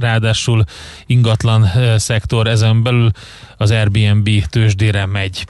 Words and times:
ráadásul 0.00 0.64
ingatlan 1.06 1.68
szektor 1.96 2.46
ezen 2.46 2.82
belül 2.82 3.10
az 3.56 3.70
Airbnb 3.70 4.28
tőzsdére 4.46 5.06
megy. 5.06 5.46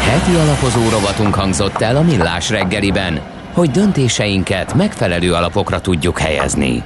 Heti 0.00 0.34
alapozó 0.34 0.88
rovatunk 0.88 1.34
hangzott 1.34 1.80
el 1.80 1.96
a 1.96 2.02
Millás 2.02 2.50
reggeliben, 2.50 3.20
hogy 3.52 3.70
döntéseinket 3.70 4.74
megfelelő 4.74 5.32
alapokra 5.32 5.80
tudjuk 5.80 6.18
helyezni. 6.18 6.82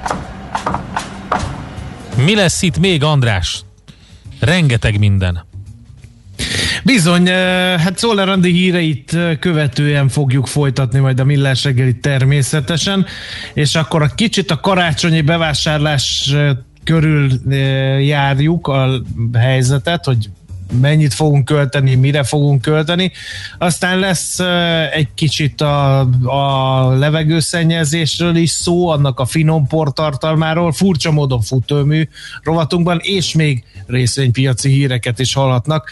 Mi 2.25 2.35
lesz 2.35 2.61
itt 2.61 2.79
még, 2.79 3.03
András? 3.03 3.61
Rengeteg 4.39 4.99
minden. 4.99 5.45
Bizony, 6.83 7.27
hát 7.77 7.97
Szoller 7.97 8.29
Andi 8.29 8.51
híreit 8.51 9.17
követően 9.39 10.07
fogjuk 10.07 10.47
folytatni 10.47 10.99
majd 10.99 11.19
a 11.19 11.23
Millás 11.23 11.63
reggeli 11.63 11.95
természetesen, 11.95 13.05
és 13.53 13.75
akkor 13.75 14.01
a 14.01 14.07
kicsit 14.07 14.51
a 14.51 14.59
karácsonyi 14.59 15.21
bevásárlás 15.21 16.33
körül 16.83 17.29
járjuk 17.99 18.67
a 18.67 19.01
helyzetet, 19.33 20.05
hogy 20.05 20.29
mennyit 20.81 21.13
fogunk 21.13 21.45
költeni, 21.45 21.95
mire 21.95 22.23
fogunk 22.23 22.61
költeni. 22.61 23.11
Aztán 23.57 23.99
lesz 23.99 24.39
egy 24.91 25.07
kicsit 25.13 25.61
a, 25.61 25.99
a 26.23 26.89
levegőszennyezésről 26.97 28.35
is 28.35 28.49
szó, 28.49 28.87
annak 28.87 29.19
a 29.19 29.25
finom 29.25 29.67
portartalmáról, 29.67 30.71
furcsa 30.71 31.11
módon 31.11 31.41
futómű 31.41 32.07
rovatunkban, 32.41 32.99
és 33.01 33.33
még 33.33 33.63
részvénypiaci 33.85 34.69
híreket 34.69 35.19
is 35.19 35.33
hallhatnak 35.33 35.91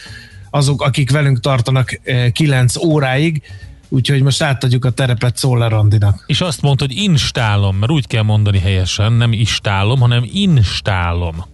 azok, 0.52 0.82
akik 0.82 1.12
velünk 1.12 1.40
tartanak 1.40 2.00
9 2.32 2.76
óráig, 2.78 3.41
úgyhogy 3.90 4.22
most 4.22 4.41
átadjuk 4.41 4.86
a 4.86 4.90
terepet 4.90 5.38
Szoller 5.38 5.74
Andinak. 5.74 6.24
És 6.27 6.41
azt 6.41 6.62
mondta, 6.62 6.86
hogy 6.86 6.96
instálom, 6.96 7.76
mert 7.76 7.91
úgy 7.91 8.08
kell 8.08 8.24
mondani 8.24 8.60
helyesen, 8.60 9.14
nem 9.14 9.34
istálom, 9.34 10.00
hanem 10.00 10.30
instálom. 10.32 11.46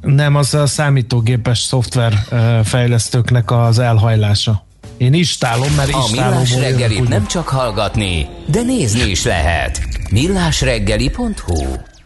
Nem, 0.00 0.34
az 0.36 0.54
a 0.54 0.66
számítógépes 0.66 1.58
szoftver 1.58 2.12
fejlesztőknek 2.64 3.50
az 3.50 3.78
elhajlása. 3.78 4.66
Én 4.96 5.14
istálom, 5.14 5.74
mert 5.76 5.88
istálom. 5.88 6.36
A 6.36 6.40
Millás 6.40 6.54
reggelit 6.54 7.08
nem 7.08 7.26
csak 7.26 7.48
hallgatni, 7.48 8.26
de 8.46 8.62
nézni 8.62 9.10
is 9.10 9.24
lehet. 9.24 9.88
millásreggeli.hu 10.10 11.76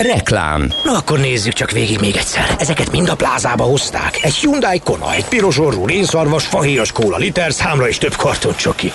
Reklám. 0.00 0.72
Na 0.84 0.92
akkor 0.92 1.18
nézzük 1.18 1.52
csak 1.52 1.70
végig 1.70 1.98
még 1.98 2.16
egyszer. 2.16 2.54
Ezeket 2.58 2.90
mind 2.90 3.08
a 3.08 3.14
plázába 3.14 3.64
hozták. 3.64 4.18
Egy 4.22 4.34
Hyundai 4.34 4.80
Kona, 4.84 5.14
egy 5.14 5.24
piros 5.24 5.58
orrú 5.58 5.86
rénszarvas, 5.86 6.46
fahéjas 6.46 6.92
kóla 6.92 7.16
liter, 7.16 7.52
számra 7.52 7.88
és 7.88 7.98
több 7.98 8.16
karton 8.16 8.56
csoki. 8.56 8.92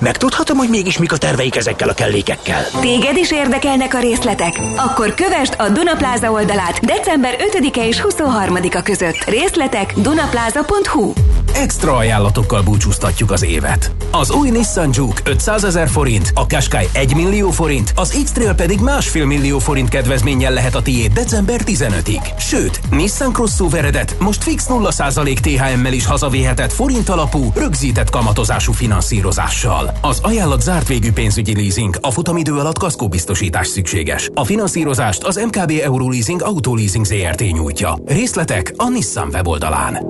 Megtudhatom, 0.00 0.56
hogy 0.56 0.68
mégis 0.68 0.98
mik 0.98 1.12
a 1.12 1.16
terveik 1.16 1.56
ezekkel 1.56 1.88
a 1.88 1.94
kellékekkel. 1.94 2.64
Téged 2.80 3.16
is 3.16 3.30
érdekelnek 3.30 3.94
a 3.94 3.98
részletek? 3.98 4.60
Akkor 4.76 5.14
kövesd 5.14 5.54
a 5.58 5.68
Dunapláza 5.68 6.30
oldalát 6.30 6.80
december 6.80 7.36
5-e 7.52 7.86
és 7.86 8.02
23-a 8.08 8.82
között. 8.82 9.24
Részletek 9.24 9.92
dunapláza.hu 9.96 11.12
Extra 11.54 11.96
ajánlatokkal 11.96 12.62
búcsúztatjuk 12.62 13.30
az 13.30 13.44
évet. 13.44 13.90
Az 14.10 14.30
új 14.30 14.50
Nissan 14.50 14.90
Juke 14.92 15.22
500 15.24 15.64
ezer 15.64 15.88
forint, 15.88 16.30
a 16.34 16.46
Qashqai 16.46 16.88
1 16.92 17.14
millió 17.14 17.50
forint, 17.50 17.92
az 17.94 18.20
X-Trail 18.24 18.54
pedig 18.54 18.80
másfél 18.80 19.26
millió 19.26 19.58
forint 19.58 19.88
kedvezménnyel 20.36 20.52
lehet 20.52 20.74
a 20.74 20.82
tiéd 20.82 21.12
december 21.12 21.60
15-ig. 21.64 22.38
Sőt, 22.38 22.80
Nissan 22.90 23.32
Crossoveredet 23.32 24.16
most 24.18 24.42
fix 24.42 24.66
0% 24.68 25.38
THM-mel 25.38 25.92
is 25.92 26.06
hazavéhetett 26.06 26.72
forint 26.72 27.08
alapú, 27.08 27.50
rögzített 27.54 28.10
kamatozású 28.10 28.72
finanszírozással. 28.72 29.98
Az 30.00 30.18
ajánlat 30.22 30.62
zárt 30.62 30.88
végű 30.88 31.12
pénzügyi 31.12 31.54
leasing, 31.54 31.96
a 32.00 32.10
futamidő 32.10 32.52
alatt 32.52 32.78
kaszkóbiztosítás 32.78 33.66
szükséges. 33.66 34.30
A 34.34 34.44
finanszírozást 34.44 35.22
az 35.24 35.36
MKB 35.36 35.72
Euroleasing 35.82 36.42
Autoleasing 36.42 37.04
ZRT 37.04 37.40
nyújtja. 37.40 37.98
Részletek 38.04 38.72
a 38.76 38.88
Nissan 38.88 39.28
weboldalán. 39.32 40.06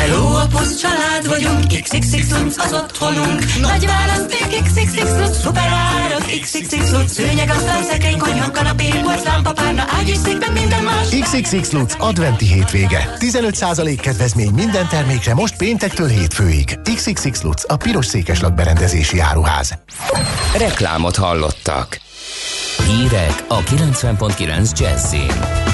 Hello, 0.00 0.34
a 0.34 0.46
poszt 0.46 0.80
család 0.80 1.28
vagyunk, 1.28 1.66
XXX 1.82 2.56
az 2.56 2.72
otthonunk. 2.72 3.60
Nagy 3.60 3.86
választék, 3.86 4.62
XXX 4.62 5.38
szuper 5.42 5.68
árak, 5.68 6.24
XXX 6.40 6.90
Lunc, 6.90 7.12
szőnyeg, 7.12 7.50
asztal, 7.50 7.82
szekrény, 7.82 8.18
konyha, 8.18 8.50
kanapé, 8.50 8.88
porcelán, 9.02 9.42
párna, 9.42 9.84
ágy 9.88 10.08
és 10.08 10.16
székben 10.16 10.52
minden 10.52 10.82
más. 10.82 11.08
XXX 11.08 11.70
Lutz 11.70 11.96
adventi 11.98 12.46
hétvége. 12.46 13.16
15% 13.18 13.98
kedvezmény 14.00 14.50
minden 14.50 14.88
termékre 14.88 15.34
most 15.34 15.56
péntektől 15.56 16.08
hétfőig. 16.08 16.78
XXX 16.94 17.42
Lutz 17.42 17.64
a 17.68 17.76
piros 17.76 18.06
székeslap 18.06 18.52
berendezési 18.52 19.18
áruház. 19.18 19.78
Reklámot 20.56 21.16
hallottak. 21.16 22.00
Hírek 22.86 23.44
a 23.48 23.62
90.9 23.62 24.78
Jazzin. 24.78 25.69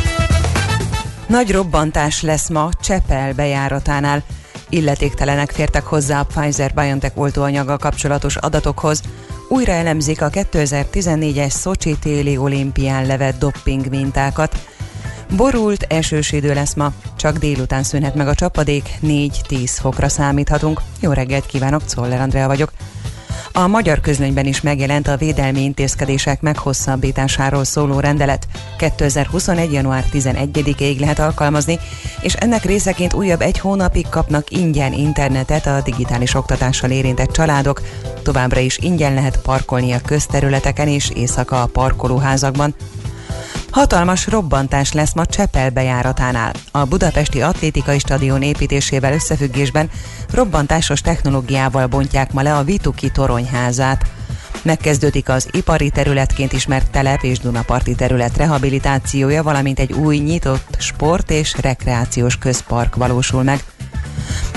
Nagy 1.26 1.52
robbantás 1.52 2.22
lesz 2.22 2.48
ma 2.48 2.68
Csepel 2.80 3.32
bejáratánál. 3.32 4.22
Illetéktelenek 4.68 5.50
fértek 5.50 5.84
hozzá 5.84 6.20
a 6.20 6.24
Pfizer-BioNTech 6.24 7.18
oltóanyaga 7.18 7.76
kapcsolatos 7.76 8.36
adatokhoz. 8.36 9.02
Újra 9.48 9.72
elemzik 9.72 10.22
a 10.22 10.30
2014-es 10.30 11.50
Szocsi 11.50 11.96
téli 11.98 12.36
olimpián 12.36 13.06
levett 13.06 13.38
dopping 13.38 13.88
mintákat. 13.88 14.66
Borult, 15.36 15.82
esős 15.82 16.32
idő 16.32 16.54
lesz 16.54 16.74
ma, 16.74 16.92
csak 17.16 17.36
délután 17.36 17.82
szűnhet 17.82 18.14
meg 18.14 18.28
a 18.28 18.34
csapadék, 18.34 18.88
4-10 19.02 19.30
fokra 19.66 20.08
számíthatunk. 20.08 20.80
Jó 21.00 21.12
reggelt 21.12 21.46
kívánok, 21.46 21.84
Czoller 21.84 22.20
Andrea 22.20 22.46
vagyok. 22.46 22.72
A 23.58 23.66
magyar 23.66 24.00
közlönyben 24.00 24.46
is 24.46 24.60
megjelent 24.60 25.08
a 25.08 25.16
védelmi 25.16 25.62
intézkedések 25.62 26.40
meghosszabbításáról 26.40 27.64
szóló 27.64 28.00
rendelet. 28.00 28.46
2021. 28.78 29.72
január 29.72 30.04
11-ig 30.12 30.98
lehet 30.98 31.18
alkalmazni, 31.18 31.78
és 32.20 32.34
ennek 32.34 32.64
részeként 32.64 33.14
újabb 33.14 33.40
egy 33.40 33.58
hónapig 33.58 34.08
kapnak 34.08 34.50
ingyen 34.50 34.92
internetet 34.92 35.66
a 35.66 35.80
digitális 35.84 36.34
oktatással 36.34 36.90
érintett 36.90 37.32
családok. 37.32 37.82
Továbbra 38.22 38.60
is 38.60 38.78
ingyen 38.78 39.14
lehet 39.14 39.42
parkolni 39.42 39.92
a 39.92 40.00
közterületeken 40.00 40.88
és 40.88 41.10
éjszaka 41.10 41.62
a 41.62 41.66
parkolóházakban. 41.66 42.74
Hatalmas 43.70 44.26
robbantás 44.26 44.92
lesz 44.92 45.14
ma 45.14 45.26
Csepel 45.26 45.70
bejáratánál. 45.70 46.52
A 46.70 46.84
budapesti 46.84 47.42
atlétikai 47.42 47.98
stadion 47.98 48.42
építésével 48.42 49.12
összefüggésben 49.12 49.90
robbantásos 50.32 51.00
technológiával 51.00 51.86
bontják 51.86 52.32
ma 52.32 52.42
le 52.42 52.56
a 52.56 52.64
Vituki 52.64 53.10
toronyházát. 53.10 54.04
Megkezdődik 54.62 55.28
az 55.28 55.48
ipari 55.50 55.90
területként 55.90 56.52
ismert 56.52 56.90
telep 56.90 57.22
és 57.22 57.38
Dunaparti 57.38 57.94
terület 57.94 58.36
rehabilitációja, 58.36 59.42
valamint 59.42 59.80
egy 59.80 59.92
új 59.92 60.16
nyitott 60.16 60.76
sport 60.78 61.30
és 61.30 61.54
rekreációs 61.60 62.38
közpark 62.38 62.96
valósul 62.96 63.42
meg. 63.42 63.64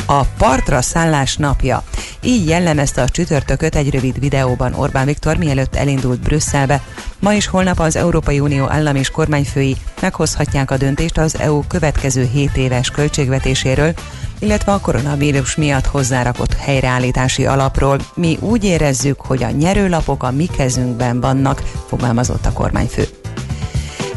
A 0.06 0.24
partra 0.38 0.82
szállás 0.82 1.36
napja. 1.36 1.84
Így 2.22 2.48
jellemezte 2.48 3.02
a 3.02 3.10
csütörtököt 3.10 3.76
egy 3.76 3.90
rövid 3.90 4.20
videóban 4.20 4.74
Orbán 4.74 5.06
Viktor, 5.06 5.38
mielőtt 5.38 5.76
elindult 5.76 6.20
Brüsszelbe. 6.20 6.82
Ma 7.20 7.34
és 7.34 7.48
holnap 7.48 7.80
az 7.80 7.96
Európai 7.96 8.40
Unió 8.40 8.70
állam 8.70 8.96
és 8.96 9.10
kormányfői 9.10 9.76
meghozhatják 10.02 10.72
a 10.72 10.78
döntést 10.78 11.18
az 11.18 11.40
EU 11.40 11.62
következő 11.68 12.30
7 12.34 12.58
éves 12.58 12.90
költségvetéséről, 12.90 13.94
illetve 14.40 14.72
a 14.72 14.80
koronavírus 14.80 15.56
miatt 15.56 15.86
hozzárakott 15.86 16.54
helyreállítási 16.54 17.46
alapról. 17.46 18.00
Mi 18.16 18.38
úgy 18.40 18.64
érezzük, 18.64 19.22
hogy 19.22 19.44
a 19.44 19.50
nyerőlapok 19.50 20.24
a 20.24 20.32
mi 20.32 20.46
kezünkben 20.46 21.20
vannak, 21.20 21.64
fogalmazott 21.88 22.46
a 22.46 22.54
kormányfő. 22.54 23.04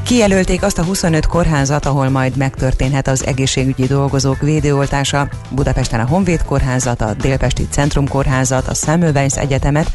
Kijelölték 0.03 0.63
azt 0.63 0.79
a 0.79 0.85
25 0.85 1.27
kórházat, 1.27 1.87
ahol 1.87 2.09
majd 2.09 2.37
megtörténhet 2.37 3.09
az 3.09 3.27
egészségügyi 3.27 3.87
dolgozók 3.87 4.41
védőoltása. 4.41 5.29
Budapesten 5.51 6.01
a 6.01 6.07
Honvéd 6.07 6.45
kórházat, 6.45 7.01
a 7.01 7.15
Délpesti 7.15 7.67
Centrum 7.71 8.09
kórházat, 8.09 8.69
a 8.69 8.75
Semmelweis 8.75 9.37
Egyetemet, 9.37 9.91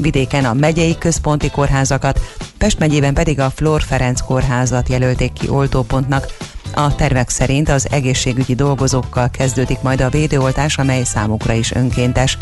vidéken 0.00 0.44
a 0.44 0.52
megyei 0.52 0.98
központi 0.98 1.50
kórházakat, 1.50 2.20
Pest 2.60 2.78
megyében 2.78 3.14
pedig 3.14 3.40
a 3.40 3.50
Flor 3.50 3.82
Ferenc 3.82 4.20
kórházat 4.20 4.88
jelölték 4.88 5.32
ki 5.32 5.48
oltópontnak. 5.48 6.26
A 6.74 6.94
tervek 6.94 7.28
szerint 7.28 7.68
az 7.68 7.88
egészségügyi 7.90 8.54
dolgozókkal 8.54 9.30
kezdődik 9.30 9.80
majd 9.82 10.00
a 10.00 10.08
védőoltás, 10.08 10.78
amely 10.78 11.02
számukra 11.02 11.52
is 11.52 11.72
önkéntes. 11.72 12.36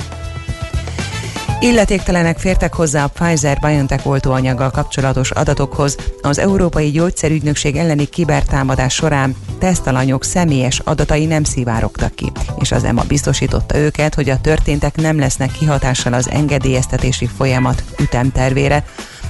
Illetéktelenek 1.61 2.39
fértek 2.39 2.75
hozzá 2.75 3.05
a 3.05 3.09
Pfizer-BioNTech 3.09 4.07
oltóanyaggal 4.07 4.71
kapcsolatos 4.71 5.31
adatokhoz 5.31 5.97
az 6.23 6.39
Európai 6.39 6.91
Gyógyszerügynökség 6.91 7.77
elleni 7.77 8.05
kibertámadás 8.05 8.95
során 8.95 9.37
tesztalanyok 9.59 10.25
személyes 10.25 10.79
adatai 10.79 11.25
nem 11.25 11.45
szivárogtak 11.45 12.15
ki, 12.15 12.33
és 12.59 12.73
az 12.73 12.85
EMA 12.85 13.03
biztosította 13.09 13.77
őket, 13.77 14.15
hogy 14.15 14.31
a 14.31 14.41
történtek 14.41 14.97
nem 14.97 15.19
lesznek 15.19 15.51
kihatással 15.51 16.13
az 16.13 16.31
engedélyeztetési 16.31 17.27
folyamat 17.27 17.83
ütemtervére. 18.01 18.85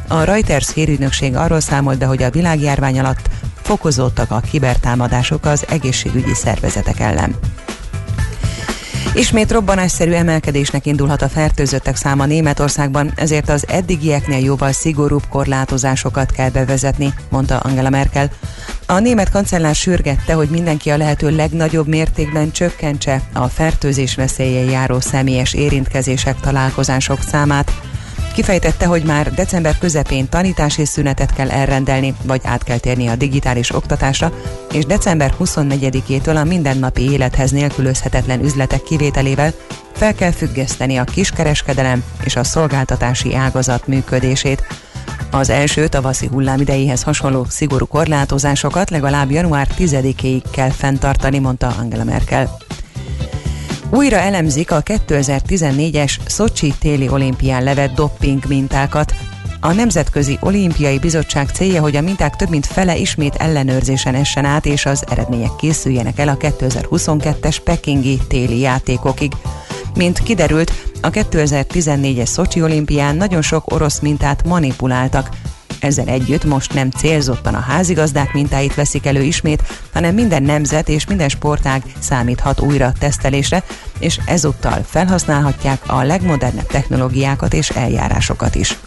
A 0.09 0.23
Reuters 0.23 0.73
hírügynökség 0.75 1.37
arról 1.37 1.61
számolt 1.61 1.99
be, 1.99 2.07
hogy 2.07 2.23
a 2.23 2.31
világjárvány 2.31 2.99
alatt 2.99 3.29
fokozódtak 3.63 4.31
a 4.31 4.41
kibertámadások 4.51 5.45
az 5.45 5.65
egészségügyi 5.69 6.35
szervezetek 6.35 7.01
ellen. 7.01 7.37
Ismét 9.15 9.53
robbanásszerű 9.53 10.13
emelkedésnek 10.13 10.87
indulhat 10.87 11.23
a 11.23 11.29
fertőzöttek 11.29 11.97
száma 11.97 12.27
Németországban, 12.27 13.13
ezért 13.17 13.49
az 13.49 13.65
eddigieknél 13.69 14.45
jóval 14.45 14.73
szigorúbb 14.73 15.23
korlátozásokat 15.29 16.31
kell 16.31 16.51
bevezetni, 16.51 17.15
mondta 17.31 17.57
Angela 17.57 17.91
Merkel. 17.91 18.31
A 18.87 18.99
német 18.99 19.31
kancellár 19.31 19.75
sürgette, 19.75 20.33
hogy 20.33 20.49
mindenki 20.49 20.91
a 20.91 20.97
lehető 20.97 21.37
legnagyobb 21.37 21.87
mértékben 21.87 22.51
csökkentse 22.51 23.23
a 23.33 23.49
fertőzés 23.49 24.15
veszélyen 24.15 24.71
járó 24.71 25.01
személyes 25.01 25.55
érintkezések, 25.55 26.41
találkozások 26.41 27.19
számát, 27.23 27.73
Kifejtette, 28.33 28.87
hogy 28.87 29.03
már 29.03 29.35
december 29.35 29.79
közepén 29.79 30.29
tanítási 30.29 30.85
szünetet 30.85 31.33
kell 31.35 31.51
elrendelni, 31.51 32.15
vagy 32.23 32.41
át 32.45 32.63
kell 32.63 32.79
térni 32.79 33.07
a 33.07 33.17
digitális 33.17 33.75
oktatásra, 33.75 34.33
és 34.73 34.85
december 34.85 35.35
24-től 35.41 36.37
a 36.37 36.45
mindennapi 36.45 37.11
élethez 37.11 37.51
nélkülözhetetlen 37.51 38.45
üzletek 38.45 38.83
kivételével 38.83 39.53
fel 39.99 40.15
kell 40.15 40.31
függeszteni 40.31 40.97
a 40.97 41.05
kiskereskedelem 41.05 42.05
és 42.25 42.37
a 42.37 42.45
szolgáltatási 42.45 43.35
ágazat 43.35 43.87
működését. 43.87 44.63
Az 45.31 45.51
első 45.51 45.89
tavaszi 45.89 46.27
hullám 46.27 46.61
idejéhez 46.61 47.03
hasonló 47.03 47.47
szigorú 47.49 47.87
korlátozásokat 47.87 48.91
legalább 48.91 49.31
január 49.31 49.69
10-éig 49.79 50.43
kell 50.51 50.71
fenntartani, 50.71 51.39
mondta 51.39 51.75
Angela 51.79 52.05
Merkel. 52.05 52.68
Újra 53.91 54.17
elemzik 54.17 54.71
a 54.71 54.83
2014-es 54.83 56.13
Szocsi 56.27 56.75
téli 56.81 57.09
olimpián 57.09 57.63
levett 57.63 57.95
dopping 57.95 58.45
mintákat. 58.49 59.15
A 59.61 59.73
Nemzetközi 59.73 60.39
Olimpiai 60.41 60.99
Bizottság 60.99 61.49
célja, 61.49 61.81
hogy 61.81 61.97
a 61.97 62.01
minták 62.01 62.37
több 62.37 62.49
mint 62.49 62.67
fele 62.67 62.97
ismét 62.97 63.35
ellenőrzésen 63.35 64.15
essen 64.15 64.45
át, 64.45 64.67
és 64.67 64.87
az 64.87 65.05
eredmények 65.11 65.57
készüljenek 65.59 66.19
el 66.19 66.29
a 66.29 66.37
2022-es 66.37 67.57
pekingi 67.65 68.19
téli 68.29 68.59
játékokig. 68.59 69.33
Mint 69.97 70.19
kiderült, 70.19 70.73
a 71.03 71.11
2014-es 71.11 72.27
Szocsi 72.27 72.63
olimpián 72.63 73.17
nagyon 73.17 73.43
sok 73.43 73.73
orosz 73.73 74.01
mintát 74.01 74.47
manipuláltak, 74.47 75.29
ezzel 75.81 76.07
együtt 76.07 76.45
most 76.45 76.75
nem 76.75 76.91
célzottan 76.91 77.55
a 77.55 77.61
házigazdák 77.61 78.33
mintáit 78.33 78.75
veszik 78.75 79.07
elő 79.07 79.23
ismét, 79.23 79.63
hanem 79.93 80.15
minden 80.15 80.43
nemzet 80.43 80.89
és 80.89 81.07
minden 81.07 81.29
sportág 81.29 81.83
számíthat 81.99 82.61
újra 82.61 82.93
tesztelésre, 82.99 83.63
és 83.99 84.21
ezúttal 84.27 84.85
felhasználhatják 84.89 85.83
a 85.87 86.03
legmodernebb 86.03 86.67
technológiákat 86.67 87.55
és 87.55 87.69
eljárásokat 87.71 88.55
is. 88.55 88.79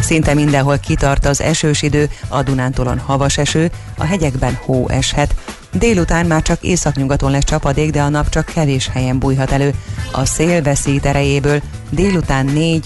Szinte 0.00 0.34
mindenhol 0.34 0.78
kitart 0.78 1.26
az 1.26 1.40
esős 1.40 1.82
idő, 1.82 2.10
a 2.28 2.42
Dunántúlon 2.42 2.98
havas 2.98 3.38
eső, 3.38 3.70
a 3.96 4.04
hegyekben 4.04 4.58
hó 4.64 4.88
eshet. 4.88 5.34
Délután 5.72 6.26
már 6.26 6.42
csak 6.42 6.62
északnyugaton 6.62 7.30
lesz 7.30 7.44
csapadék, 7.44 7.90
de 7.90 8.02
a 8.02 8.08
nap 8.08 8.28
csak 8.28 8.44
kevés 8.44 8.88
helyen 8.92 9.18
bújhat 9.18 9.50
elő. 9.50 9.74
A 10.12 10.24
szél 10.24 10.62
veszít 10.62 11.06
erejéből 11.06 11.60
délután 11.90 12.50
4-10 12.54 12.80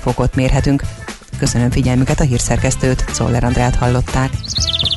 fokot 0.00 0.34
mérhetünk. 0.34 0.82
Köszönöm 1.38 1.70
figyelmüket 1.70 2.20
a 2.20 2.24
hírszerkesztőt, 2.24 3.04
Szoller 3.12 3.44
Andrát 3.44 3.76
hallották. 3.76 4.30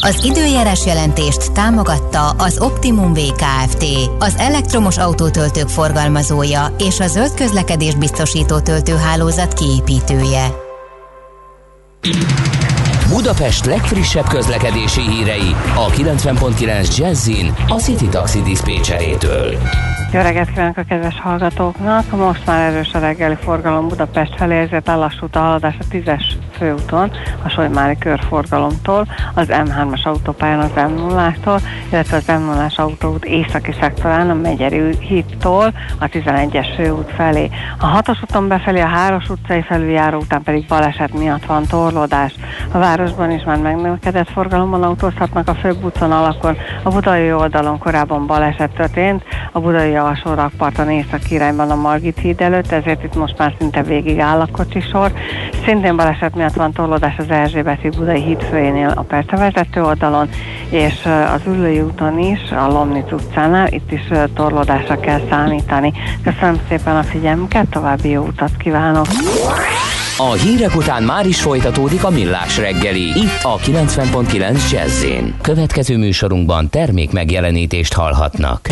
Az 0.01 0.23
időjárás 0.23 0.85
jelentést 0.85 1.51
támogatta 1.51 2.29
az 2.29 2.59
Optimum 2.59 3.13
VKFT, 3.13 3.85
az 4.19 4.35
elektromos 4.37 4.97
autótöltők 4.97 5.67
forgalmazója 5.67 6.75
és 6.77 6.99
a 6.99 7.07
zöld 7.07 7.33
közlekedés 7.33 7.95
biztosító 7.95 8.59
töltőhálózat 8.59 9.53
kiépítője. 9.53 10.51
Budapest 13.09 13.65
legfrissebb 13.65 14.27
közlekedési 14.27 15.01
hírei 15.01 15.55
a 15.75 15.89
90.9 15.89 16.97
Jazzin 16.97 17.53
a 17.67 17.79
City 17.79 18.07
Taxi 18.07 18.41
Dispécsejétől. 18.41 19.57
Jó 20.13 20.21
reggelt 20.21 20.49
kívánok 20.49 20.77
a 20.77 20.83
kedves 20.83 21.19
hallgatóknak! 21.19 22.11
Most 22.11 22.45
már 22.45 22.73
erős 22.73 22.93
a 22.93 22.99
reggeli 22.99 23.35
forgalom 23.35 23.87
Budapest 23.87 24.35
felé, 24.35 24.59
ezért 24.59 24.89
ellassult 24.89 25.35
a 25.35 25.39
haladás 25.39 25.75
a 25.79 25.83
10-es 25.91 26.23
főúton, 26.51 27.11
a 27.43 27.49
Solymári 27.49 27.97
körforgalomtól, 27.97 29.07
az 29.33 29.47
M3-as 29.49 30.03
autópályán 30.03 30.59
az 30.59 30.71
m 30.75 30.95
0 30.95 31.33
illetve 31.91 32.17
az 32.17 32.27
m 32.27 32.45
0 32.45 32.69
autóút 32.75 33.25
északi 33.25 33.75
szektorán 33.79 34.29
a 34.29 34.33
Megyeri 34.33 34.97
hídtól 34.99 35.73
a 35.99 36.05
11-es 36.05 36.67
főút 36.75 37.11
felé. 37.11 37.49
A 37.79 38.01
6-os 38.01 38.21
úton 38.21 38.47
befelé 38.47 38.79
a 38.79 38.87
Háros 38.87 39.29
utcai 39.29 39.61
felüljáró 39.61 40.17
után 40.17 40.43
pedig 40.43 40.65
baleset 40.67 41.13
miatt 41.13 41.45
van 41.45 41.65
torlódás. 41.65 42.33
A 42.71 42.77
városban 42.77 43.31
is 43.31 43.43
már 43.43 43.57
megnövekedett 43.57 44.29
forgalomban 44.29 44.83
autózhatnak 44.83 45.47
a 45.47 45.55
főbb 45.55 45.83
útvonalakon. 45.83 46.57
A 46.83 46.89
budai 46.89 47.33
oldalon 47.33 47.77
korábban 47.77 48.27
baleset 48.27 48.69
történt, 48.69 49.23
a 49.51 49.59
budai 49.59 49.97
alsó 49.99 50.33
rakparton 50.33 50.89
észak 50.89 51.31
irányban 51.31 51.71
a 51.71 51.75
Margit 51.75 52.19
híd 52.19 52.41
előtt, 52.41 52.71
ezért 52.71 53.03
itt 53.03 53.15
most 53.15 53.37
már 53.37 53.53
szinte 53.59 53.83
végig 53.83 54.19
áll 54.19 54.39
a 54.39 54.47
kocsisor. 54.51 55.11
Szintén 55.65 55.95
baleset 55.95 56.35
miatt 56.35 56.53
van 56.53 56.71
torlódás 56.71 57.17
az 57.17 57.29
Erzsébeti 57.29 57.89
Budai 57.89 58.21
híd 58.21 58.41
főjénél 58.41 58.93
a 58.95 59.01
Percevezető 59.01 59.83
oldalon, 59.83 60.29
és 60.69 60.93
az 61.35 61.41
Ülői 61.45 61.81
úton 61.81 62.19
is, 62.19 62.51
a 62.51 62.67
Lomnic 62.67 63.11
utcánál, 63.11 63.67
itt 63.67 63.91
is 63.91 64.07
torlódásra 64.33 64.99
kell 64.99 65.21
számítani. 65.29 65.93
Köszönöm 66.23 66.59
szépen 66.69 66.95
a 66.95 67.03
figyelmüket, 67.03 67.69
további 67.69 68.09
jó 68.09 68.23
utat 68.23 68.57
kívánok! 68.57 69.05
A 70.21 70.31
hírek 70.31 70.75
után 70.75 71.03
már 71.03 71.25
is 71.25 71.41
folytatódik 71.41 72.03
a 72.03 72.09
millás 72.09 72.57
reggeli, 72.57 73.01
itt 73.01 73.43
a 73.43 73.57
90.9 73.57 74.71
jazz 74.71 75.05
Következő 75.41 75.97
műsorunkban 75.97 76.69
termék 76.69 77.11
megjelenítést 77.11 77.93
hallhatnak. 77.93 78.67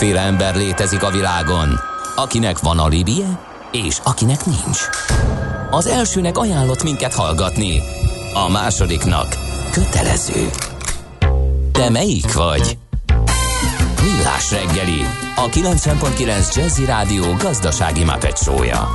Kétféle 0.00 0.20
ember 0.20 0.56
létezik 0.56 1.02
a 1.02 1.10
világon, 1.10 1.80
akinek 2.16 2.58
van 2.58 2.78
alibije, 2.78 3.40
és 3.72 3.98
akinek 4.04 4.44
nincs. 4.44 4.78
Az 5.70 5.86
elsőnek 5.86 6.38
ajánlott 6.38 6.82
minket 6.82 7.14
hallgatni, 7.14 7.80
a 8.34 8.48
másodiknak 8.48 9.36
kötelező. 9.70 10.48
Te 11.72 11.90
melyik 11.90 12.32
vagy? 12.32 12.78
Millás 14.02 14.50
reggeli, 14.50 15.00
a 15.36 15.48
90.9 15.48 16.54
Jazzy 16.54 16.84
Rádió 16.84 17.34
gazdasági 17.38 18.04
mapetsója. 18.04 18.88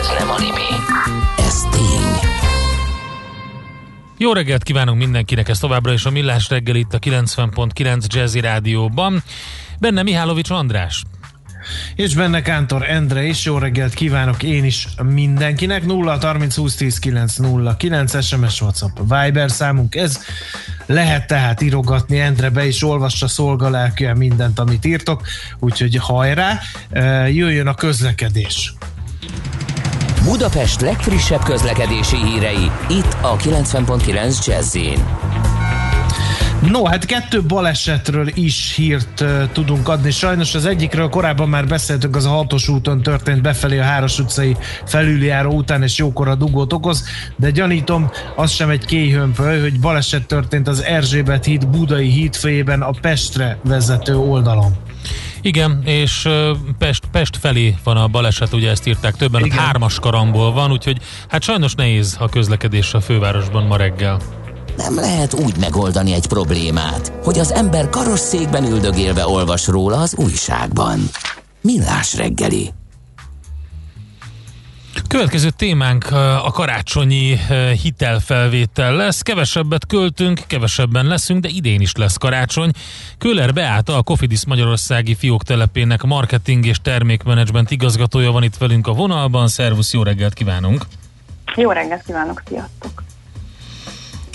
Ez 0.00 0.08
nem 0.18 0.30
animi, 0.30 0.68
ez 1.38 1.62
tény. 1.70 2.30
Jó 4.20 4.32
reggelt 4.32 4.62
kívánunk 4.62 4.98
mindenkinek, 4.98 5.48
ez 5.48 5.58
továbbra 5.58 5.92
is 5.92 6.04
a 6.04 6.10
Millás 6.10 6.48
reggel 6.48 6.74
itt 6.74 6.94
a 6.94 6.98
90.9 6.98 8.06
Jazzy 8.06 8.40
Rádióban. 8.40 9.22
Benne 9.80 10.02
Mihálovics 10.02 10.50
András. 10.50 11.02
És 11.94 12.14
benne 12.14 12.42
Kántor 12.42 12.82
Endre 12.88 13.24
is, 13.24 13.44
jó 13.44 13.58
reggelt 13.58 13.94
kívánok 13.94 14.42
én 14.42 14.64
is 14.64 14.88
mindenkinek. 15.02 15.86
0 15.86 16.18
30 16.20 16.56
20 16.56 16.74
10 16.74 16.98
9 16.98 17.36
0 17.36 17.76
9 17.76 18.24
SMS 18.24 18.60
WhatsApp 18.60 18.98
Viber 18.98 19.50
számunk 19.50 19.94
ez. 19.94 20.18
Lehet 20.86 21.26
tehát 21.26 21.62
írogatni, 21.62 22.20
Endre 22.20 22.50
be 22.50 22.66
is 22.66 22.82
olvassa 22.82 23.28
szolgalelkűen 23.28 24.16
mindent, 24.16 24.58
amit 24.58 24.84
írtok, 24.84 25.22
úgyhogy 25.58 25.96
hajrá, 25.96 26.60
jöjjön 27.28 27.66
a 27.66 27.74
közlekedés. 27.74 28.74
Budapest 30.24 30.80
legfrissebb 30.80 31.42
közlekedési 31.42 32.16
hírei, 32.16 32.70
itt 32.88 33.16
a 33.20 33.36
90.9 33.36 34.46
Jazzin. 34.46 35.04
No, 36.62 36.84
hát 36.84 37.04
kettő 37.04 37.42
balesetről 37.42 38.28
is 38.34 38.74
hírt 38.76 39.20
uh, 39.20 39.42
tudunk 39.52 39.88
adni. 39.88 40.10
Sajnos 40.10 40.54
az 40.54 40.66
egyikről 40.66 41.08
korábban 41.08 41.48
már 41.48 41.66
beszéltünk, 41.66 42.16
az 42.16 42.24
a 42.24 42.28
hatos 42.28 42.68
úton 42.68 43.02
történt 43.02 43.42
befelé 43.42 43.78
a 43.78 43.82
Háros 43.82 44.18
utcai 44.18 44.56
felüljáró 44.84 45.52
után, 45.52 45.82
és 45.82 45.98
jókora 45.98 46.34
dugót 46.34 46.72
okoz, 46.72 47.04
de 47.36 47.50
gyanítom, 47.50 48.10
az 48.36 48.50
sem 48.50 48.70
egy 48.70 48.84
kéhömpöly, 48.84 49.60
hogy 49.60 49.80
baleset 49.80 50.26
történt 50.26 50.68
az 50.68 50.82
Erzsébet 50.82 51.44
híd 51.44 51.66
Budai 51.66 52.08
híd 52.08 52.34
fejében 52.34 52.82
a 52.82 52.90
Pestre 53.00 53.58
vezető 53.64 54.16
oldalon. 54.16 54.76
Igen, 55.40 55.82
és 55.84 56.28
Pest, 56.78 57.04
Pest 57.12 57.36
felé 57.36 57.74
van 57.84 57.96
a 57.96 58.08
baleset, 58.08 58.52
ugye 58.52 58.70
ezt 58.70 58.86
írták 58.86 59.16
többen, 59.16 59.44
Igen. 59.44 59.58
hármas 59.58 59.98
karambol 59.98 60.52
van, 60.52 60.72
úgyhogy 60.72 60.98
hát 61.28 61.42
sajnos 61.42 61.74
nehéz 61.74 62.16
a 62.20 62.28
közlekedés 62.28 62.94
a 62.94 63.00
fővárosban 63.00 63.66
ma 63.66 63.76
reggel. 63.76 64.18
Nem 64.78 64.94
lehet 64.94 65.34
úgy 65.34 65.56
megoldani 65.60 66.12
egy 66.12 66.26
problémát, 66.26 67.12
hogy 67.22 67.38
az 67.38 67.52
ember 67.52 67.88
karosszékben 67.88 68.64
üldögélve 68.64 69.26
olvas 69.26 69.66
róla 69.66 69.96
az 69.96 70.14
újságban. 70.16 70.98
Millás 71.60 72.16
reggeli. 72.16 72.70
Következő 75.08 75.50
témánk 75.50 76.10
a 76.44 76.50
karácsonyi 76.52 77.38
hitelfelvétel 77.82 78.94
lesz. 78.94 79.22
Kevesebbet 79.22 79.86
költünk, 79.86 80.40
kevesebben 80.46 81.06
leszünk, 81.06 81.40
de 81.42 81.48
idén 81.48 81.80
is 81.80 81.94
lesz 81.94 82.16
karácsony. 82.16 82.70
Köller 83.18 83.52
Beáta, 83.52 83.96
a 83.96 84.02
Cofidis 84.02 84.46
Magyarországi 84.46 85.14
Fiók 85.14 85.42
telepének 85.42 86.02
marketing 86.02 86.66
és 86.66 86.78
termékmenedzsment 86.82 87.70
igazgatója 87.70 88.30
van 88.30 88.42
itt 88.42 88.56
velünk 88.56 88.86
a 88.86 88.92
vonalban. 88.92 89.48
Szervusz, 89.48 89.92
jó 89.92 90.02
reggelt 90.02 90.34
kívánunk! 90.34 90.86
Jó 91.56 91.70
reggelt 91.70 92.02
kívánok, 92.02 92.42
sziasztok! 92.48 93.07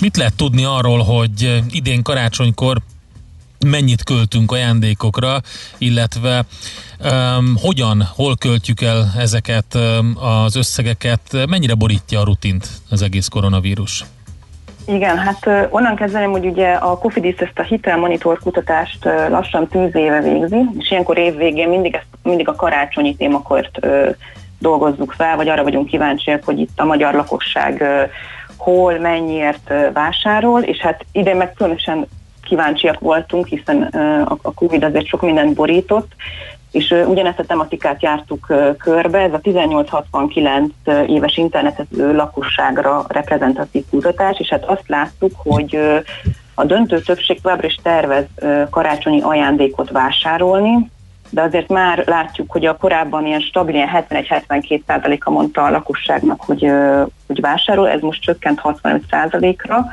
Mit 0.00 0.16
lehet 0.16 0.34
tudni 0.36 0.64
arról, 0.64 1.02
hogy 1.02 1.62
idén 1.70 2.02
karácsonykor 2.02 2.76
mennyit 3.66 4.02
költünk 4.02 4.52
ajándékokra, 4.52 5.40
illetve 5.78 6.44
um, 7.00 7.56
hogyan, 7.62 8.08
hol 8.14 8.36
költjük 8.36 8.80
el 8.80 9.12
ezeket 9.18 9.74
um, 9.74 10.16
az 10.20 10.56
összegeket, 10.56 11.46
mennyire 11.48 11.74
borítja 11.74 12.20
a 12.20 12.24
rutint 12.24 12.68
az 12.90 13.02
egész 13.02 13.28
koronavírus? 13.28 14.04
Igen, 14.86 15.18
hát 15.18 15.68
onnan 15.70 15.96
kezdeném, 15.96 16.30
hogy 16.30 16.46
ugye 16.46 16.72
a 16.72 16.98
Cofidis 16.98 17.36
ezt 17.36 17.58
a 17.58 17.62
hitelmonitor 17.62 18.38
kutatást 18.38 19.04
lassan 19.04 19.68
tíz 19.68 19.96
éve 19.96 20.20
végzi, 20.20 20.64
és 20.78 20.90
ilyenkor 20.90 21.18
évvégén 21.18 21.68
mindig, 21.68 21.94
ezt, 21.94 22.06
mindig 22.22 22.48
a 22.48 22.54
karácsonyi 22.54 23.16
témakört 23.16 23.78
ö, 23.80 24.10
dolgozzuk 24.58 25.12
fel, 25.12 25.36
vagy 25.36 25.48
arra 25.48 25.62
vagyunk 25.62 25.86
kíváncsiak, 25.86 26.44
hogy 26.44 26.58
itt 26.58 26.80
a 26.80 26.84
magyar 26.84 27.14
lakosság 27.14 27.80
ö, 27.80 28.02
hol, 28.64 28.98
mennyiért 28.98 29.72
vásárol, 29.92 30.62
és 30.62 30.78
hát 30.78 31.04
idén 31.12 31.36
meg 31.36 31.52
különösen 31.52 32.06
kíváncsiak 32.42 33.00
voltunk, 33.00 33.46
hiszen 33.46 33.82
a, 34.42 34.52
Covid 34.54 34.84
azért 34.84 35.06
sok 35.06 35.20
mindent 35.20 35.54
borított, 35.54 36.12
és 36.70 36.94
ugyanezt 37.06 37.38
a 37.38 37.44
tematikát 37.44 38.02
jártuk 38.02 38.52
körbe, 38.78 39.18
ez 39.18 39.32
a 39.32 39.40
18-69 39.40 41.08
éves 41.08 41.36
internetező 41.36 42.14
lakosságra 42.14 43.04
reprezentatív 43.08 43.84
kutatás, 43.90 44.38
és 44.38 44.48
hát 44.48 44.64
azt 44.64 44.88
láttuk, 44.88 45.32
hogy 45.36 45.78
a 46.54 46.64
döntő 46.64 47.00
többség 47.00 47.40
továbbra 47.40 47.66
is 47.66 47.78
tervez 47.82 48.24
karácsonyi 48.70 49.20
ajándékot 49.20 49.90
vásárolni, 49.90 50.90
de 51.34 51.42
azért 51.42 51.68
már 51.68 52.02
látjuk, 52.06 52.50
hogy 52.52 52.66
a 52.66 52.76
korábban 52.76 53.26
ilyen 53.26 53.40
stabil, 53.40 53.74
ilyen 53.74 54.06
71-72 54.08 54.80
százaléka 54.86 55.30
mondta 55.30 55.64
a 55.64 55.70
lakosságnak, 55.70 56.40
hogy, 56.40 56.70
hogy 57.26 57.40
vásárol, 57.40 57.88
ez 57.88 58.00
most 58.00 58.22
csökkent 58.22 58.60
65 58.60 59.02
százalékra, 59.10 59.86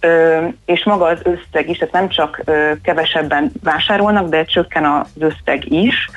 Ö, 0.00 0.46
és 0.64 0.84
maga 0.84 1.04
az 1.04 1.18
összeg 1.22 1.68
is, 1.68 1.78
tehát 1.78 1.94
nem 1.94 2.08
csak 2.08 2.42
kevesebben 2.82 3.52
vásárolnak, 3.62 4.28
de 4.28 4.44
csökken 4.44 4.84
az 4.84 5.06
összeg 5.18 5.72
is. 5.72 6.10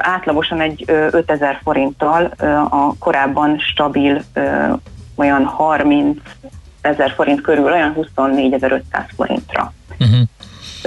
Átlagosan 0.00 0.60
egy 0.60 0.84
ö, 0.86 1.06
5000 1.10 1.60
forinttal 1.62 2.24
a 2.70 2.94
korábban 2.98 3.58
stabil 3.58 4.22
olyan 5.14 5.44
30 5.44 6.18
ezer 6.80 7.10
forint 7.10 7.40
körül, 7.40 7.64
olyan 7.64 7.94
24.500 7.96 8.80
forintra. 9.16 9.72
Uh-huh. 10.00 10.20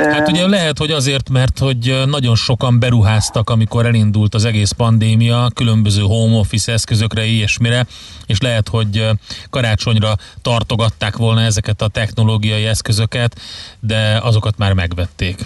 Hát 0.10 0.28
ugye 0.28 0.48
lehet, 0.48 0.78
hogy 0.78 0.92
azért, 0.92 1.30
mert 1.30 1.60
hogy 1.60 2.02
nagyon 2.06 2.36
sokan 2.36 2.80
beruháztak, 2.80 3.50
amikor 3.50 3.86
elindult 3.86 4.36
az 4.36 4.46
egész 4.46 4.72
pandémia, 4.72 5.48
különböző 5.56 6.02
home 6.02 6.36
office 6.36 6.72
eszközökre, 6.72 7.24
ilyesmire, 7.26 7.86
és 8.26 8.42
lehet, 8.42 8.68
hogy 8.68 9.08
karácsonyra 9.50 10.14
tartogatták 10.42 11.18
volna 11.18 11.42
ezeket 11.42 11.82
a 11.82 11.88
technológiai 11.88 12.66
eszközöket, 12.66 13.36
de 13.80 14.20
azokat 14.24 14.58
már 14.58 14.74
megvették. 14.74 15.40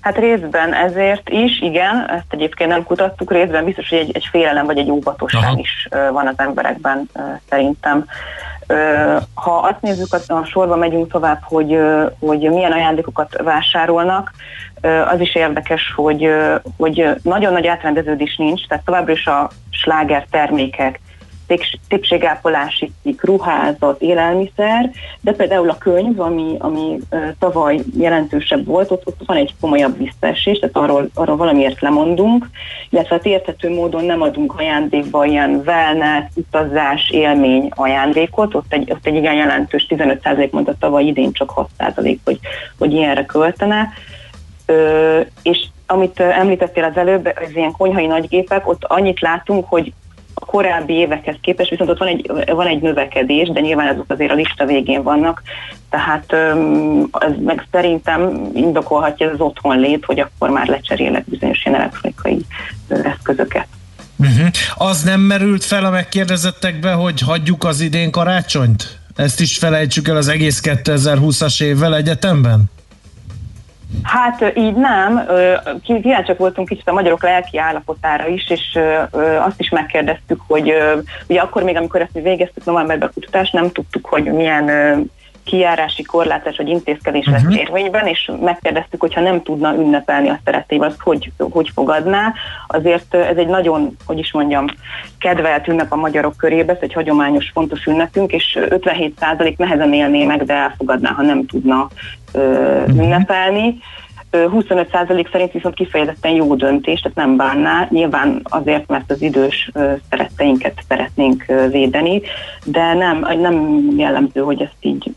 Hát 0.00 0.16
részben 0.16 0.74
ezért 0.74 1.28
is, 1.28 1.60
igen, 1.60 2.10
ezt 2.10 2.26
egyébként 2.28 2.70
nem 2.70 2.84
kutattuk, 2.84 3.32
részben 3.32 3.64
biztos, 3.64 3.88
hogy 3.88 3.98
egy, 3.98 4.10
egy 4.12 4.28
félelem 4.30 4.66
vagy 4.66 4.78
egy 4.78 4.90
óvatosság 4.90 5.42
Aha. 5.42 5.58
is 5.58 5.88
van 6.12 6.26
az 6.26 6.34
emberekben 6.36 7.10
szerintem. 7.48 8.04
Ha 9.34 9.56
azt 9.56 9.80
nézzük, 9.80 10.16
a, 10.28 10.44
sorba 10.44 10.76
megyünk 10.76 11.12
tovább, 11.12 11.40
hogy, 11.42 11.78
hogy 12.20 12.40
milyen 12.40 12.72
ajándékokat 12.72 13.42
vásárolnak, 13.42 14.32
az 15.10 15.20
is 15.20 15.34
érdekes, 15.34 15.92
hogy, 15.96 16.28
hogy 16.76 17.08
nagyon 17.22 17.52
nagy 17.52 17.66
átrendeződés 17.66 18.36
nincs, 18.36 18.66
tehát 18.66 18.84
továbbra 18.84 19.12
is 19.12 19.26
a 19.26 19.50
sláger 19.70 20.26
termékek, 20.30 21.00
tépségápolási 21.88 22.92
cikk, 23.02 23.22
ruházat, 23.22 24.02
élelmiszer, 24.02 24.90
de 25.20 25.32
például 25.32 25.70
a 25.70 25.78
könyv, 25.78 26.20
ami, 26.20 26.56
ami 26.58 26.98
tavaly 27.38 27.80
jelentősebb 27.96 28.66
volt, 28.66 28.90
ott, 28.90 29.06
ott 29.06 29.20
van 29.26 29.36
egy 29.36 29.54
komolyabb 29.60 29.98
visszaesés, 29.98 30.58
tehát 30.58 30.76
arról, 30.76 31.08
arról 31.14 31.36
valamiért 31.36 31.80
lemondunk, 31.80 32.50
illetve 32.90 33.14
hát 33.14 33.26
érthető 33.26 33.74
módon 33.74 34.04
nem 34.04 34.22
adunk 34.22 34.54
ajándékba 34.58 35.24
ilyen 35.24 35.62
wellness, 35.66 36.24
utazás, 36.34 37.10
élmény 37.10 37.70
ajándékot, 37.74 38.54
ott 38.54 38.72
egy, 38.72 38.90
ott 38.90 39.06
egy 39.06 39.14
igen 39.14 39.34
jelentős 39.34 39.86
15% 39.88 40.50
mondta 40.50 40.74
tavaly, 40.78 41.04
idén 41.04 41.32
csak 41.32 41.52
6% 41.78 42.16
hogy, 42.24 42.38
hogy 42.78 42.92
ilyenre 42.92 43.24
költene. 43.24 43.88
Ö, 44.66 45.20
és 45.42 45.66
amit 45.86 46.20
említettél 46.20 46.84
az 46.84 46.96
előbb, 46.96 47.26
az 47.26 47.50
ilyen 47.54 47.72
konyhai 47.72 48.06
nagygépek, 48.06 48.68
ott 48.68 48.84
annyit 48.84 49.20
látunk, 49.20 49.64
hogy 49.68 49.92
a 50.38 50.44
korábbi 50.44 50.92
évekhez 50.92 51.36
képest, 51.40 51.70
viszont 51.70 51.90
ott 51.90 51.98
van 51.98 52.08
egy, 52.08 52.30
van 52.46 52.66
egy 52.66 52.80
növekedés, 52.80 53.48
de 53.48 53.60
nyilván 53.60 53.88
azok 53.88 54.04
azért 54.08 54.30
a 54.30 54.34
lista 54.34 54.64
végén 54.64 55.02
vannak. 55.02 55.42
Tehát 55.90 56.32
ez 57.18 57.32
meg 57.44 57.66
szerintem 57.70 58.50
indokolhatja 58.54 59.30
az 59.30 59.40
otthonlét, 59.40 60.04
hogy 60.04 60.20
akkor 60.20 60.50
már 60.50 60.66
lecserélek 60.66 61.24
bizonyos 61.24 61.64
ilyen 61.64 61.80
elektronikai 61.80 62.38
eszközöket. 62.88 63.66
Uh-huh. 64.16 64.48
Az 64.74 65.02
nem 65.02 65.20
merült 65.20 65.64
fel 65.64 65.84
a 65.84 65.90
megkérdezettekbe, 65.90 66.92
hogy 66.92 67.20
hagyjuk 67.20 67.64
az 67.64 67.80
idén 67.80 68.10
karácsonyt? 68.10 68.98
Ezt 69.16 69.40
is 69.40 69.58
felejtsük 69.58 70.08
el 70.08 70.16
az 70.16 70.28
egész 70.28 70.60
2020-as 70.64 71.62
évvel 71.62 71.96
egyetemben? 71.96 72.64
Hát 74.02 74.52
így 74.54 74.74
nem. 74.74 75.28
Kíváncsiak 75.82 76.38
voltunk 76.38 76.68
kicsit 76.68 76.88
a 76.88 76.92
magyarok 76.92 77.22
lelki 77.22 77.58
állapotára 77.58 78.26
is, 78.26 78.50
és 78.50 78.78
azt 79.38 79.60
is 79.60 79.68
megkérdeztük, 79.68 80.40
hogy 80.46 80.72
ugye 81.28 81.40
akkor 81.40 81.62
még, 81.62 81.76
amikor 81.76 82.00
ezt 82.00 82.14
mi 82.14 82.20
végeztük 82.20 82.64
novemberben 82.64 83.08
a 83.08 83.12
kutatást, 83.12 83.52
nem 83.52 83.70
tudtuk, 83.70 84.06
hogy 84.06 84.24
milyen 84.24 84.64
kijárási 85.48 86.02
korlátás 86.02 86.56
vagy 86.56 86.68
intézkedés 86.68 87.26
lesz 87.26 87.42
Mhm. 87.42 87.52
érvényben, 87.52 88.06
és 88.06 88.30
megkérdeztük, 88.40 89.00
hogyha 89.00 89.20
nem 89.20 89.42
tudna 89.42 89.74
ünnepelni 89.74 90.28
a 90.28 90.38
szerettével, 90.44 90.88
azt 90.88 91.00
hogy, 91.00 91.30
hogy 91.38 91.70
fogadná. 91.74 92.32
Azért 92.66 93.14
ez 93.14 93.36
egy 93.36 93.46
nagyon, 93.46 93.96
hogy 94.06 94.18
is 94.18 94.32
mondjam, 94.32 94.66
kedvelt 95.18 95.68
ünnep 95.68 95.92
a 95.92 95.96
magyarok 95.96 96.36
körében, 96.36 96.74
ez 96.76 96.82
egy 96.82 96.92
hagyományos, 96.92 97.50
fontos 97.52 97.84
ünnepünk, 97.86 98.32
és 98.32 98.58
57% 98.70 99.56
nehezen 99.58 99.92
élné 99.92 100.24
meg, 100.24 100.44
de 100.44 100.54
elfogadná, 100.54 101.10
ha 101.10 101.22
nem 101.22 101.46
tudna 101.46 101.88
ö, 102.32 102.82
ünnepelni. 102.88 103.78
Ö, 104.30 104.46
25% 104.52 105.30
szerint 105.30 105.52
viszont 105.52 105.74
kifejezetten 105.74 106.32
jó 106.32 106.54
döntés, 106.54 107.00
tehát 107.00 107.16
nem 107.16 107.36
bánná, 107.36 107.86
nyilván 107.90 108.40
azért, 108.42 108.88
mert 108.88 109.10
az 109.10 109.22
idős 109.22 109.70
szeretteinket 110.10 110.84
szeretnénk 110.88 111.44
védeni, 111.70 112.22
de 112.64 112.94
nem, 112.94 113.26
nem 113.40 113.86
jellemző, 113.96 114.40
hogy 114.40 114.62
ezt 114.62 114.76
így 114.80 115.12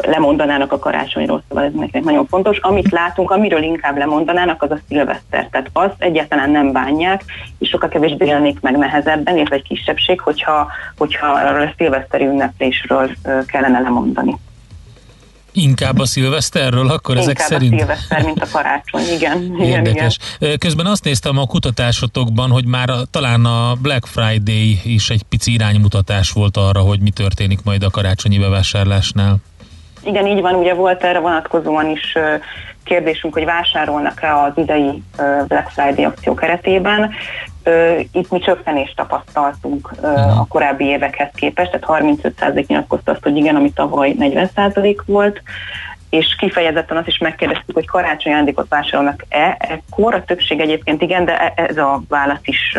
lemondanának 0.00 0.72
a 0.72 0.78
karácsonyról, 0.78 1.42
szóval 1.48 1.64
ez 1.64 1.72
nekik 1.72 2.04
nagyon 2.04 2.26
fontos. 2.26 2.58
Amit 2.58 2.90
látunk, 2.90 3.30
amiről 3.30 3.62
inkább 3.62 3.96
lemondanának, 3.96 4.62
az 4.62 4.70
a 4.70 4.78
szilveszter. 4.88 5.48
Tehát 5.50 5.70
azt 5.72 5.94
egyáltalán 5.98 6.50
nem 6.50 6.72
bánják, 6.72 7.24
és 7.58 7.68
sokkal 7.68 7.88
kevésbé 7.88 8.26
élnék 8.26 8.60
meg 8.60 8.76
nehezebben, 8.78 9.36
illetve 9.36 9.56
egy 9.56 9.68
kisebbség, 9.68 10.20
hogyha, 10.20 10.68
hogyha 10.96 11.26
a 11.26 11.72
szilveszteri 11.76 12.24
ünneplésről 12.24 13.10
kellene 13.46 13.80
lemondani. 13.80 14.36
Inkább 15.52 15.98
a 15.98 16.06
szilveszterről, 16.06 16.88
akkor 16.88 17.16
ezek 17.16 17.28
Inkább 17.28 17.48
szerint? 17.48 17.72
a 17.72 17.76
szilveszter, 17.76 18.24
mint 18.24 18.42
a 18.42 18.46
karácsony, 18.52 19.14
igen. 19.14 19.42
igen, 19.42 19.60
igen. 19.64 19.68
Érdekes. 19.68 20.18
Közben 20.58 20.86
azt 20.86 21.04
néztem 21.04 21.38
a 21.38 21.46
kutatásotokban, 21.46 22.50
hogy 22.50 22.66
már 22.66 22.90
a, 22.90 23.04
talán 23.10 23.44
a 23.44 23.74
Black 23.74 24.06
Friday 24.06 24.80
is 24.84 25.10
egy 25.10 25.22
pici 25.22 25.52
iránymutatás 25.52 26.30
volt 26.30 26.56
arra, 26.56 26.80
hogy 26.80 27.00
mi 27.00 27.10
történik 27.10 27.62
majd 27.64 27.82
a 27.82 27.90
karácsonyi 27.90 28.38
bevásárlásnál. 28.38 29.36
Igen, 30.04 30.26
így 30.26 30.40
van, 30.40 30.54
ugye 30.54 30.74
volt 30.74 31.04
erre 31.04 31.18
vonatkozóan 31.18 31.90
is 31.90 32.16
kérdésünk, 32.84 33.34
hogy 33.34 33.44
vásárolnak-e 33.44 34.36
az 34.36 34.52
idei 34.54 35.02
Black 35.48 35.70
Friday 35.70 36.04
akció 36.04 36.34
keretében. 36.34 37.10
Itt 38.12 38.30
mi 38.30 38.38
csökkenést 38.38 38.96
tapasztaltunk 38.96 39.90
ö, 40.02 40.06
a 40.16 40.46
korábbi 40.48 40.84
évekhez 40.84 41.30
képest, 41.34 41.70
tehát 41.70 42.02
35% 42.02 42.66
nyilatkozta 42.66 43.12
azt, 43.12 43.22
hogy 43.22 43.36
igen, 43.36 43.56
ami 43.56 43.72
tavaly 43.72 44.14
40% 44.18 44.98
volt, 45.06 45.42
és 46.10 46.34
kifejezetten 46.38 46.96
azt 46.96 47.06
is 47.06 47.18
megkérdeztük, 47.18 47.74
hogy 47.74 47.86
karácsonyi 47.86 48.34
ajándékot 48.34 48.68
vásárolnak-e. 48.68 49.56
Ekkor 49.58 50.14
a 50.14 50.24
többség 50.24 50.60
egyébként 50.60 51.02
igen, 51.02 51.24
de 51.24 51.38
e- 51.38 51.64
ez 51.68 51.76
a 51.76 52.02
válasz 52.08 52.40
is 52.42 52.78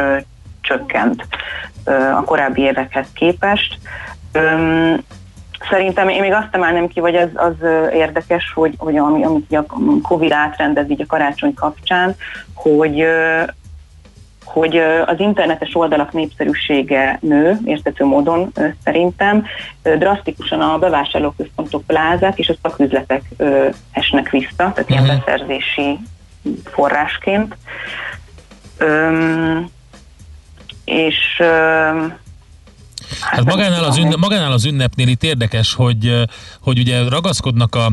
csökkent 0.61 1.27
a 2.15 2.23
korábbi 2.23 2.61
évekhez 2.61 3.07
képest. 3.13 3.77
Szerintem 5.69 6.09
én 6.09 6.21
még 6.21 6.33
azt 6.33 6.47
emelném 6.55 6.87
ki, 6.87 6.99
vagy 6.99 7.15
az, 7.15 7.29
az 7.33 7.55
érdekes, 7.93 8.51
hogy, 8.55 8.73
hogy 8.77 8.97
ami, 8.97 9.23
amit 9.23 9.53
a 9.53 9.65
Covid 10.01 10.31
átrendez 10.31 10.89
így 10.89 11.01
a 11.01 11.05
karácsony 11.07 11.53
kapcsán, 11.53 12.15
hogy 12.53 13.05
hogy 14.53 14.77
az 15.05 15.20
internetes 15.20 15.75
oldalak 15.75 16.11
népszerűsége 16.11 17.18
nő, 17.22 17.57
értető 17.66 18.05
módon 18.05 18.51
szerintem. 18.83 19.46
Drasztikusan 19.81 20.61
a 20.61 20.77
bevásárlóközpontok, 20.77 21.83
plázák 21.85 22.39
és 22.39 22.50
a 22.50 22.55
szaküzletek 22.61 23.22
esnek 23.92 24.29
vissza, 24.29 24.55
tehát 24.55 24.85
ilyen 24.89 25.03
Mhm. 25.03 25.16
beszerzési 25.18 26.00
forrásként. 26.66 27.55
Öm, 28.77 29.70
és 30.85 31.16
öm, 31.39 32.18
Hát 33.21 33.43
magánál 33.43 33.83
az, 33.83 33.97
ünnep, 33.97 34.17
magánál 34.17 34.51
az 34.51 34.65
ünnepnél 34.65 35.07
itt 35.07 35.23
érdekes, 35.23 35.73
hogy, 35.73 36.23
hogy 36.59 36.79
ugye 36.79 37.09
ragaszkodnak 37.09 37.75
a, 37.75 37.85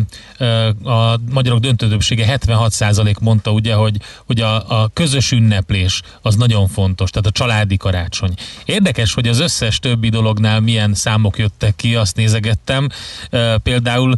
a 0.90 1.18
magyarok 1.30 1.58
döntő 1.58 1.88
többsége, 1.88 2.38
76% 2.46 3.20
mondta 3.20 3.50
ugye, 3.50 3.74
hogy, 3.74 3.96
hogy 4.26 4.40
a, 4.40 4.82
a 4.82 4.90
közös 4.92 5.32
ünneplés 5.32 6.02
az 6.22 6.36
nagyon 6.36 6.68
fontos, 6.68 7.10
tehát 7.10 7.26
a 7.26 7.30
családi 7.30 7.76
karácsony. 7.76 8.34
Érdekes, 8.64 9.14
hogy 9.14 9.28
az 9.28 9.40
összes 9.40 9.78
többi 9.78 10.08
dolognál 10.08 10.60
milyen 10.60 10.94
számok 10.94 11.38
jöttek 11.38 11.76
ki, 11.76 11.94
azt 11.94 12.16
nézegettem. 12.16 12.88
Például 13.62 14.16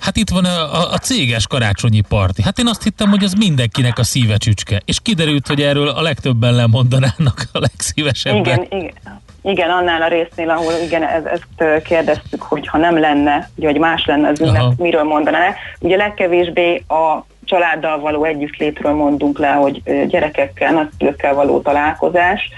Hát 0.00 0.16
itt 0.16 0.30
van 0.30 0.44
a, 0.44 0.74
a, 0.74 0.92
a 0.92 0.98
céges 0.98 1.46
karácsonyi 1.46 2.00
parti. 2.08 2.42
Hát 2.42 2.58
én 2.58 2.66
azt 2.66 2.82
hittem, 2.82 3.08
hogy 3.08 3.24
az 3.24 3.32
mindenkinek 3.32 3.98
a 3.98 4.04
szíve 4.04 4.36
csücske. 4.36 4.82
És 4.84 4.98
kiderült, 5.02 5.46
hogy 5.46 5.60
erről 5.60 5.88
a 5.88 6.02
legtöbben 6.02 6.54
lemondanának 6.54 7.42
a 7.52 7.58
legszívesebben. 7.58 8.40
Igen, 8.40 8.66
igen. 8.70 9.20
Igen, 9.42 9.70
annál 9.70 10.02
a 10.02 10.08
résznél, 10.08 10.50
ahol 10.50 10.72
igen, 10.84 11.02
ez, 11.02 11.24
ezt 11.24 11.82
kérdeztük, 11.82 12.42
hogy 12.42 12.68
ha 12.68 12.78
nem 12.78 12.98
lenne, 12.98 13.50
ugye, 13.54 13.66
hogy 13.66 13.78
más 13.78 14.04
lenne 14.04 14.28
az 14.28 14.40
ünnep, 14.40 14.62
Aha. 14.62 14.74
miről 14.76 15.02
mondaná. 15.02 15.54
Ugye 15.78 15.96
legkevésbé 15.96 16.84
a 16.88 17.24
családdal 17.44 18.00
való 18.00 18.24
együttlétről 18.24 18.92
mondunk 18.92 19.38
le, 19.38 19.50
hogy 19.50 19.82
gyerekekkel, 20.08 20.72
nagyszülőkkel 20.72 21.34
való 21.34 21.60
találkozás. 21.60 22.48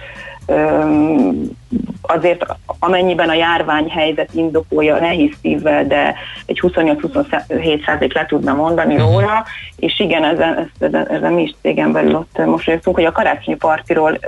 Azért 2.03 2.47
amennyiben 2.79 3.29
a 3.29 3.35
járványhelyzet 3.35 4.35
indokolja 4.35 4.99
nehéz 4.99 5.31
szívvel, 5.41 5.87
de 5.87 6.15
egy 6.47 6.61
28-27 6.63 7.85
százalék 7.85 8.15
le 8.15 8.27
tudna 8.27 8.55
mondani 8.55 8.97
róla, 8.97 9.45
és 9.77 10.01
igen, 10.01 10.25
ezen, 10.25 10.71
ezen, 10.79 11.09
ezen, 11.11 11.33
mi 11.33 11.43
is 11.43 11.55
cégen 11.63 11.93
belül 11.93 12.15
ott 12.15 12.45
mosolyogtunk, 12.47 12.97
hogy 12.97 13.05
a 13.05 13.13
karácsonyi 13.13 13.57
partiról 13.57 14.19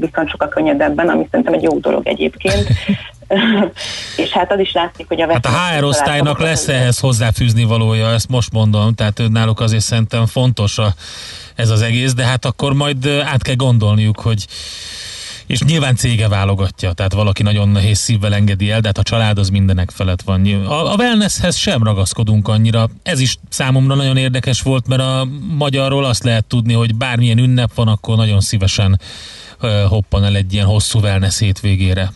viszont 0.00 0.30
sokkal 0.30 0.48
könnyedebben, 0.48 1.08
ami 1.08 1.26
szerintem 1.30 1.54
egy 1.54 1.62
jó 1.62 1.78
dolog 1.78 2.06
egyébként. 2.06 2.66
és 4.22 4.30
hát 4.30 4.52
az 4.52 4.58
is 4.58 4.72
látszik, 4.72 5.08
hogy 5.08 5.20
a 5.20 5.32
Hát 5.32 5.46
a 5.46 5.76
HR 5.76 5.84
osztálynak 5.84 6.40
lesz 6.40 6.68
ehhez 6.68 6.98
hozzáfűzni 6.98 7.64
valója, 7.64 8.12
ezt 8.12 8.28
most 8.28 8.52
mondom, 8.52 8.94
tehát 8.94 9.22
náluk 9.28 9.60
azért 9.60 9.82
szerintem 9.82 10.26
fontos 10.26 10.78
a, 10.78 10.94
ez 11.54 11.70
az 11.70 11.82
egész, 11.82 12.14
de 12.14 12.24
hát 12.24 12.44
akkor 12.44 12.72
majd 12.72 13.06
át 13.06 13.42
kell 13.42 13.54
gondolniuk, 13.54 14.20
hogy 14.20 14.46
és 15.46 15.62
nyilván 15.62 15.96
cége 15.96 16.28
válogatja, 16.28 16.92
tehát 16.92 17.12
valaki 17.12 17.42
nagyon 17.42 17.68
nehéz 17.68 17.98
szívvel 17.98 18.34
engedi 18.34 18.70
el, 18.70 18.80
de 18.80 18.86
hát 18.86 18.98
a 18.98 19.02
család 19.02 19.38
az 19.38 19.48
mindenek 19.48 19.90
felett 19.90 20.22
van. 20.22 20.46
A, 20.66 20.92
a 20.92 20.94
wellnesshez 20.96 21.56
sem 21.56 21.82
ragaszkodunk 21.82 22.48
annyira. 22.48 22.88
Ez 23.02 23.20
is 23.20 23.36
számomra 23.48 23.94
nagyon 23.94 24.16
érdekes 24.16 24.60
volt, 24.62 24.86
mert 24.88 25.00
a 25.02 25.26
magyarról 25.56 26.04
azt 26.04 26.24
lehet 26.24 26.44
tudni, 26.44 26.72
hogy 26.72 26.94
bármilyen 26.94 27.38
ünnep 27.38 27.74
van, 27.74 27.88
akkor 27.88 28.16
nagyon 28.16 28.40
szívesen 28.40 29.00
hoppan 29.88 30.24
el 30.24 30.36
egy 30.36 30.52
ilyen 30.52 30.66
hosszú 30.66 30.98
wellness 30.98 31.38
hétvégére. 31.38 32.12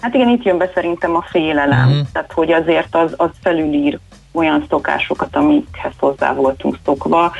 Hát 0.00 0.14
igen, 0.14 0.28
itt 0.28 0.42
jön 0.44 0.58
be 0.58 0.70
szerintem 0.74 1.14
a 1.16 1.24
félelem, 1.30 1.88
Mhm. 1.88 1.98
tehát 2.12 2.32
hogy 2.32 2.52
azért 2.52 2.94
az, 2.94 3.12
az 3.16 3.30
felülír 3.42 3.98
olyan 4.36 4.64
szokásokat, 4.68 5.36
amikhez 5.36 5.92
hozzá 5.98 6.34
voltunk 6.34 6.78
szokva, 6.84 7.32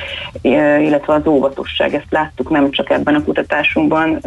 eh, 0.43 0.85
illetve 0.85 1.15
az 1.15 1.27
óvatosság, 1.27 1.95
ezt 1.95 2.11
láttuk 2.11 2.51
nem 2.51 2.71
csak 2.71 2.91
ebben 2.91 3.15
a 3.15 3.25
kutatásunkban, 3.25 4.19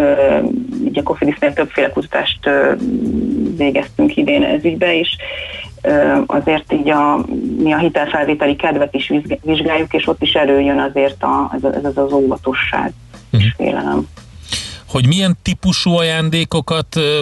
ugye 0.84 1.00
a 1.00 1.04
Cofidisnél 1.04 1.54
többféle 1.54 1.90
kutatást 1.90 2.50
végeztünk 3.58 4.18
idén 4.18 4.44
ez 4.44 4.64
ügybe, 4.64 5.00
és 5.00 5.10
eh, 5.82 6.18
azért 6.26 6.74
így 6.74 6.90
a, 6.90 7.26
mi 7.58 7.74
a 7.74 7.78
hitelfelvételi 7.78 8.56
kedvet 8.56 8.94
is 8.94 9.08
vizsg- 9.08 9.40
vizsgáljuk, 9.44 9.94
és 9.94 10.08
ott 10.08 10.22
is 10.22 10.34
előjön 10.34 10.80
azért 10.80 11.24
a, 11.24 11.52
ez, 11.54 11.84
ez 11.84 11.98
az 11.98 12.12
óvatosság 12.12 12.94
és 13.32 13.54
félelem. 13.58 14.08
hogy 14.88 15.08
milyen 15.08 15.38
típusú 15.42 15.92
ajándékokat 15.92 16.96
ö, 16.96 17.20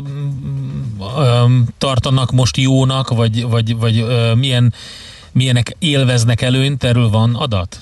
ö, 1.17 1.43
tartanak 1.77 2.31
most 2.31 2.57
jónak, 2.57 3.09
vagy, 3.09 3.47
vagy, 3.49 3.77
vagy 3.77 3.99
ö, 3.99 4.33
milyen, 4.33 4.73
milyenek 5.37 5.75
élveznek 5.79 6.41
előnyt, 6.41 6.83
erről 6.83 7.09
van 7.09 7.35
adat? 7.35 7.77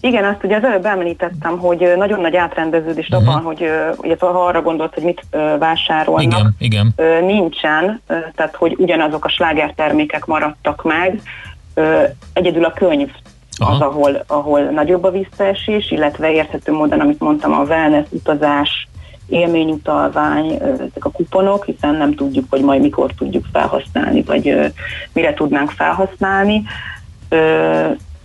Igen, 0.00 0.24
azt 0.24 0.44
ugye 0.44 0.56
az 0.56 0.64
előbb 0.64 0.84
említettem, 0.84 1.58
hogy 1.58 1.92
nagyon 1.96 2.20
nagy 2.20 2.36
átrendeződés 2.36 3.08
uh-huh. 3.08 3.28
abban, 3.28 3.42
hogy 3.42 3.60
illetve 4.00 4.26
ha 4.26 4.44
arra 4.44 4.62
gondolt, 4.62 4.94
hogy 4.94 5.02
mit 5.02 5.26
vásárolnak, 5.58 6.22
Igen, 6.22 6.54
igen. 6.58 6.94
nincsen, 7.24 8.02
tehát 8.06 8.54
hogy 8.54 8.74
ugyanazok 8.78 9.24
a 9.24 9.28
slágertermékek 9.28 10.24
maradtak 10.24 10.82
meg, 10.82 11.22
egyedül 12.32 12.64
a 12.64 12.72
könyv 12.72 13.10
Aha. 13.58 13.72
az, 13.72 13.80
ahol, 13.80 14.24
ahol 14.26 14.60
nagyobb 14.60 15.04
a 15.04 15.10
visszaesés, 15.10 15.90
illetve 15.90 16.32
érthető 16.32 16.72
módon, 16.72 17.00
amit 17.00 17.20
mondtam, 17.20 17.52
a 17.52 17.62
wellness, 17.62 18.06
utazás, 18.10 18.88
élményutalvány, 19.30 20.50
ezek 20.62 21.04
a 21.04 21.10
kuponok, 21.10 21.64
hiszen 21.64 21.94
nem 21.94 22.14
tudjuk, 22.14 22.44
hogy 22.50 22.62
majd 22.62 22.80
mikor 22.80 23.12
tudjuk 23.12 23.44
felhasználni, 23.52 24.22
vagy 24.22 24.72
mire 25.12 25.34
tudnánk 25.34 25.70
felhasználni. 25.70 26.62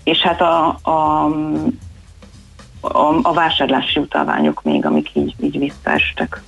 És 0.03 0.19
hát 0.21 0.41
a, 0.41 0.79
a, 0.81 1.25
a, 2.81 3.19
a 3.21 3.33
vásárlási 3.33 3.99
utalványok 3.99 4.63
még, 4.63 4.85
amik 4.85 5.09
így, 5.13 5.35
így 5.39 5.59
visszaestek. 5.59 6.41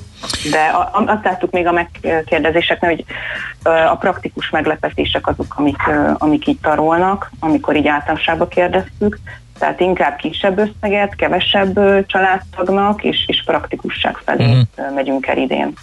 De 0.51 0.59
a- 0.59 1.03
azt 1.05 1.23
láttuk 1.23 1.51
még 1.51 1.67
a 1.67 1.71
megkérdezéseknél, 1.71 2.89
hogy 2.89 3.05
a 3.63 3.95
praktikus 3.95 4.49
meglepetések 4.49 5.27
azok, 5.27 5.53
amik, 5.57 5.89
amik 6.17 6.47
így 6.47 6.59
tarolnak, 6.61 7.31
amikor 7.39 7.75
így 7.75 7.87
általánosságba 7.87 8.47
kérdeztük, 8.47 9.19
tehát 9.57 9.79
inkább 9.79 10.15
kisebb 10.15 10.57
összeget, 10.57 11.15
kevesebb 11.15 11.79
családtagnak, 12.05 13.03
és, 13.03 13.23
és 13.27 13.43
praktikusság 13.45 14.17
felé 14.25 14.57
ö, 14.75 14.93
megyünk 14.93 15.27
el 15.27 15.37
idén. 15.37 15.73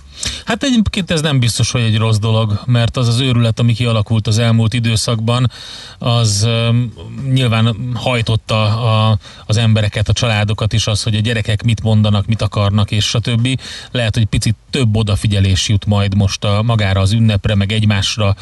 Hát 0.45 0.63
egyébként 0.63 1.11
ez 1.11 1.21
nem 1.21 1.39
biztos, 1.39 1.71
hogy 1.71 1.81
egy 1.81 1.99
rossz 1.99 2.19
dolog, 2.19 2.61
mert 2.67 2.97
az 2.97 3.09
az 3.09 3.21
őrület, 3.21 3.59
ami 3.59 3.73
kialakult 3.73 4.27
az 4.27 4.39
elmúlt 4.39 4.75
időszakban, 4.75 5.51
az 5.99 6.49
um, 6.69 6.93
nyilván 7.33 7.77
hajtotta 7.95 8.63
a, 8.63 9.19
az 9.47 9.57
embereket, 9.57 10.09
a 10.09 10.13
családokat 10.13 10.73
is 10.73 10.87
az, 10.87 11.03
hogy 11.03 11.15
a 11.15 11.21
gyerekek 11.21 11.63
mit 11.63 11.83
mondanak, 11.83 12.27
mit 12.27 12.43
akarnak, 12.43 12.91
és 12.91 13.05
stb. 13.05 13.61
Lehet, 13.91 14.15
hogy 14.15 14.25
picit 14.25 14.57
több 14.71 14.97
odafigyelés 14.97 15.69
jut 15.69 15.87
majd 15.87 16.15
most 16.15 16.45
a, 16.45 16.63
magára 16.63 17.01
az 17.01 17.13
ünnepre, 17.13 17.55
meg 17.55 17.73
egymásra, 17.73 18.35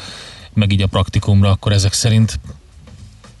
meg 0.53 0.71
így 0.71 0.81
a 0.81 0.87
praktikumra, 0.87 1.49
akkor 1.49 1.71
ezek 1.71 1.93
szerint 1.93 2.39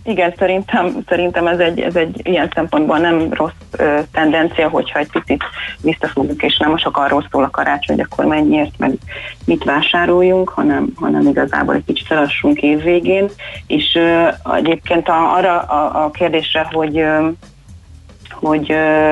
Igen, 0.05 0.33
szerintem, 0.37 0.97
szerintem 1.07 1.47
ez, 1.47 1.59
egy, 1.59 1.79
ez 1.79 1.95
egy 1.95 2.19
ilyen 2.23 2.51
szempontból 2.53 2.97
nem 2.97 3.33
rossz 3.33 3.51
ö, 3.71 3.99
tendencia, 4.11 4.69
hogyha 4.69 4.99
egy 4.99 5.11
picit 5.11 5.43
visszafogunk, 5.81 6.41
és 6.41 6.57
nem 6.57 6.75
csak 6.75 6.97
arról 6.97 7.27
szól 7.31 7.43
a 7.43 7.49
karácsony, 7.49 7.95
hogy 7.95 8.05
akkor 8.11 8.25
mennyiért, 8.25 8.77
meg 8.77 8.93
mit 9.45 9.63
vásároljunk, 9.63 10.49
hanem, 10.49 10.87
hanem 10.95 11.27
igazából 11.27 11.75
egy 11.75 11.85
kicsit 11.85 12.11
elassunk 12.11 12.61
évvégén. 12.61 13.29
És 13.67 13.95
ö, 13.95 14.27
egyébként 14.55 15.07
a, 15.07 15.35
arra 15.35 15.59
a, 15.59 16.03
a 16.05 16.11
kérdésre, 16.11 16.67
hogy, 16.71 16.97
ö, 16.97 17.27
hogy 18.29 18.71
ö, 18.71 19.11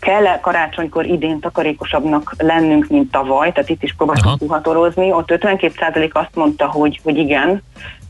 kell-e 0.00 0.40
karácsonykor 0.40 1.06
idén 1.06 1.40
takarékosabbnak 1.40 2.34
lennünk, 2.38 2.86
mint 2.88 3.10
tavaly, 3.10 3.52
tehát 3.52 3.68
itt 3.70 3.82
is 3.82 3.94
próbáltunk 3.94 4.38
puhatorozni, 4.38 5.12
ott 5.12 5.30
52% 5.30 6.12
azt 6.12 6.34
mondta, 6.34 6.66
hogy, 6.66 7.00
hogy 7.02 7.16
igen, 7.16 7.62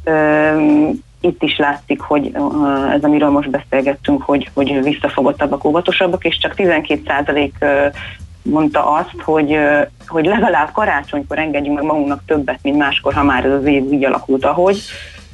Üm, 0.04 1.02
itt 1.22 1.42
is 1.42 1.56
látszik, 1.56 2.00
hogy 2.00 2.32
ez, 2.94 3.02
amiről 3.02 3.30
most 3.30 3.50
beszélgettünk, 3.50 4.22
hogy, 4.22 4.50
hogy 4.54 4.82
visszafogottabbak, 4.82 5.64
óvatosabbak, 5.64 6.24
és 6.24 6.38
csak 6.38 6.54
12% 6.56 7.50
ö, 7.58 7.86
mondta 8.42 8.92
azt, 8.92 9.22
hogy, 9.24 9.56
hogy 10.06 10.24
legalább 10.24 10.72
karácsonykor 10.72 11.38
engedjünk 11.38 11.76
meg 11.76 11.86
magunknak 11.86 12.22
többet, 12.26 12.58
mint 12.62 12.76
máskor, 12.76 13.14
ha 13.14 13.22
már 13.22 13.44
ez 13.44 13.52
az 13.52 13.64
év 13.64 13.82
úgy 13.82 14.04
alakult, 14.04 14.44
ahogy. 14.44 14.78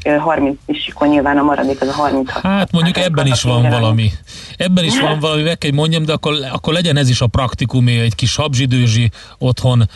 Ö, 0.05 0.17
30 0.17 0.57
is, 0.67 0.91
akkor 0.95 1.09
nyilván 1.09 1.39
a 1.39 1.43
maradék 1.43 1.81
az 1.81 1.89
a 1.89 1.93
36. 1.93 2.43
Hát 2.43 2.73
mondjuk 2.73 2.97
ebben 2.97 3.27
is 3.27 3.43
van 3.43 3.69
valami. 3.69 4.11
Ebben 4.57 4.85
is 4.85 5.01
van 5.01 5.19
valami, 5.19 5.43
meg 5.43 5.59
kell 5.59 5.73
mondjam, 5.73 6.05
de 6.05 6.13
akkor, 6.13 6.35
akkor 6.53 6.73
legyen 6.73 6.97
ez 6.97 7.09
is 7.09 7.21
a 7.21 7.27
praktikumé, 7.27 8.01
egy 8.01 8.15
kis 8.15 8.37
habzsidőzsi 8.37 9.11
otthon, 9.39 9.89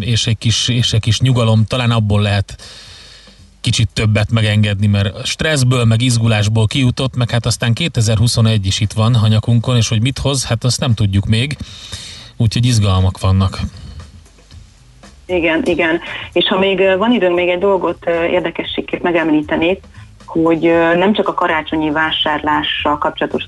és 0.00 0.26
egy 0.26 0.38
kis, 0.38 0.68
és 0.68 0.92
egy 0.92 1.00
kis 1.00 1.20
nyugalom, 1.20 1.64
talán 1.64 1.90
abból 1.90 2.20
lehet 2.20 2.56
kicsit 3.60 3.88
többet 3.92 4.30
megengedni, 4.30 4.86
mert 4.86 5.26
stresszből, 5.26 5.84
meg 5.84 6.02
izgulásból 6.02 6.66
kijutott, 6.66 7.16
meg 7.16 7.30
hát 7.30 7.46
aztán 7.46 7.72
2021 7.72 8.66
is 8.66 8.80
itt 8.80 8.92
van 8.92 9.14
a 9.14 9.28
nyakunkon, 9.28 9.76
és 9.76 9.88
hogy 9.88 10.02
mit 10.02 10.18
hoz, 10.18 10.44
hát 10.44 10.64
azt 10.64 10.80
nem 10.80 10.94
tudjuk 10.94 11.26
még, 11.26 11.56
úgyhogy 12.36 12.66
izgalmak 12.66 13.20
vannak. 13.20 13.60
Igen, 15.26 15.62
igen. 15.64 16.00
És 16.32 16.48
ha 16.48 16.58
még 16.58 16.96
van 16.98 17.12
időnk, 17.12 17.34
még 17.34 17.48
egy 17.48 17.58
dolgot 17.58 18.06
ö, 18.06 18.24
érdekességként 18.24 19.02
megemlítenék, 19.02 19.82
hogy 20.26 20.60
nem 20.96 21.12
csak 21.12 21.28
a 21.28 21.34
karácsonyi 21.34 21.90
vásárlással 21.90 22.98
kapcsolatos 22.98 23.44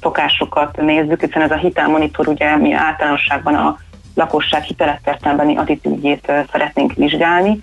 szokásokat 0.00 0.76
nézzük, 0.76 1.20
hiszen 1.20 1.42
ez 1.42 1.50
a 1.50 1.56
hitelmonitor 1.56 2.28
ugye 2.28 2.56
mi 2.56 2.72
általánosságban 2.72 3.54
a 3.54 3.78
lakosság 4.14 4.62
hitelesztertelbeni 4.62 5.56
attitűdjét 5.56 6.24
ö, 6.28 6.40
szeretnénk 6.52 6.92
vizsgálni, 6.92 7.60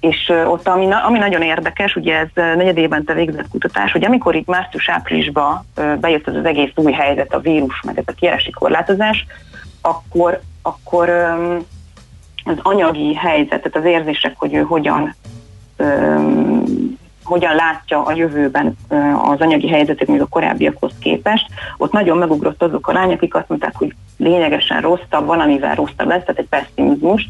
és 0.00 0.32
ott 0.46 0.68
ami, 0.68 0.88
ami 1.06 1.18
nagyon 1.18 1.42
érdekes, 1.42 1.96
ugye 1.96 2.18
ez 2.18 2.28
ö, 2.34 2.54
negyedévente 2.54 3.14
végzett 3.14 3.48
kutatás, 3.48 3.92
hogy 3.92 4.04
amikor 4.04 4.34
itt 4.34 4.46
március-áprilisban 4.46 5.66
ö, 5.74 5.94
bejött 6.00 6.28
ez 6.28 6.34
az 6.34 6.44
egész 6.44 6.70
új 6.74 6.92
helyzet, 6.92 7.32
a 7.34 7.40
vírus, 7.40 7.80
meg 7.82 7.98
ez 7.98 8.04
a 8.06 8.12
kiárási 8.12 8.50
korlátozás, 8.50 9.26
akkor, 9.80 10.40
akkor 10.62 11.08
az 12.44 12.56
anyagi 12.62 13.14
helyzet, 13.14 13.62
tehát 13.62 13.76
az 13.76 13.84
érzések, 13.84 14.34
hogy 14.36 14.54
ő 14.54 14.62
hogyan 14.62 15.14
hogyan 17.24 17.54
látja 17.54 18.02
a 18.02 18.12
jövőben 18.12 18.76
az 19.22 19.40
anyagi 19.40 19.68
helyzetét 19.68 20.08
még 20.08 20.20
a 20.20 20.26
korábbiakhoz 20.26 20.92
képest, 21.00 21.46
ott 21.76 21.92
nagyon 21.92 22.18
megugrott 22.18 22.62
azok 22.62 22.88
a 22.88 22.92
lányok, 22.92 23.16
akik 23.16 23.34
azt 23.34 23.48
mondták, 23.48 23.76
hogy 23.76 23.94
lényegesen 24.16 24.80
rosszabb, 24.80 25.26
van, 25.26 25.40
amivel 25.40 25.74
rosszabb 25.74 26.08
lesz, 26.08 26.24
tehát 26.24 26.38
egy 26.38 26.48
pessimizmust, 26.48 27.28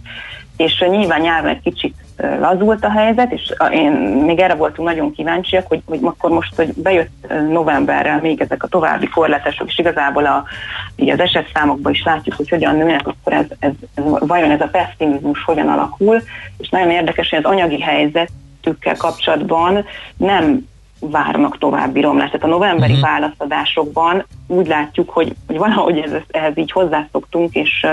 és 0.57 0.85
nyilván 0.88 1.20
nyáron 1.20 1.48
egy 1.48 1.61
kicsit 1.61 1.94
lazult 2.40 2.85
a 2.85 2.90
helyzet, 2.90 3.33
és 3.33 3.52
én 3.70 3.90
még 4.26 4.38
erre 4.38 4.54
voltunk 4.54 4.88
nagyon 4.88 5.12
kíváncsiak, 5.12 5.66
hogy, 5.66 5.83
hogy 5.87 5.98
akkor 6.02 6.30
most, 6.30 6.54
hogy 6.54 6.72
bejött 6.76 7.11
ö, 7.28 7.40
novemberrel 7.40 8.20
még 8.20 8.40
ezek 8.40 8.62
a 8.62 8.68
további 8.68 9.09
korlátások, 9.09 9.68
és 9.68 9.78
igazából 9.78 10.26
a, 10.26 10.44
így 10.96 11.11
az 11.11 11.20
esetszámokban 11.20 11.92
is 11.92 12.02
látjuk, 12.02 12.37
hogy 12.37 12.48
hogyan 12.48 12.76
nőnek, 12.76 13.07
akkor 13.07 13.33
ez, 13.33 13.44
ez, 13.59 13.72
ez, 13.94 14.04
vajon 14.18 14.50
ez 14.50 14.61
a 14.61 14.68
pessimizmus 14.72 15.44
hogyan 15.44 15.68
alakul, 15.68 16.22
és 16.59 16.68
nagyon 16.68 16.90
érdekes, 16.90 17.30
hogy 17.30 17.38
az 17.38 17.50
anyagi 17.50 17.80
helyzetükkel 18.64 18.96
kapcsolatban 18.96 19.85
nem 20.16 20.68
várnak 21.00 21.59
további 21.59 22.00
romlást. 22.00 22.33
Tehát 22.33 22.46
a 22.46 22.50
novemberi 22.50 22.92
uh-huh. 22.92 23.09
választadásokban 23.09 24.27
úgy 24.46 24.66
látjuk, 24.66 25.11
hogy, 25.11 25.35
hogy 25.46 25.57
valahogy 25.57 25.98
ez, 25.98 26.11
ehhez 26.31 26.59
így 26.59 26.72
hozzászoktunk, 26.72 27.55
és, 27.55 27.87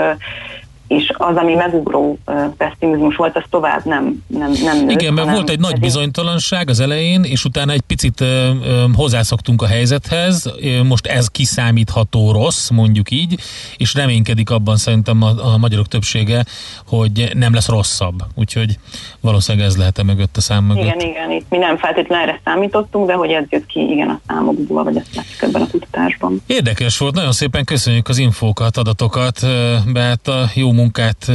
és 0.96 1.12
az, 1.16 1.36
ami 1.36 1.54
megugró 1.54 2.18
pessimizmus 2.56 3.16
volt, 3.16 3.36
az 3.36 3.42
tovább 3.50 3.84
nem, 3.84 4.24
nem, 4.26 4.52
nem 4.64 4.78
nőtt. 4.78 5.00
Igen, 5.00 5.12
mert 5.12 5.30
volt 5.30 5.50
egy 5.50 5.60
nagy 5.60 5.80
bizonytalanság 5.80 6.68
az 6.68 6.80
elején, 6.80 7.22
és 7.22 7.44
utána 7.44 7.72
egy 7.72 7.80
picit 7.80 8.20
ö, 8.20 8.50
ö, 8.64 8.84
hozzászoktunk 8.94 9.62
a 9.62 9.66
helyzethez, 9.66 10.52
most 10.88 11.06
ez 11.06 11.28
kiszámítható 11.28 12.32
rossz, 12.32 12.70
mondjuk 12.70 13.10
így, 13.10 13.38
és 13.76 13.94
reménykedik 13.94 14.50
abban 14.50 14.76
szerintem 14.76 15.22
a, 15.22 15.52
a 15.52 15.58
magyarok 15.58 15.86
többsége, 15.88 16.44
hogy 16.86 17.30
nem 17.34 17.54
lesz 17.54 17.68
rosszabb. 17.68 18.22
Úgyhogy 18.34 18.78
valószínűleg 19.20 19.66
ez 19.66 19.76
lehet-e 19.76 20.02
mögött 20.02 20.36
a 20.36 20.40
szám 20.40 20.64
mögött. 20.64 20.84
Igen, 20.84 21.00
igen, 21.00 21.30
itt 21.30 21.46
mi 21.48 21.58
nem 21.58 21.76
feltétlenül 21.76 22.28
erre 22.28 22.40
számítottunk, 22.44 23.06
de 23.06 23.12
hogy 23.12 23.30
ez 23.30 23.44
jött 23.48 23.66
ki, 23.66 23.80
igen, 23.90 24.08
a 24.08 24.20
számokból, 24.26 24.84
vagy 24.84 24.96
ezt 24.96 25.14
látszik 25.14 25.42
ebben 25.42 25.62
a 25.62 25.66
kutatásban. 25.70 26.42
Érdekes 26.46 26.98
volt, 26.98 27.14
nagyon 27.14 27.32
szépen 27.32 27.64
köszönjük 27.64 28.08
az 28.08 28.18
infókat, 28.18 28.76
adatokat, 28.76 29.42
ö, 29.42 29.74
Beát 29.92 30.28
a 30.28 30.50
jó 30.54 30.72
munkát, 30.82 31.30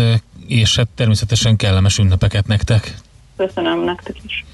és 0.48 0.76
hát 0.76 0.88
természetesen 0.96 1.56
kellemes 1.56 1.98
ünnepeket 1.98 2.48
nektek. 2.48 2.98
Köszönöm 3.38 3.84
nektek 3.84 4.16
is. 4.26 4.46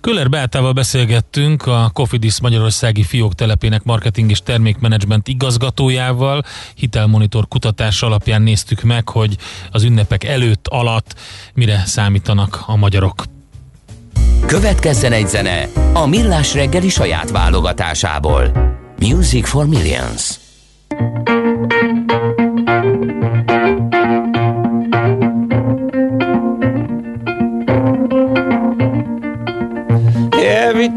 Köller 0.00 0.28
Beátával 0.28 0.72
beszélgettünk 0.72 1.66
a 1.66 1.90
Cofidis 1.92 2.40
Magyarországi 2.40 3.02
Fiók 3.02 3.34
telepének 3.34 3.82
marketing 3.82 4.30
és 4.30 4.38
termékmenedzsment 4.38 5.28
igazgatójával. 5.28 6.42
Hitelmonitor 6.74 7.48
kutatás 7.48 8.02
alapján 8.02 8.42
néztük 8.42 8.82
meg, 8.82 9.08
hogy 9.08 9.36
az 9.70 9.82
ünnepek 9.82 10.24
előtt, 10.24 10.68
alatt 10.68 11.14
mire 11.54 11.82
számítanak 11.86 12.62
a 12.66 12.76
magyarok. 12.76 13.24
Következzen 14.46 15.12
egy 15.12 15.28
zene 15.28 15.68
a 15.92 16.06
Millás 16.06 16.54
reggeli 16.54 16.88
saját 16.88 17.30
válogatásából. 17.30 18.52
Music 18.98 19.48
for 19.48 19.66
Millions. 19.66 20.38
Every 21.26 22.43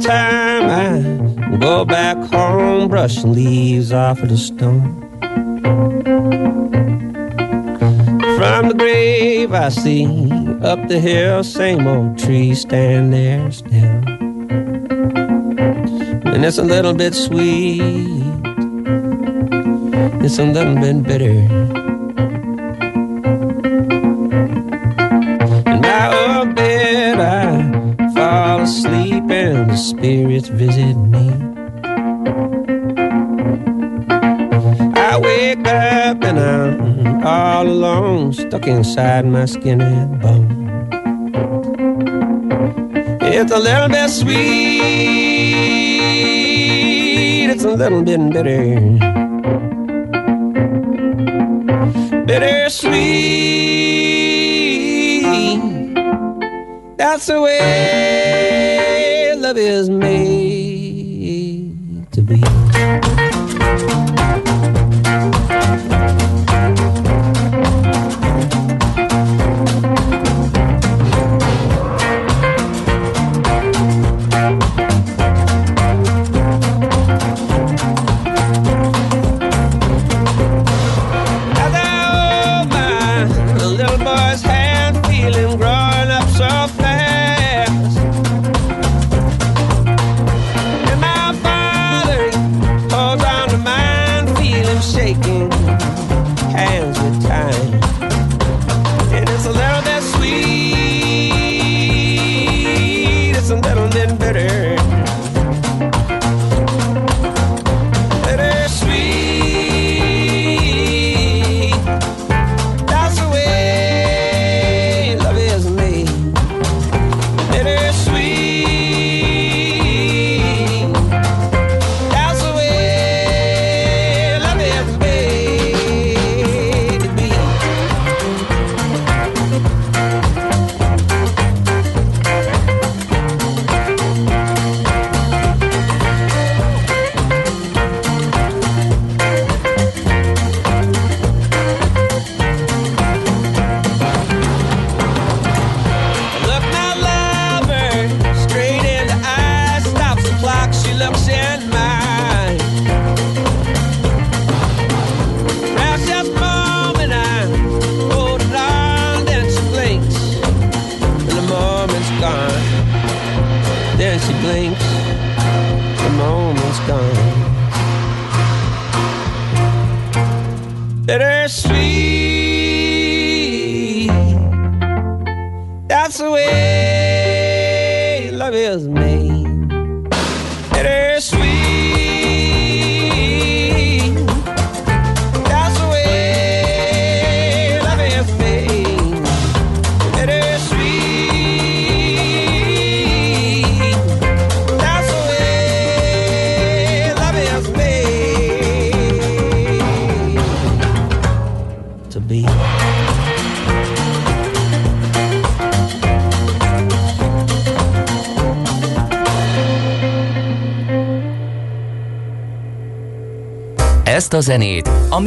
time 0.01 0.69
I 0.69 1.57
go 1.57 1.85
back 1.85 2.17
home, 2.17 2.89
brushing 2.89 3.33
leaves 3.33 3.91
off 3.91 4.21
of 4.21 4.29
the 4.29 4.37
stone. 4.37 5.01
From 8.37 8.69
the 8.69 8.75
grave 8.77 9.53
I 9.53 9.69
see 9.69 10.05
up 10.61 10.87
the 10.87 10.99
hill, 10.99 11.43
same 11.43 11.87
old 11.87 12.17
tree 12.19 12.53
stand 12.53 13.13
there 13.13 13.51
still. 13.51 14.03
And 16.33 16.45
it's 16.45 16.57
a 16.57 16.63
little 16.63 16.93
bit 16.93 17.15
sweet, 17.15 17.81
it's 20.23 20.37
a 20.37 20.45
little 20.45 20.75
bit 20.75 21.03
bitter. 21.03 21.86
Spirits 29.77 30.49
visit 30.49 30.95
me. 30.95 31.29
I 34.95 35.17
wake 35.17 35.67
up 35.67 36.23
and 36.23 36.39
I'm 36.39 37.23
all 37.25 37.67
alone, 37.67 38.33
stuck 38.33 38.67
inside 38.67 39.25
my 39.25 39.45
skin 39.45 39.81
and 39.81 40.19
bone. 40.19 40.67
It's 43.21 43.51
a 43.51 43.59
little 43.59 43.89
bit 43.89 44.09
sweet, 44.09 44.35
it's 47.49 47.63
a 47.63 47.71
little 47.71 48.01
bit 48.01 48.19
bitter. 48.33 49.17
bittersweet. 52.27 52.97
that's 56.97 57.27
the 57.27 57.41
way 57.41 58.86
love 59.47 59.57
is 59.57 59.89
made 59.89 60.36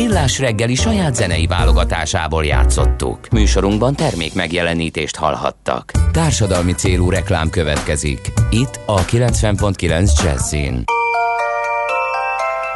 Millás 0.00 0.38
reggeli 0.38 0.74
saját 0.74 1.14
zenei 1.14 1.46
válogatásából 1.46 2.44
játszottuk. 2.44 3.28
Műsorunkban 3.30 3.94
termék 3.94 4.34
megjelenítést 4.34 5.16
hallhattak. 5.16 5.90
Társadalmi 6.12 6.72
célú 6.72 7.10
reklám 7.10 7.50
következik. 7.50 8.32
Itt 8.50 8.80
a 8.86 9.04
90.9 9.04 10.24
Jazzin. 10.24 10.84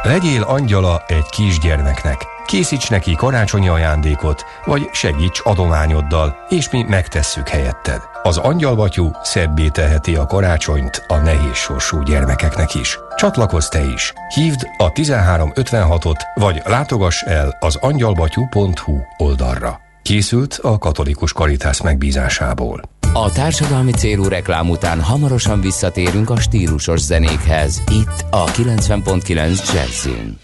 Legyél 0.03 0.41
angyala 0.41 1.03
egy 1.07 1.25
kisgyermeknek. 1.29 2.25
Készíts 2.45 2.89
neki 2.89 3.15
karácsonyi 3.15 3.67
ajándékot, 3.67 4.45
vagy 4.65 4.89
segíts 4.91 5.41
adományoddal, 5.43 6.37
és 6.49 6.69
mi 6.69 6.83
megtesszük 6.83 7.47
helyetted. 7.47 8.01
Az 8.23 8.37
angyalbatyú 8.37 9.11
szebbé 9.23 9.69
teheti 9.69 10.15
a 10.15 10.25
karácsonyt 10.25 11.05
a 11.07 11.15
nehéz 11.15 11.55
sorsú 11.55 12.01
gyermekeknek 12.01 12.75
is. 12.75 12.99
Csatlakozz 13.15 13.67
te 13.67 13.83
is! 13.93 14.13
Hívd 14.33 14.67
a 14.77 14.91
1356-ot, 14.91 16.19
vagy 16.33 16.61
látogass 16.65 17.21
el 17.21 17.57
az 17.59 17.75
angyalbatyú.hu 17.75 18.97
oldalra. 19.17 19.79
Készült 20.01 20.59
a 20.61 20.77
katolikus 20.77 21.33
karitász 21.33 21.81
megbízásából. 21.81 22.81
A 23.13 23.31
társadalmi 23.31 23.91
célú 23.91 24.23
reklám 24.23 24.69
után 24.69 25.01
hamarosan 25.01 25.61
visszatérünk 25.61 26.29
a 26.29 26.39
stílusos 26.39 26.99
zenékhez. 26.99 27.83
Itt 27.91 28.25
a 28.29 28.45
90.9 28.45 29.73
Jazzin. 29.73 30.37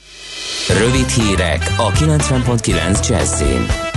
Rövid 0.79 1.07
hírek 1.07 1.73
a 1.77 1.91
90.9 1.91 3.09
Jazzin. 3.09 3.90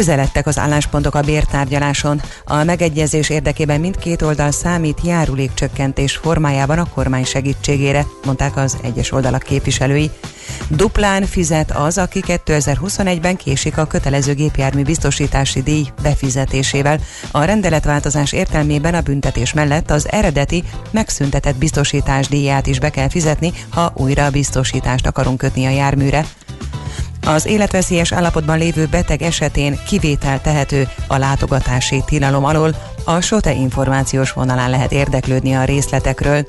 Közeledtek 0.00 0.46
az 0.46 0.58
álláspontok 0.58 1.14
a 1.14 1.20
bértárgyaláson. 1.20 2.22
A 2.44 2.64
megegyezés 2.64 3.28
érdekében 3.28 3.80
mindkét 3.80 4.22
oldal 4.22 4.50
számít 4.50 5.00
járulékcsökkentés 5.04 6.16
formájában 6.16 6.78
a 6.78 6.88
kormány 6.94 7.24
segítségére, 7.24 8.06
mondták 8.24 8.56
az 8.56 8.76
egyes 8.82 9.12
oldalak 9.12 9.42
képviselői. 9.42 10.10
Duplán 10.68 11.26
fizet 11.26 11.70
az, 11.70 11.98
aki 11.98 12.22
2021-ben 12.26 13.36
késik 13.36 13.78
a 13.78 13.86
kötelező 13.86 14.34
gépjármű 14.34 14.82
biztosítási 14.82 15.62
díj 15.62 15.86
befizetésével. 16.02 17.00
A 17.30 17.44
rendeletváltozás 17.44 18.32
értelmében 18.32 18.94
a 18.94 19.00
büntetés 19.00 19.52
mellett 19.52 19.90
az 19.90 20.10
eredeti 20.10 20.64
megszüntetett 20.90 21.56
biztosítás 21.56 22.28
díját 22.28 22.66
is 22.66 22.78
be 22.78 22.90
kell 22.90 23.08
fizetni, 23.08 23.52
ha 23.68 23.92
újra 23.96 24.30
biztosítást 24.30 25.06
akarunk 25.06 25.38
kötni 25.38 25.66
a 25.66 25.70
járműre. 25.70 26.24
Az 27.26 27.46
életveszélyes 27.46 28.12
állapotban 28.12 28.58
lévő 28.58 28.86
beteg 28.86 29.22
esetén 29.22 29.78
kivétel 29.86 30.40
tehető 30.40 30.88
a 31.06 31.16
látogatási 31.16 32.02
tilalom 32.06 32.44
alól, 32.44 32.74
a 33.04 33.20
SOTE 33.20 33.52
információs 33.52 34.32
vonalán 34.32 34.70
lehet 34.70 34.92
érdeklődni 34.92 35.54
a 35.54 35.64
részletekről. 35.64 36.44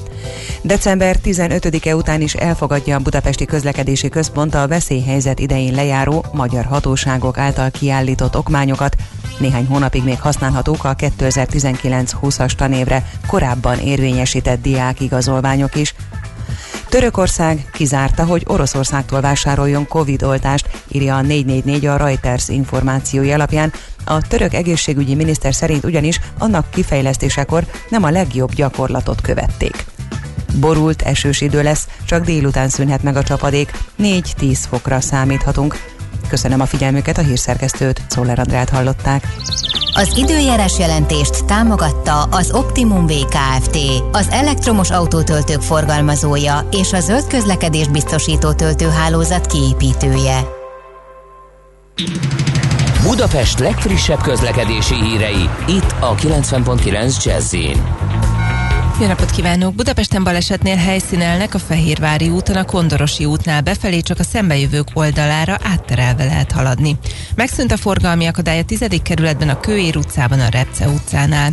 December 0.61 1.15
15-e 1.23 1.95
után 1.95 2.21
is 2.21 2.33
elfogadja 2.33 2.95
a 2.95 2.99
Budapesti 2.99 3.45
Közlekedési 3.45 4.09
Központ 4.09 4.55
a 4.55 4.67
veszélyhelyzet 4.67 5.39
idején 5.39 5.73
lejáró 5.73 6.25
magyar 6.31 6.65
hatóságok 6.65 7.37
által 7.37 7.71
kiállított 7.71 8.37
okmányokat. 8.37 8.95
Néhány 9.37 9.65
hónapig 9.65 10.03
még 10.03 10.21
használhatók 10.21 10.83
a 10.83 10.95
2019-20-as 10.95 12.51
tanévre 12.51 13.09
korábban 13.27 13.79
érvényesített 13.79 14.61
diákigazolványok 14.61 15.75
is. 15.75 15.95
Törökország 16.91 17.69
kizárta, 17.71 18.25
hogy 18.25 18.43
Oroszországtól 18.47 19.21
vásároljon 19.21 19.87
Covid 19.87 20.23
oltást, 20.23 20.69
írja 20.91 21.15
a 21.15 21.21
444 21.21 21.85
a 21.85 21.97
Reuters 21.97 22.49
információi 22.49 23.31
alapján. 23.31 23.73
A 24.05 24.21
török 24.21 24.53
egészségügyi 24.53 25.15
miniszter 25.15 25.53
szerint 25.53 25.83
ugyanis 25.83 26.19
annak 26.37 26.69
kifejlesztésekor 26.69 27.65
nem 27.89 28.03
a 28.03 28.09
legjobb 28.09 28.53
gyakorlatot 28.53 29.21
követték. 29.21 29.85
Borult, 30.59 31.01
esős 31.01 31.41
idő 31.41 31.63
lesz, 31.63 31.87
csak 32.05 32.25
délután 32.25 32.69
szűnhet 32.69 33.03
meg 33.03 33.15
a 33.15 33.23
csapadék, 33.23 33.71
4-10 33.99 34.57
fokra 34.69 35.01
számíthatunk. 35.01 35.75
Köszönöm 36.31 36.59
a 36.59 36.65
figyelmüket, 36.65 37.17
a 37.17 37.21
hírszerkesztőt, 37.21 38.01
Szoller 38.07 38.39
Andrát 38.39 38.69
hallották. 38.69 39.27
Az 39.93 40.17
időjárás 40.17 40.79
jelentést 40.79 41.45
támogatta 41.45 42.23
az 42.23 42.51
Optimum 42.51 43.05
VKFT, 43.05 43.77
az 44.11 44.27
elektromos 44.29 44.89
autótöltők 44.89 45.61
forgalmazója 45.61 46.67
és 46.71 46.93
a 46.93 46.99
zöld 46.99 47.27
közlekedés 47.27 47.87
biztosító 47.87 48.53
töltőhálózat 48.53 49.45
kiépítője. 49.45 50.43
Budapest 53.03 53.59
legfrissebb 53.59 54.21
közlekedési 54.21 54.95
hírei, 54.95 55.49
itt 55.67 55.95
a 55.99 56.15
90.9 56.15 57.23
jazz 57.23 57.55
jó 59.01 59.07
napot 59.07 59.31
kívánok! 59.31 59.75
Budapesten 59.75 60.23
balesetnél 60.23 60.75
helyszínelnek 60.75 61.53
a 61.53 61.59
Fehérvári 61.59 62.29
úton, 62.29 62.55
a 62.55 62.65
Kondorosi 62.65 63.25
útnál 63.25 63.61
befelé 63.61 63.99
csak 63.99 64.19
a 64.19 64.23
szembejövők 64.23 64.87
oldalára 64.93 65.57
átterelve 65.63 66.23
lehet 66.23 66.51
haladni. 66.51 66.97
Megszűnt 67.35 67.71
a 67.71 67.77
forgalmi 67.77 68.25
akadály 68.25 68.59
a 68.59 68.63
10. 68.63 68.85
kerületben 69.03 69.49
a 69.49 69.59
Kőér 69.59 69.97
utcában, 69.97 70.39
a 70.39 70.49
Repce 70.49 70.87
utcánál. 70.87 71.51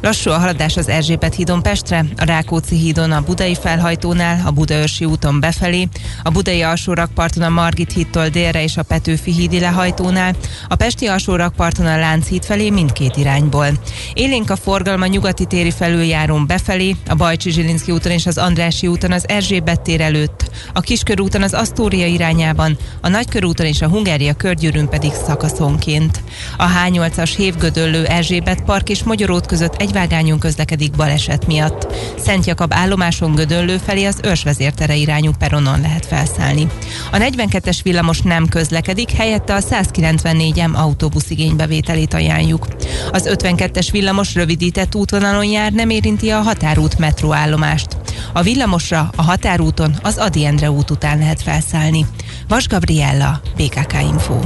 Lassú 0.00 0.30
a 0.30 0.38
haladás 0.38 0.76
az 0.76 0.88
Erzsébet 0.88 1.34
hídon 1.34 1.62
Pestre, 1.62 2.04
a 2.16 2.24
Rákóczi 2.24 2.76
hídon 2.76 3.12
a 3.12 3.20
Budai 3.20 3.54
felhajtónál, 3.54 4.42
a 4.46 4.50
Budaörsi 4.50 5.04
úton 5.04 5.40
befelé, 5.40 5.88
a 6.22 6.30
Budai 6.30 6.62
alsórakparton 6.62 7.42
a 7.42 7.48
Margit 7.48 7.92
hídtól 7.92 8.28
délre 8.28 8.62
és 8.62 8.76
a 8.76 8.82
Petőfi 8.82 9.32
hídi 9.32 9.60
lehajtónál, 9.60 10.34
a 10.68 10.74
Pesti 10.74 11.06
alsórakparton 11.06 11.86
a 11.86 11.98
Lánchíd 11.98 12.44
felé 12.44 12.70
mindkét 12.70 13.16
irányból. 13.16 13.68
Élénk 14.12 14.50
a 14.50 14.56
forgalma 14.56 15.06
nyugati 15.06 15.44
téri 15.44 15.70
felüljárón 15.70 16.46
befelé, 16.46 16.87
a 17.08 17.14
Bajcsi 17.14 17.50
Zsilinszki 17.50 17.92
úton 17.92 18.12
és 18.12 18.26
az 18.26 18.38
Andrási 18.38 18.86
úton 18.86 19.12
az 19.12 19.28
Erzsébet 19.28 19.80
tér 19.80 20.00
előtt, 20.00 20.50
a 20.72 20.80
Kiskörúton 20.80 21.42
az 21.42 21.54
Asztória 21.54 22.06
irányában, 22.06 22.76
a 23.00 23.08
Nagykörúton 23.08 23.66
és 23.66 23.82
a 23.82 23.88
Hungária 23.88 24.34
körgyűrűn 24.34 24.88
pedig 24.88 25.12
szakaszonként. 25.26 26.22
A 26.56 26.64
H8-as 26.64 27.32
Hévgödöllő 27.36 28.04
Erzsébet 28.04 28.62
Park 28.62 28.88
és 28.88 29.02
Magyarót 29.02 29.46
között 29.46 29.74
egy 29.74 29.92
vágányon 29.92 30.38
közlekedik 30.38 30.90
baleset 30.90 31.46
miatt. 31.46 31.86
Szent 32.18 32.46
Jakab 32.46 32.72
állomáson 32.72 33.34
Gödöllő 33.34 33.76
felé 33.76 34.04
az 34.04 34.20
őrsvezértere 34.22 34.94
irányú 34.94 35.30
peronon 35.38 35.80
lehet 35.80 36.06
felszállni. 36.06 36.66
A 37.12 37.16
42-es 37.16 37.78
villamos 37.82 38.20
nem 38.20 38.46
közlekedik, 38.48 39.10
helyette 39.10 39.54
a 39.54 39.60
194M 39.60 40.74
autóbusz 40.74 41.30
igénybevételét 41.30 42.14
ajánljuk. 42.14 42.66
Az 43.12 43.28
52-es 43.32 43.88
villamos 43.90 44.34
rövidített 44.34 44.94
útvonalon 44.94 45.44
jár, 45.44 45.72
nem 45.72 45.90
érinti 45.90 46.30
a 46.30 46.40
határút 46.78 46.98
metróállomást. 46.98 47.96
A 48.32 48.42
villamosra 48.42 49.10
a 49.16 49.22
határúton 49.22 49.94
az 50.02 50.16
Adi 50.16 50.44
Endre 50.44 50.70
út 50.70 50.90
után 50.90 51.18
lehet 51.18 51.42
felszállni. 51.42 52.06
Vas 52.48 52.68
Gabriella, 52.68 53.40
BKK 53.56 53.92
Info. 53.92 54.40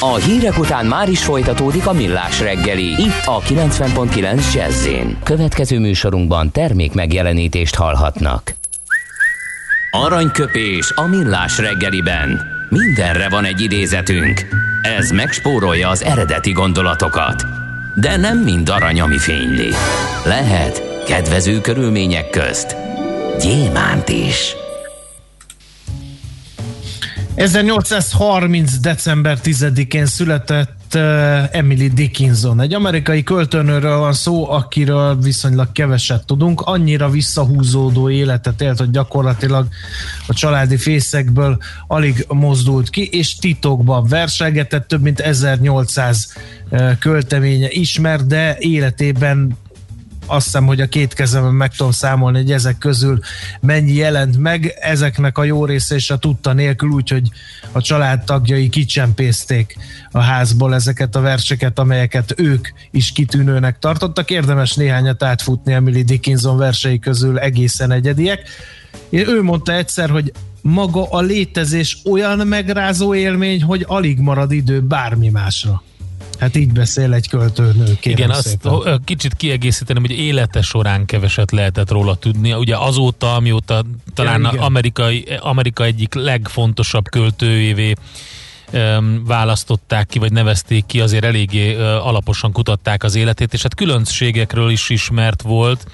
A 0.00 0.14
hírek 0.14 0.58
után 0.58 0.86
már 0.86 1.08
is 1.08 1.24
folytatódik 1.24 1.86
a 1.86 1.92
millás 1.92 2.40
reggeli, 2.40 2.84
itt 2.84 3.22
a 3.24 3.40
90.9 3.40 4.54
jazz 4.54 4.88
Következő 5.22 5.78
műsorunkban 5.78 6.50
termék 6.50 6.92
megjelenítést 6.92 7.74
hallhatnak. 7.74 8.54
Aranyköpés 9.90 10.92
a 10.94 11.06
millás 11.06 11.58
reggeliben. 11.58 12.40
Mindenre 12.68 13.28
van 13.28 13.44
egy 13.44 13.60
idézetünk. 13.60 14.46
Ez 14.82 15.10
megspórolja 15.10 15.88
az 15.88 16.04
eredeti 16.04 16.52
gondolatokat. 16.52 17.65
De 18.00 18.16
nem 18.16 18.38
mind 18.38 18.68
arany, 18.68 19.00
ami 19.00 19.18
fényli. 19.18 19.70
Lehet 20.24 21.02
kedvező 21.06 21.60
körülmények 21.60 22.30
közt 22.30 22.76
gyémánt 23.40 24.08
is. 24.08 24.56
1830. 27.34 28.78
december 28.80 29.38
10-én 29.44 30.06
született 30.06 30.75
Emily 30.94 31.88
Dickinson. 31.88 32.60
Egy 32.60 32.74
amerikai 32.74 33.22
költőnőről 33.22 33.98
van 33.98 34.12
szó, 34.12 34.50
akiről 34.50 35.18
viszonylag 35.20 35.72
keveset 35.72 36.26
tudunk. 36.26 36.60
Annyira 36.60 37.10
visszahúzódó 37.10 38.10
életet 38.10 38.60
élt, 38.60 38.78
hogy 38.78 38.90
gyakorlatilag 38.90 39.66
a 40.26 40.34
családi 40.34 40.76
fészekből 40.76 41.58
alig 41.86 42.24
mozdult 42.28 42.90
ki, 42.90 43.08
és 43.12 43.36
titokban 43.36 44.06
verselgetett, 44.06 44.88
több 44.88 45.02
mint 45.02 45.20
1800 45.20 46.32
költeménye 46.98 47.68
ismer, 47.70 48.26
de 48.26 48.56
életében 48.58 49.56
azt 50.26 50.44
hiszem, 50.44 50.66
hogy 50.66 50.80
a 50.80 50.86
két 50.86 51.14
kezemben 51.14 51.54
meg 51.54 51.74
tudom 51.74 51.92
számolni, 51.92 52.38
hogy 52.38 52.52
ezek 52.52 52.78
közül 52.78 53.18
mennyi 53.60 53.92
jelent 53.92 54.38
meg. 54.38 54.74
Ezeknek 54.80 55.38
a 55.38 55.44
jó 55.44 55.64
része 55.64 55.94
is 55.94 56.10
a 56.10 56.16
tudta 56.16 56.52
nélkül, 56.52 56.88
úgyhogy 56.88 57.30
a 57.72 57.80
családtagjai 57.80 58.68
kicsempészték 58.68 59.76
a 60.10 60.20
házból 60.20 60.74
ezeket 60.74 61.16
a 61.16 61.20
verseket, 61.20 61.78
amelyeket 61.78 62.34
ők 62.36 62.68
is 62.90 63.12
kitűnőnek 63.12 63.78
tartottak. 63.78 64.30
Érdemes 64.30 64.74
néhányat 64.74 65.22
átfutni 65.22 65.72
Emily 65.72 66.02
Dickinson 66.02 66.56
versei 66.56 66.98
közül 66.98 67.38
egészen 67.38 67.90
egyediek. 67.90 68.48
Én 69.08 69.28
ő 69.28 69.42
mondta 69.42 69.72
egyszer, 69.72 70.10
hogy 70.10 70.32
maga 70.62 71.10
a 71.10 71.20
létezés 71.20 71.98
olyan 72.04 72.46
megrázó 72.46 73.14
élmény, 73.14 73.62
hogy 73.62 73.84
alig 73.88 74.18
marad 74.18 74.52
idő 74.52 74.80
bármi 74.80 75.28
másra. 75.28 75.82
Hát 76.38 76.56
így 76.56 76.72
beszél 76.72 77.12
egy 77.12 77.28
költőnő. 77.28 77.98
Igen, 78.02 78.30
azt 78.30 78.46
szépen. 78.46 79.00
kicsit 79.04 79.34
kiegészíteném, 79.34 80.02
hogy 80.02 80.18
élete 80.18 80.62
során 80.62 81.04
keveset 81.04 81.50
lehetett 81.50 81.90
róla 81.90 82.14
tudni. 82.14 82.52
Ugye 82.52 82.76
azóta, 82.76 83.34
amióta 83.34 83.84
talán 84.14 84.40
ja, 84.40 84.62
Amerikai, 84.62 85.24
Amerika 85.40 85.84
egyik 85.84 86.14
legfontosabb 86.14 87.08
költőjévé 87.08 87.94
választották 89.24 90.06
ki, 90.06 90.18
vagy 90.18 90.32
nevezték 90.32 90.86
ki, 90.86 91.00
azért 91.00 91.24
eléggé 91.24 91.74
alaposan 91.80 92.52
kutatták 92.52 93.04
az 93.04 93.14
életét, 93.14 93.52
és 93.52 93.62
hát 93.62 93.74
különbségekről 93.74 94.70
is 94.70 94.90
ismert 94.90 95.42
volt, 95.42 95.86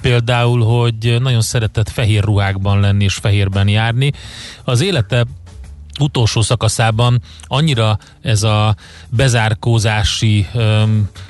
például, 0.00 0.64
hogy 0.64 1.16
nagyon 1.20 1.40
szeretett 1.40 1.88
fehér 1.88 2.22
ruhákban 2.22 2.80
lenni 2.80 3.04
és 3.04 3.14
fehérben 3.14 3.68
járni. 3.68 4.12
Az 4.64 4.80
élete 4.80 5.24
utolsó 6.00 6.40
szakaszában 6.40 7.20
annyira 7.42 7.98
ez 8.22 8.42
a 8.42 8.74
bezárkózási 9.08 10.46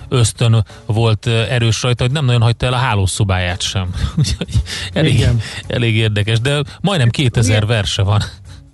ösztön 0.08 0.64
volt 0.86 1.26
erős 1.26 1.82
rajta, 1.82 2.02
hogy 2.02 2.12
nem 2.12 2.24
nagyon 2.24 2.42
hagyta 2.42 2.66
el 2.66 2.72
a 2.72 2.76
hálószobáját 2.76 3.60
sem. 3.60 3.94
Elég, 4.92 5.14
Igen. 5.14 5.40
elég 5.66 5.96
érdekes, 5.96 6.40
de 6.40 6.62
majdnem 6.80 7.08
2000 7.08 7.56
Igen. 7.56 7.68
verse 7.68 8.02
van. 8.02 8.22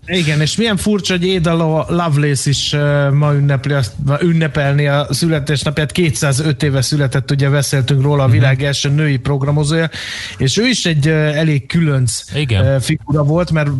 Igen, 0.06 0.40
és 0.40 0.56
milyen 0.56 0.76
furcsa, 0.76 1.16
hogy 1.18 1.40
Ada 1.42 1.84
Lovelace 1.88 2.50
is 2.50 2.76
ma 3.12 3.34
ünnepli, 3.34 3.74
ma 4.04 4.16
ünnepelni 4.22 4.86
a 4.86 5.06
születésnapját. 5.10 5.92
205 5.92 6.62
éve 6.62 6.82
született, 6.82 7.30
ugye 7.30 7.48
beszéltünk 7.48 8.02
róla 8.02 8.22
a 8.22 8.28
világ 8.28 8.52
uh-huh. 8.52 8.66
első 8.66 8.88
női 8.88 9.16
programozója, 9.16 9.90
és 10.38 10.58
ő 10.58 10.66
is 10.66 10.84
egy 10.84 11.08
elég 11.08 11.66
különc 11.66 12.22
Igen. 12.34 12.80
Figura 12.80 13.22
volt, 13.22 13.50
mert 13.50 13.70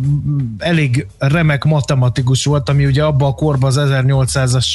elég 0.57 1.07
remek 1.17 1.63
matematikus 1.63 2.45
volt, 2.45 2.69
ami 2.69 2.85
ugye 2.85 3.03
abban 3.03 3.29
a 3.29 3.33
korban 3.33 3.69
az 3.69 3.79
1800-as 3.79 4.65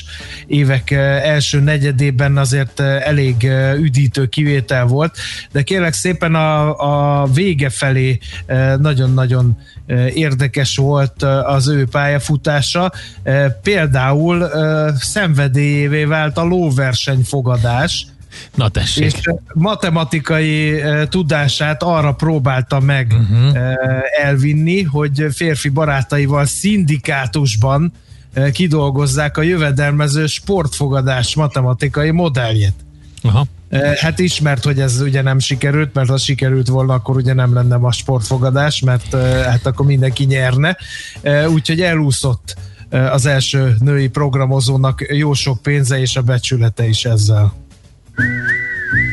évek 0.47 0.91
első 0.91 1.61
negyedében 1.61 2.37
azért 2.37 2.81
elég 2.81 3.51
üdítő 3.77 4.27
kivétel 4.27 4.87
volt, 4.87 5.17
de 5.53 5.63
kérlek 5.63 5.93
szépen 5.93 6.35
a, 6.35 7.23
a 7.23 7.27
vége 7.27 7.69
felé 7.69 8.19
nagyon-nagyon 8.79 9.59
érdekes 10.15 10.77
volt 10.77 11.27
az 11.43 11.69
ő 11.69 11.87
pályafutása. 11.87 12.93
Például 13.63 14.51
szenvedélyévé 14.99 16.05
vált 16.05 16.39
a 16.39 16.45
lóversenyfogadás, 16.45 18.07
Na 18.55 18.69
tessék. 18.69 19.05
És 19.05 19.15
matematikai 19.55 20.83
tudását 21.09 21.83
arra 21.83 22.13
próbálta 22.13 22.81
meg 22.81 23.13
uh-huh. 23.13 23.57
elvinni, 24.23 24.83
hogy 24.83 25.27
férfi 25.35 25.69
barátaival 25.69 26.47
szindikátusban 26.47 27.93
kidolgozzák 28.53 29.37
a 29.37 29.43
jövedelmező 29.43 30.27
sportfogadás 30.27 31.35
matematikai 31.35 32.11
modelljét. 32.11 32.75
Aha. 33.23 33.47
Hát 34.01 34.19
ismert, 34.19 34.65
hogy 34.65 34.81
ez 34.81 35.01
ugye 35.01 35.23
nem 35.23 35.39
sikerült, 35.39 35.95
mert 35.95 36.09
ha 36.09 36.17
sikerült 36.17 36.69
volna, 36.69 36.95
akkor 36.95 37.17
ugye 37.17 37.33
nem 37.33 37.55
lenne 37.55 37.77
ma 37.77 37.93
sportfogadás, 37.93 38.81
mert 38.81 39.17
hát 39.45 39.67
akkor 39.67 39.87
mindenki 39.87 40.25
nyerne. 40.25 40.77
Úgyhogy 41.49 41.81
elúszott 41.81 42.55
az 42.91 43.27
első 43.27 43.77
női 43.79 44.09
programozónak 44.09 45.07
jó 45.13 45.33
sok 45.33 45.63
pénze 45.63 46.01
és 46.01 46.17
a 46.17 46.23
becsülete 46.23 46.85
is 46.85 47.05
ezzel. 47.05 47.55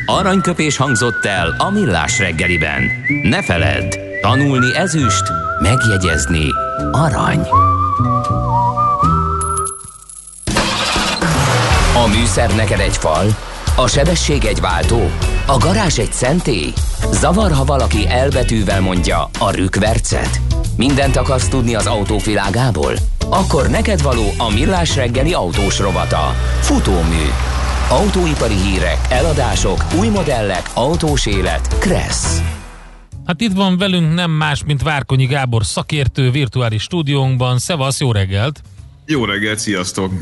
Aranyköpés 0.06 0.76
hangzott 0.76 1.24
el 1.24 1.54
a 1.58 1.70
millás 1.70 2.18
reggeliben. 2.18 2.82
Ne 3.22 3.42
feledd, 3.42 3.96
tanulni 4.20 4.76
ezüst, 4.76 5.22
megjegyezni 5.60 6.44
arany. 6.92 7.40
A 12.04 12.06
műszer 12.06 12.54
neked 12.54 12.80
egy 12.80 12.96
fal, 12.96 13.36
a 13.80 13.86
sebesség 13.86 14.44
egy 14.44 14.60
váltó? 14.60 15.10
A 15.46 15.56
garázs 15.56 15.98
egy 15.98 16.12
szentély? 16.12 16.72
Zavar, 17.12 17.52
ha 17.52 17.64
valaki 17.64 18.08
elbetűvel 18.08 18.80
mondja 18.80 19.30
a 19.38 19.50
rükvercet? 19.50 20.40
Mindent 20.76 21.16
akarsz 21.16 21.48
tudni 21.48 21.74
az 21.74 21.86
autóvilágából? 21.86 22.92
Akkor 23.28 23.68
neked 23.68 24.02
való 24.02 24.24
a 24.38 24.50
millás 24.50 24.96
reggeli 24.96 25.32
autós 25.32 25.78
rovata. 25.78 26.34
Futómű. 26.60 27.24
Autóipari 27.88 28.54
hírek, 28.54 28.98
eladások, 29.08 29.84
új 29.98 30.08
modellek, 30.08 30.70
autós 30.74 31.26
élet. 31.26 31.78
Kressz. 31.78 32.42
Hát 33.26 33.40
itt 33.40 33.52
van 33.52 33.78
velünk 33.78 34.14
nem 34.14 34.30
más, 34.30 34.64
mint 34.64 34.82
Várkonyi 34.82 35.26
Gábor 35.26 35.64
szakértő 35.64 36.30
virtuális 36.30 36.82
stúdiónkban. 36.82 37.58
Szevasz, 37.58 38.00
jó 38.00 38.12
reggelt! 38.12 38.62
Jó 39.06 39.24
reggelt, 39.24 39.58
sziasztok! 39.58 40.12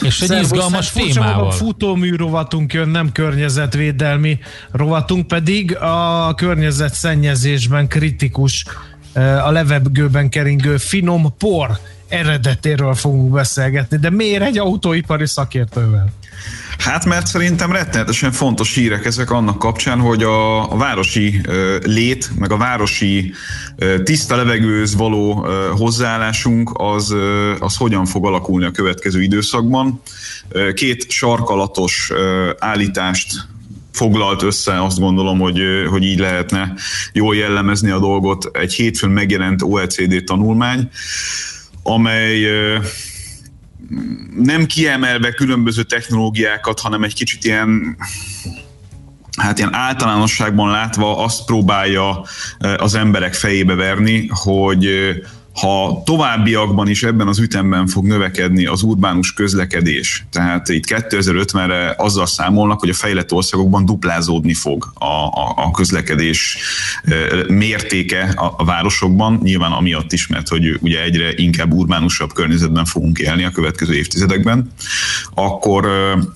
És 0.00 0.20
egy 0.20 0.28
Szervusz, 0.28 0.50
izgalmas 0.50 0.90
témával. 0.90 1.50
Futómű 1.50 2.16
rovatunk 2.16 2.72
jön, 2.72 2.88
nem 2.88 3.12
környezetvédelmi 3.12 4.38
rovatunk, 4.70 5.26
pedig 5.26 5.76
a 5.76 6.34
környezetszennyezésben 6.34 7.88
kritikus, 7.88 8.64
eh, 9.12 9.46
a 9.46 9.50
levegőben 9.50 10.28
keringő 10.28 10.76
finom 10.76 11.36
por 11.38 11.78
eredetéről 12.08 12.94
fogunk 12.94 13.32
beszélgetni. 13.32 13.96
De 13.96 14.10
miért 14.10 14.42
egy 14.42 14.58
autóipari 14.58 15.26
szakértővel? 15.26 16.12
Hát 16.78 17.04
mert 17.04 17.26
szerintem 17.26 17.72
rettenetesen 17.72 18.32
fontos 18.32 18.74
hírek 18.74 19.04
ezek 19.04 19.30
annak 19.30 19.58
kapcsán, 19.58 19.98
hogy 19.98 20.22
a, 20.22 20.72
a 20.72 20.76
városi 20.76 21.40
ö, 21.44 21.78
lét, 21.84 22.30
meg 22.38 22.52
a 22.52 22.56
városi 22.56 23.32
ö, 23.76 24.02
tiszta 24.02 24.36
levegőhöz 24.36 24.96
való 24.96 25.44
ö, 25.46 25.70
hozzáállásunk 25.76 26.70
az, 26.74 27.10
ö, 27.10 27.54
az 27.58 27.76
hogyan 27.76 28.06
fog 28.06 28.26
alakulni 28.26 28.66
a 28.66 28.70
következő 28.70 29.22
időszakban. 29.22 30.02
Két 30.74 31.10
sarkalatos 31.10 32.10
ö, 32.14 32.50
állítást 32.58 33.46
foglalt 33.92 34.42
össze, 34.42 34.82
azt 34.82 34.98
gondolom, 34.98 35.38
hogy, 35.38 35.60
hogy 35.90 36.02
így 36.02 36.18
lehetne 36.18 36.74
jól 37.12 37.36
jellemezni 37.36 37.90
a 37.90 37.98
dolgot. 37.98 38.48
Egy 38.52 38.72
hétfőn 38.72 39.10
megjelent 39.10 39.62
OECD 39.62 40.24
tanulmány, 40.24 40.88
amely 41.82 42.46
nem 44.36 44.66
kiemelve 44.66 45.32
különböző 45.32 45.82
technológiákat, 45.82 46.80
hanem 46.80 47.02
egy 47.02 47.14
kicsit 47.14 47.44
ilyen 47.44 47.96
hát 49.36 49.58
ilyen 49.58 49.74
általánosságban 49.74 50.70
látva 50.70 51.24
azt 51.24 51.44
próbálja 51.44 52.24
eh, 52.58 52.74
az 52.82 52.94
emberek 52.94 53.34
fejébe 53.34 53.74
verni, 53.74 54.26
hogy 54.28 54.86
eh, 54.86 55.16
ha 55.60 56.02
továbbiakban 56.04 56.88
is 56.88 57.02
ebben 57.02 57.28
az 57.28 57.38
ütemben 57.38 57.86
fog 57.86 58.06
növekedni 58.06 58.66
az 58.66 58.82
urbánus 58.82 59.32
közlekedés, 59.32 60.24
tehát 60.30 60.68
itt 60.68 60.84
2050-re 60.88 61.94
azzal 61.98 62.26
számolnak, 62.26 62.80
hogy 62.80 62.88
a 62.88 62.94
fejlett 62.94 63.32
országokban 63.32 63.84
duplázódni 63.84 64.54
fog 64.54 64.92
a, 64.94 65.04
a, 65.04 65.52
a 65.56 65.70
közlekedés 65.70 66.58
mértéke 67.48 68.32
a, 68.36 68.54
a 68.56 68.64
városokban, 68.64 69.40
nyilván 69.42 69.72
amiatt 69.72 70.12
is, 70.12 70.26
mert 70.26 70.48
hogy 70.48 70.78
ugye 70.80 71.02
egyre 71.02 71.32
inkább 71.36 71.72
urbánusabb 71.72 72.32
környezetben 72.32 72.84
fogunk 72.84 73.18
élni 73.18 73.44
a 73.44 73.50
következő 73.50 73.94
évtizedekben, 73.94 74.72
akkor 75.34 75.88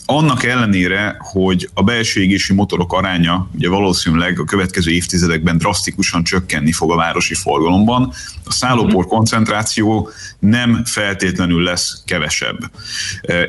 annak 0.06 0.44
ellenére, 0.44 1.16
hogy 1.18 1.68
a 1.74 1.82
belső 1.82 2.20
égési 2.20 2.52
motorok 2.52 2.92
aránya 2.92 3.48
ugye 3.54 3.68
valószínűleg 3.68 4.40
a 4.40 4.44
következő 4.44 4.90
évtizedekben 4.90 5.58
drasztikusan 5.58 6.24
csökkenni 6.24 6.72
fog 6.72 6.90
a 6.90 6.96
városi 6.96 7.34
forgalomban, 7.34 8.12
a 8.44 8.52
szállópor 8.52 9.05
koncentráció 9.06 10.10
nem 10.38 10.84
feltétlenül 10.84 11.62
lesz 11.62 12.02
kevesebb. 12.04 12.70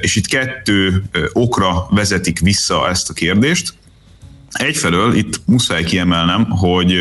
És 0.02 0.16
itt 0.16 0.26
kettő 0.26 1.04
okra 1.34 1.88
vezetik 1.90 2.40
vissza 2.40 2.90
ezt 2.90 3.10
a 3.10 3.14
kérdést. 3.14 3.74
Egyfelől 4.52 5.16
itt 5.16 5.42
muszáj 5.46 5.84
kiemelnem, 5.84 6.46
hogy 6.46 6.96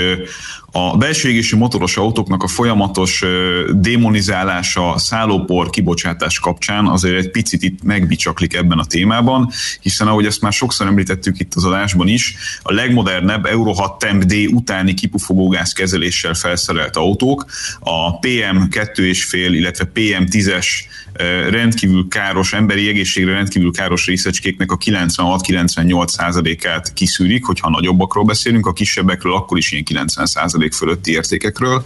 a 0.79 0.97
belső 0.97 1.29
égési 1.29 1.57
motoros 1.57 1.97
autóknak 1.97 2.43
a 2.43 2.47
folyamatos 2.47 3.25
démonizálása 3.71 4.99
szállópor 4.99 5.71
kibocsátás 5.71 6.39
kapcsán 6.39 6.87
azért 6.87 7.17
egy 7.17 7.31
picit 7.31 7.63
itt 7.63 7.83
megbicsaklik 7.83 8.55
ebben 8.55 8.79
a 8.79 8.85
témában, 8.85 9.51
hiszen 9.81 10.07
ahogy 10.07 10.27
ezt 10.27 10.41
már 10.41 10.53
sokszor 10.53 10.87
említettük 10.87 11.39
itt 11.39 11.55
az 11.55 11.65
adásban 11.65 12.09
is, 12.09 12.35
a 12.63 12.73
legmodernebb 12.73 13.47
Euro 13.47 13.73
6 13.73 13.99
Temp 13.99 14.23
D 14.23 14.35
utáni 14.53 14.95
kipufogógáz 14.95 15.73
kezeléssel 15.73 16.35
felszerelt 16.35 16.97
autók, 16.97 17.45
a 17.81 18.19
PM2,5, 18.19 19.17
illetve 19.33 19.91
PM10-es 19.95 20.67
ö, 21.13 21.51
rendkívül 21.51 22.09
káros, 22.09 22.53
emberi 22.53 22.89
egészségre 22.89 23.33
rendkívül 23.33 23.73
káros 23.73 24.07
részecskéknek 24.07 24.71
a 24.71 24.77
96-98%-át 24.77 26.93
kiszűrik, 26.93 27.45
hogyha 27.45 27.71
nagyobbakról 27.71 28.25
beszélünk, 28.25 28.67
a 28.67 28.73
kisebbekről 28.73 29.35
akkor 29.35 29.59
is 29.59 29.73
ilyen 29.73 29.85
90% 29.89 30.65
fölötti 30.73 31.13
értékekről. 31.13 31.85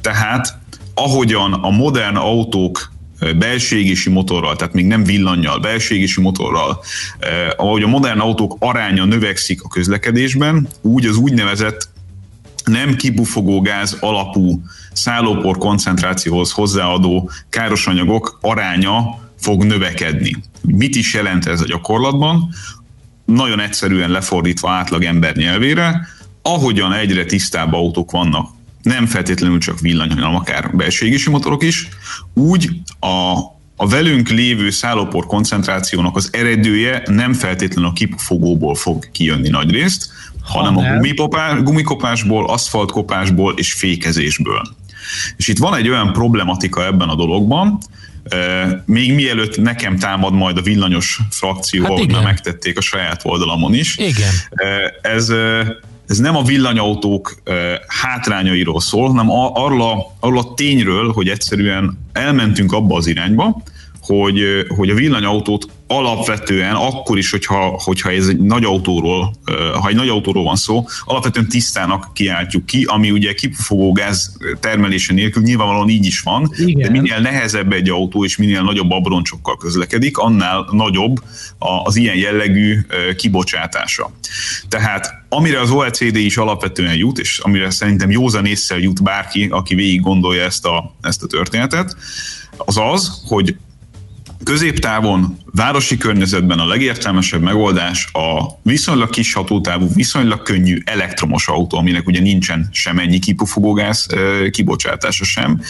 Tehát 0.00 0.58
ahogyan 0.94 1.52
a 1.52 1.70
modern 1.70 2.16
autók 2.16 2.92
ö, 3.18 3.32
belső 3.32 3.76
égési 3.76 4.10
motorral, 4.10 4.56
tehát 4.56 4.74
még 4.74 4.86
nem 4.86 5.04
villannyal, 5.04 5.58
belső 5.58 5.94
égési 5.94 6.20
motorral, 6.20 6.82
eh, 7.18 7.48
ahogy 7.56 7.82
a 7.82 7.86
modern 7.86 8.18
autók 8.18 8.56
aránya 8.58 9.04
növekszik 9.04 9.62
a 9.62 9.68
közlekedésben, 9.68 10.68
úgy 10.82 11.06
az 11.06 11.16
úgynevezett 11.16 11.88
nem 12.64 12.96
kibufogó 12.96 13.60
gáz 13.60 13.96
alapú 14.00 14.62
szállópor 14.92 15.58
koncentrációhoz 15.58 16.50
hozzáadó 16.50 17.30
káros 17.48 17.86
anyagok 17.86 18.38
aránya 18.40 19.18
fog 19.40 19.64
növekedni. 19.64 20.36
Mit 20.60 20.94
is 20.94 21.14
jelent 21.14 21.46
ez 21.46 21.60
a 21.60 21.66
gyakorlatban? 21.66 22.48
Nagyon 23.24 23.60
egyszerűen 23.60 24.10
lefordítva 24.10 24.70
átlag 24.70 25.04
ember 25.04 25.36
nyelvére, 25.36 26.08
ahogyan 26.46 26.92
egyre 26.92 27.24
tisztább 27.24 27.72
autók 27.72 28.10
vannak, 28.10 28.50
nem 28.82 29.06
feltétlenül 29.06 29.58
csak 29.58 29.80
villany, 29.80 30.10
hanem 30.10 30.34
akár 30.34 30.76
belső 30.76 31.06
égési 31.06 31.30
motorok 31.30 31.62
is, 31.62 31.88
úgy 32.34 32.70
a 33.00 33.34
a 33.78 33.88
velünk 33.88 34.28
lévő 34.28 34.70
szállópor 34.70 35.26
koncentrációnak 35.26 36.16
az 36.16 36.28
eredője 36.32 37.02
nem 37.06 37.32
feltétlenül 37.32 37.90
a 37.90 37.92
kipufogóból 37.92 38.74
fog 38.74 39.10
kijönni 39.10 39.48
nagy 39.48 39.70
részt, 39.70 40.10
hanem 40.42 40.76
a 40.76 40.80
nem. 40.80 40.94
gumipopá- 40.94 41.62
gumikopásból, 41.62 42.48
aszfaltkopásból 42.48 43.54
és 43.56 43.72
fékezésből. 43.72 44.62
És 45.36 45.48
itt 45.48 45.58
van 45.58 45.74
egy 45.74 45.88
olyan 45.88 46.12
problematika 46.12 46.84
ebben 46.84 47.08
a 47.08 47.14
dologban, 47.14 47.78
még 48.84 49.14
mielőtt 49.14 49.56
nekem 49.56 49.98
támad 49.98 50.32
majd 50.32 50.58
a 50.58 50.62
villanyos 50.62 51.20
frakció, 51.30 51.84
Hát 51.84 52.06
már 52.06 52.22
megtették 52.22 52.78
a 52.78 52.80
saját 52.80 53.20
oldalamon 53.24 53.74
is. 53.74 53.96
Igen. 53.96 54.32
Ez, 55.02 55.32
ez 56.06 56.18
nem 56.18 56.36
a 56.36 56.42
villanyautók 56.42 57.42
hátrányairól 57.86 58.80
szól, 58.80 59.08
hanem 59.08 59.30
arról 59.30 59.82
a, 59.82 60.16
arról 60.20 60.38
a 60.38 60.54
tényről, 60.54 61.12
hogy 61.12 61.28
egyszerűen 61.28 61.98
elmentünk 62.12 62.72
abba 62.72 62.96
az 62.96 63.06
irányba, 63.06 63.62
hogy, 64.00 64.40
hogy 64.76 64.90
a 64.90 64.94
villanyautót 64.94 65.68
alapvetően 65.86 66.74
akkor 66.74 67.18
is, 67.18 67.30
hogyha, 67.30 67.80
hogyha 67.82 68.10
ez 68.10 68.26
egy 68.26 68.40
nagy 68.40 68.64
autóról, 68.64 69.34
ha 69.80 69.88
egy 69.88 69.94
nagy 69.94 70.08
autóról 70.08 70.44
van 70.44 70.56
szó, 70.56 70.86
alapvetően 71.04 71.48
tisztának 71.48 72.10
kiáltjuk 72.14 72.66
ki, 72.66 72.84
ami 72.84 73.10
ugye 73.10 73.32
kipufogó 73.32 73.92
gáz 73.92 74.36
termelése 74.60 75.12
nélkül 75.12 75.42
nyilvánvalóan 75.42 75.88
így 75.88 76.06
is 76.06 76.20
van, 76.20 76.52
Igen. 76.56 76.82
de 76.82 77.00
minél 77.00 77.18
nehezebb 77.18 77.72
egy 77.72 77.88
autó, 77.88 78.24
és 78.24 78.36
minél 78.36 78.62
nagyobb 78.62 78.90
abroncsokkal 78.90 79.56
közlekedik, 79.56 80.18
annál 80.18 80.68
nagyobb 80.70 81.22
az 81.58 81.96
ilyen 81.96 82.16
jellegű 82.16 82.78
kibocsátása. 83.16 84.10
Tehát 84.68 85.24
amire 85.28 85.60
az 85.60 85.70
OECD 85.70 86.16
is 86.16 86.36
alapvetően 86.36 86.94
jut, 86.94 87.18
és 87.18 87.38
amire 87.38 87.70
szerintem 87.70 88.10
józan 88.10 88.46
észre 88.46 88.78
jut 88.78 89.02
bárki, 89.02 89.48
aki 89.50 89.74
végig 89.74 90.00
gondolja 90.00 90.42
ezt 90.42 90.64
a, 90.64 90.96
ezt 91.00 91.22
a 91.22 91.26
történetet, 91.26 91.96
az 92.56 92.76
az, 92.76 93.22
hogy 93.26 93.56
középtávon, 94.44 95.38
városi 95.52 95.96
környezetben 95.96 96.58
a 96.58 96.66
legértelmesebb 96.66 97.42
megoldás 97.42 98.08
a 98.12 98.58
viszonylag 98.62 99.10
kis 99.10 99.32
hatótávú, 99.32 99.88
viszonylag 99.94 100.42
könnyű 100.42 100.78
elektromos 100.84 101.48
autó, 101.48 101.78
aminek 101.78 102.06
ugye 102.06 102.20
nincsen 102.20 102.68
semennyi 102.72 103.18
kipufogógáz 103.18 104.06
kibocsátása 104.50 105.24
sem, 105.24 105.60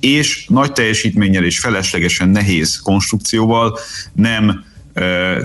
és 0.00 0.46
nagy 0.48 0.72
teljesítménnyel 0.72 1.44
és 1.44 1.58
feleslegesen 1.58 2.28
nehéz 2.28 2.80
konstrukcióval 2.80 3.78
nem 4.12 4.64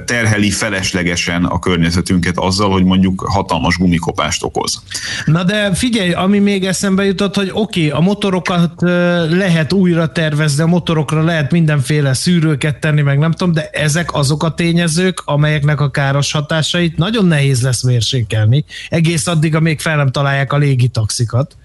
terheli 0.05 0.49
feleslegesen 0.49 1.45
a 1.45 1.59
környezetünket 1.59 2.37
azzal, 2.37 2.71
hogy 2.71 2.83
mondjuk 2.83 3.21
hatalmas 3.21 3.77
gumikopást 3.77 4.43
okoz. 4.43 4.81
Na 5.25 5.43
de 5.43 5.73
figyelj, 5.73 6.11
ami 6.11 6.39
még 6.39 6.65
eszembe 6.65 7.05
jutott, 7.05 7.35
hogy 7.35 7.49
oké, 7.53 7.87
okay, 7.87 7.99
a 7.99 8.03
motorokat 8.03 8.81
lehet 9.29 9.73
újra 9.73 10.11
tervezni, 10.11 10.63
a 10.63 10.67
motorokra 10.67 11.23
lehet 11.23 11.51
mindenféle 11.51 12.13
szűrőket 12.13 12.79
tenni, 12.79 13.01
meg 13.01 13.17
nem 13.17 13.31
tudom, 13.31 13.53
de 13.53 13.69
ezek 13.71 14.13
azok 14.13 14.43
a 14.43 14.53
tényezők, 14.53 15.21
amelyeknek 15.25 15.81
a 15.81 15.91
káros 15.91 16.31
hatásait 16.31 16.97
nagyon 16.97 17.25
nehéz 17.25 17.61
lesz 17.61 17.83
mérsékelni, 17.83 18.65
egész 18.89 19.27
addig, 19.27 19.55
amíg 19.55 19.79
fel 19.79 19.95
nem 19.95 20.11
találják 20.11 20.53
a 20.53 20.57
légitaxikat. 20.57 21.57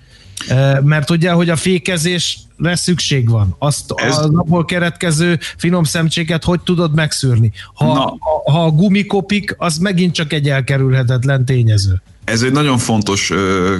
Mert 0.82 1.10
ugye, 1.10 1.30
hogy 1.30 1.50
a 1.50 1.56
fékezésre 1.56 2.74
szükség 2.74 3.28
van. 3.28 3.56
Azt 3.58 3.92
Ez... 3.96 4.18
az 4.18 4.24
abból 4.24 4.64
keretkező 4.64 5.38
finom 5.56 5.84
szemcséket 5.84 6.44
hogy 6.44 6.60
tudod 6.60 6.94
megszűrni? 6.94 7.52
Ha, 7.74 7.84
ha, 7.84 8.18
ha 8.52 8.64
a 8.64 8.70
gumikopik, 8.70 9.54
az 9.58 9.76
megint 9.78 10.14
csak 10.14 10.32
egy 10.32 10.48
elkerülhetetlen 10.48 11.44
tényező. 11.44 12.02
Ez 12.24 12.42
egy 12.42 12.52
nagyon 12.52 12.78
fontos 12.78 13.32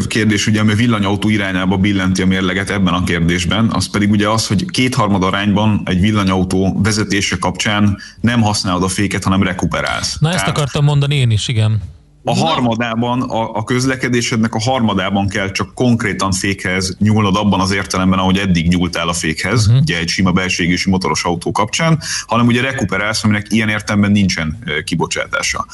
kérdés, 0.07 0.47
ugye, 0.47 0.61
ami 0.61 0.75
villanyautó 0.75 1.29
irányába 1.29 1.77
billenti 1.77 2.23
a 2.23 2.27
mérleget 2.27 2.71
ebben 2.71 2.95
a 2.95 3.05
kérdésben, 3.05 3.71
az 3.73 3.91
pedig 3.91 4.11
ugye 4.11 4.29
az, 4.29 4.47
hogy 4.47 4.71
kétharmad 4.71 5.23
arányban 5.23 5.83
egy 5.85 6.01
villanyautó 6.01 6.81
vezetése 6.83 7.37
kapcsán 7.37 7.99
nem 8.21 8.43
használod 8.43 8.83
a 8.83 8.89
féket, 8.89 9.25
hanem 9.25 9.43
rekuperálsz. 9.43 10.19
Na 10.19 10.29
ezt 10.29 10.39
Tehát... 10.39 10.57
akartam 10.57 10.85
mondani 10.85 11.15
én 11.15 11.31
is, 11.31 11.49
igen 11.49 11.81
a 12.25 12.35
harmadában, 12.35 13.23
a, 13.23 13.55
a 13.55 13.65
közlekedésednek 13.65 14.55
a 14.55 14.61
harmadában 14.61 15.29
kell 15.29 15.51
csak 15.51 15.75
konkrétan 15.75 16.33
fékhez 16.33 16.97
nyúlnod 16.99 17.37
abban 17.37 17.61
az 17.61 17.73
értelemben, 17.73 18.19
ahogy 18.19 18.39
eddig 18.39 18.69
nyúltál 18.69 19.09
a 19.09 19.13
fékhez, 19.13 19.67
uh-huh. 19.67 19.81
ugye 19.81 19.99
egy 19.99 20.09
sima 20.09 20.33
belségési 20.33 20.91
motoros 20.91 21.25
autó 21.25 21.53
kapcsán, 21.53 22.01
hanem 22.27 22.47
ugye 22.47 22.61
rekuperálsz, 22.61 23.25
aminek 23.25 23.47
ilyen 23.49 23.69
értelemben 23.69 24.11
nincsen 24.11 24.59
kibocsátása. 24.85 25.67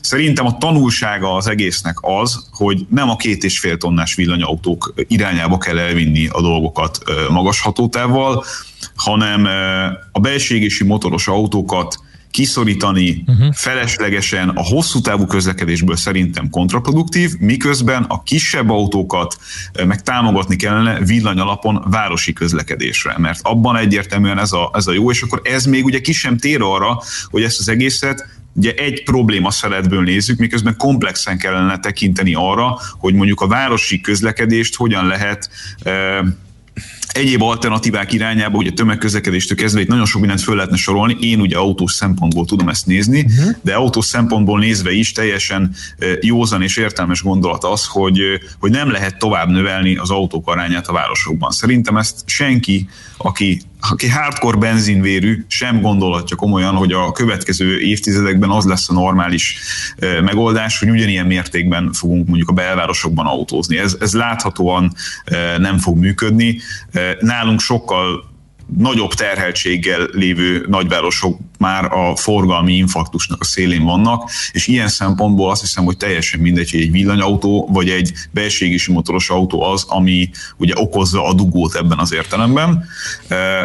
Szerintem 0.00 0.46
a 0.46 0.58
tanulsága 0.58 1.34
az 1.34 1.46
egésznek 1.46 1.96
az, 2.00 2.48
hogy 2.52 2.86
nem 2.90 3.10
a 3.10 3.16
két 3.16 3.44
és 3.44 3.58
fél 3.58 3.76
tonnás 3.76 4.14
villanyautók 4.14 4.94
irányába 5.08 5.58
kell 5.58 5.78
elvinni 5.78 6.26
a 6.26 6.40
dolgokat 6.40 6.98
magas 7.30 7.60
hatótávval, 7.60 8.44
hanem 8.94 9.48
a 10.12 10.20
belségési 10.20 10.84
motoros 10.84 11.28
autókat 11.28 11.98
kiszorítani 12.30 13.24
uh-huh. 13.26 13.54
feleslegesen 13.54 14.48
a 14.48 14.62
hosszú 14.62 15.00
távú 15.00 15.26
közlekedésből 15.26 15.96
szerintem 15.96 16.50
kontraproduktív, 16.50 17.32
miközben 17.38 18.02
a 18.02 18.22
kisebb 18.22 18.70
autókat 18.70 19.36
meg 19.86 20.02
támogatni 20.02 20.56
kellene 20.56 21.04
villanyalapon 21.04 21.84
városi 21.90 22.32
közlekedésre, 22.32 23.14
mert 23.18 23.40
abban 23.42 23.76
egyértelműen 23.76 24.38
ez 24.38 24.52
a, 24.52 24.70
ez 24.74 24.86
a 24.86 24.92
jó, 24.92 25.10
és 25.10 25.22
akkor 25.22 25.40
ez 25.44 25.64
még 25.64 25.84
ugye 25.84 26.00
ki 26.00 26.12
sem 26.12 26.36
tér 26.36 26.60
arra, 26.62 27.02
hogy 27.30 27.42
ezt 27.42 27.58
az 27.58 27.68
egészet 27.68 28.36
ugye 28.52 28.72
egy 28.72 29.02
probléma 29.02 29.50
szeletből 29.50 30.02
nézzük, 30.02 30.38
miközben 30.38 30.76
komplexen 30.76 31.38
kellene 31.38 31.78
tekinteni 31.78 32.34
arra, 32.34 32.78
hogy 32.98 33.14
mondjuk 33.14 33.40
a 33.40 33.46
városi 33.46 34.00
közlekedést 34.00 34.76
hogyan 34.76 35.06
lehet 35.06 35.50
egyéb 37.12 37.42
alternatívák 37.42 38.12
irányába, 38.12 38.58
ugye 38.58 38.70
tömegközlekedéstől 38.70 39.56
kezdve 39.56 39.80
itt 39.80 39.88
nagyon 39.88 40.06
sok 40.06 40.20
mindent 40.20 40.40
föl 40.40 40.54
lehetne 40.54 40.76
sorolni. 40.76 41.16
Én 41.20 41.40
ugye 41.40 41.56
autós 41.56 41.92
szempontból 41.92 42.44
tudom 42.44 42.68
ezt 42.68 42.86
nézni, 42.86 43.20
uh-huh. 43.20 43.54
de 43.62 43.74
autós 43.74 44.04
szempontból 44.04 44.58
nézve 44.58 44.92
is 44.92 45.12
teljesen 45.12 45.74
józan 46.20 46.62
és 46.62 46.76
értelmes 46.76 47.22
gondolat 47.22 47.64
az, 47.64 47.86
hogy, 47.86 48.20
hogy 48.58 48.70
nem 48.70 48.90
lehet 48.90 49.18
tovább 49.18 49.48
növelni 49.48 49.96
az 49.96 50.10
autók 50.10 50.48
arányát 50.48 50.86
a 50.86 50.92
városokban. 50.92 51.50
Szerintem 51.50 51.96
ezt 51.96 52.16
senki, 52.26 52.88
aki 53.16 53.60
aki 53.80 54.08
hardcore 54.08 54.56
benzinvérű, 54.56 55.44
sem 55.48 55.80
gondolhatja 55.80 56.36
komolyan, 56.36 56.74
hogy 56.74 56.92
a 56.92 57.12
következő 57.12 57.80
évtizedekben 57.80 58.50
az 58.50 58.64
lesz 58.64 58.88
a 58.88 58.92
normális 58.92 59.58
megoldás, 60.22 60.78
hogy 60.78 60.90
ugyanilyen 60.90 61.26
mértékben 61.26 61.92
fogunk 61.92 62.26
mondjuk 62.26 62.48
a 62.48 62.52
belvárosokban 62.52 63.26
autózni. 63.26 63.78
Ez, 63.78 63.96
ez 64.00 64.14
láthatóan 64.14 64.92
nem 65.58 65.78
fog 65.78 65.98
működni. 65.98 66.60
Nálunk 67.20 67.60
sokkal 67.60 68.24
nagyobb 68.76 69.12
terheltséggel 69.12 70.08
lévő 70.12 70.66
nagyvárosok 70.68 71.38
már 71.58 71.84
a 71.84 72.16
forgalmi 72.16 72.74
infarktusnak 72.74 73.40
a 73.40 73.44
szélén 73.44 73.84
vannak, 73.84 74.30
és 74.52 74.66
ilyen 74.66 74.88
szempontból 74.88 75.50
azt 75.50 75.60
hiszem, 75.60 75.84
hogy 75.84 75.96
teljesen 75.96 76.40
mindegy, 76.40 76.70
hogy 76.70 76.80
egy 76.80 76.90
villanyautó 76.90 77.68
vagy 77.72 77.88
egy 77.88 78.12
belségési 78.30 78.92
motoros 78.92 79.30
autó 79.30 79.62
az, 79.62 79.84
ami 79.88 80.30
ugye 80.56 80.72
okozza 80.76 81.24
a 81.24 81.34
dugót 81.34 81.74
ebben 81.74 81.98
az 81.98 82.12
értelemben. 82.12 82.84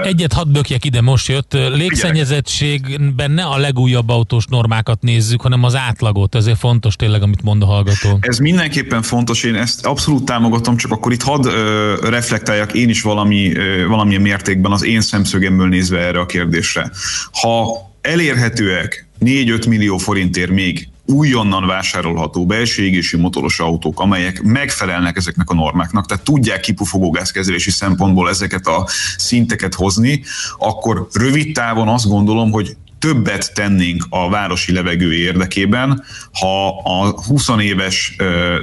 Egyet 0.04 0.34
hadd 0.34 0.52
bökjek 0.52 0.86
ide, 0.86 1.02
most 1.02 1.28
jött. 1.28 1.54
Légszennyezettségben 1.54 3.32
ne 3.32 3.44
a 3.44 3.58
legújabb 3.58 4.10
autós 4.10 4.46
normákat 4.46 5.02
nézzük, 5.02 5.42
hanem 5.42 5.64
az 5.64 5.76
átlagot. 5.76 6.36
Ezért 6.36 6.58
fontos 6.58 6.96
tényleg, 6.96 7.22
amit 7.22 7.42
mond 7.42 7.62
a 7.62 7.66
hallgató. 7.66 8.18
Ez 8.20 8.38
mindenképpen 8.38 9.02
fontos, 9.02 9.44
én 9.44 9.56
ezt 9.56 9.86
abszolút 9.86 10.26
támogatom, 10.26 10.78
csak 10.78 10.92
akkor 10.92 11.12
itt 11.12 11.24
hadd 11.24 11.46
ö, 11.46 11.96
reflektáljak 12.10 12.74
én 12.74 12.90
is 12.90 13.02
valami, 13.02 13.56
ö, 13.56 13.88
valamilyen 13.88 14.22
mértékben 14.22 14.72
az 14.72 14.84
én 14.84 15.02
szemszögemből 15.02 15.68
nézve 15.68 16.00
erre 16.00 16.20
a 16.20 16.26
kérdésre. 16.26 16.92
Ha 17.32 17.83
elérhetőek 18.04 19.08
4-5 19.20 19.68
millió 19.68 19.98
forintért 19.98 20.52
még 20.52 20.88
újonnan 21.06 21.68
vásárolható 21.68 22.46
belső 22.46 22.84
égési 22.84 23.18
motoros 23.18 23.60
autók, 23.60 24.00
amelyek 24.00 24.42
megfelelnek 24.42 25.18
ezeknek 25.18 25.50
a 25.50 25.54
normáknak, 25.54 26.06
tehát 26.06 26.24
tudják 26.24 26.60
kipufogógázkezelési 26.60 27.72
szempontból 27.72 28.30
ezeket 28.30 28.68
a 28.68 28.88
szinteket 29.18 29.74
hozni, 29.74 30.24
akkor 30.58 31.08
rövid 31.14 31.54
távon 31.54 31.88
azt 31.88 32.08
gondolom, 32.08 32.52
hogy 32.52 32.76
többet 33.00 33.54
tennénk 33.54 34.06
a 34.10 34.30
városi 34.30 34.74
levegő 34.74 35.14
érdekében, 35.14 36.04
ha 36.32 36.68
a 36.68 37.22
20 37.28 37.48
éves 37.60 38.16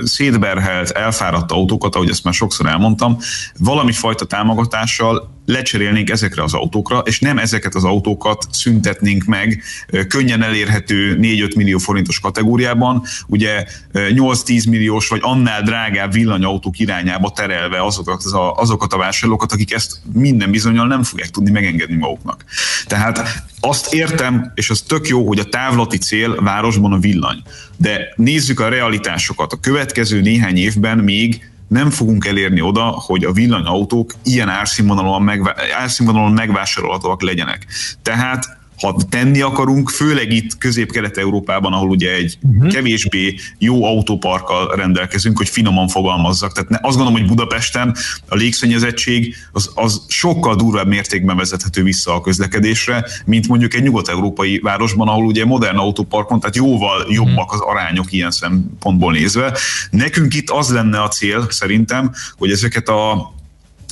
szétberhelt, 0.03 0.91
elfáradt 0.91 1.53
autókat, 1.53 1.95
ahogy 1.95 2.09
ezt 2.09 2.25
már 2.25 2.35
sokszor 2.35 2.67
elmondtam, 2.67 3.17
valami 3.59 3.93
fajta 3.93 4.25
támogatással 4.25 5.31
lecserélnénk 5.51 6.11
ezekre 6.11 6.43
az 6.43 6.55
autókra, 6.55 6.99
és 6.99 7.21
nem 7.21 7.39
ezeket 7.39 7.75
az 7.75 7.85
autókat 7.85 8.47
szüntetnénk 8.51 9.25
meg 9.25 9.63
könnyen 10.09 10.43
elérhető 10.43 11.19
4-5 11.21 11.57
millió 11.57 11.79
forintos 11.79 12.21
kategóriában, 12.21 13.03
ugye 13.27 13.65
8-10 13.95 14.69
milliós 14.69 15.09
vagy 15.09 15.21
annál 15.23 15.63
drágább 15.63 16.13
villanyautók 16.13 16.79
irányába 16.79 17.31
terelve 17.31 17.85
azokat, 17.85 18.25
a, 18.25 18.53
azokat 18.53 18.93
a 18.93 18.99
vásárlókat, 18.99 19.53
akik 19.53 19.73
ezt 19.73 20.01
minden 20.13 20.51
bizonyal 20.51 20.87
nem 20.87 21.03
fogják 21.03 21.31
tudni 21.31 21.51
megengedni 21.51 21.97
maguknak. 21.97 22.45
Tehát 22.87 23.45
azt 23.61 23.95
értem, 23.95 24.53
és 24.55 24.71
az 24.71 24.81
tök 24.81 25.09
jó, 25.09 25.27
hogy 25.27 25.39
a 25.39 25.45
távlati 25.45 25.99
cél 25.99 26.43
városban 26.43 26.93
a 26.93 26.99
villany. 26.99 27.43
De 27.77 28.13
nézzük 28.17 28.61
a 28.61 28.69
realitásokat. 28.69 29.53
A 29.53 29.61
következő 29.61 30.21
néhány 30.21 30.57
évben 30.57 30.99
még 30.99 31.50
nem 31.71 31.91
fogunk 31.91 32.27
elérni 32.27 32.61
oda, 32.61 32.83
hogy 32.83 33.25
a 33.25 33.33
villanyautók 33.33 34.15
ilyen 34.25 34.49
árszínvonalon, 34.49 35.23
megvá- 35.23 35.73
árszínvonalon 35.73 36.33
megvásárolhatóak 36.33 37.23
legyenek. 37.23 37.67
Tehát 38.03 38.60
ha 38.81 38.97
tenni 39.09 39.41
akarunk, 39.41 39.91
főleg 39.91 40.33
itt 40.33 40.59
közép-kelet-európában, 40.59 41.73
ahol 41.73 41.89
ugye 41.89 42.13
egy 42.13 42.39
uh-huh. 42.43 42.73
kevésbé 42.73 43.35
jó 43.59 43.85
autóparkkal 43.85 44.77
rendelkezünk, 44.77 45.37
hogy 45.37 45.49
finoman 45.49 45.89
fogalmazzak. 45.89 46.53
Tehát 46.53 46.69
ne, 46.69 46.77
azt 46.77 46.97
gondolom, 46.97 47.21
hogy 47.21 47.29
Budapesten 47.29 47.97
a 48.29 48.35
légszennyezettség 48.35 49.37
az, 49.53 49.71
az 49.75 50.03
sokkal 50.09 50.57
durvább 50.57 50.87
mértékben 50.87 51.37
vezethető 51.37 51.83
vissza 51.83 52.15
a 52.15 52.21
közlekedésre, 52.21 53.05
mint 53.25 53.49
mondjuk 53.49 53.75
egy 53.75 53.83
nyugat-európai 53.83 54.59
városban, 54.59 55.09
ahol 55.09 55.25
ugye 55.25 55.45
modern 55.45 55.77
autóparkon, 55.77 56.41
tehát 56.41 56.57
jóval 56.57 57.07
jobbak 57.09 57.53
az 57.53 57.61
arányok 57.61 58.13
ilyen 58.13 58.31
szempontból 58.31 59.13
nézve. 59.13 59.59
Nekünk 59.91 60.35
itt 60.35 60.51
az 60.51 60.73
lenne 60.73 61.03
a 61.03 61.09
cél 61.09 61.47
szerintem, 61.51 62.13
hogy 62.37 62.51
ezeket 62.51 62.89
a 62.89 63.33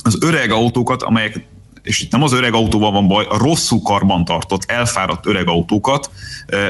az 0.03 0.17
öreg 0.21 0.51
autókat, 0.51 1.03
amelyek 1.03 1.45
és 1.89 2.01
itt 2.01 2.11
nem 2.11 2.23
az 2.23 2.33
öreg 2.33 2.53
autóval 2.53 2.91
van 2.91 3.07
baj, 3.07 3.25
a 3.29 3.37
rosszul 3.37 3.81
karbantartott, 3.81 4.63
elfáradt 4.67 5.25
öreg 5.25 5.47
autókat 5.47 6.09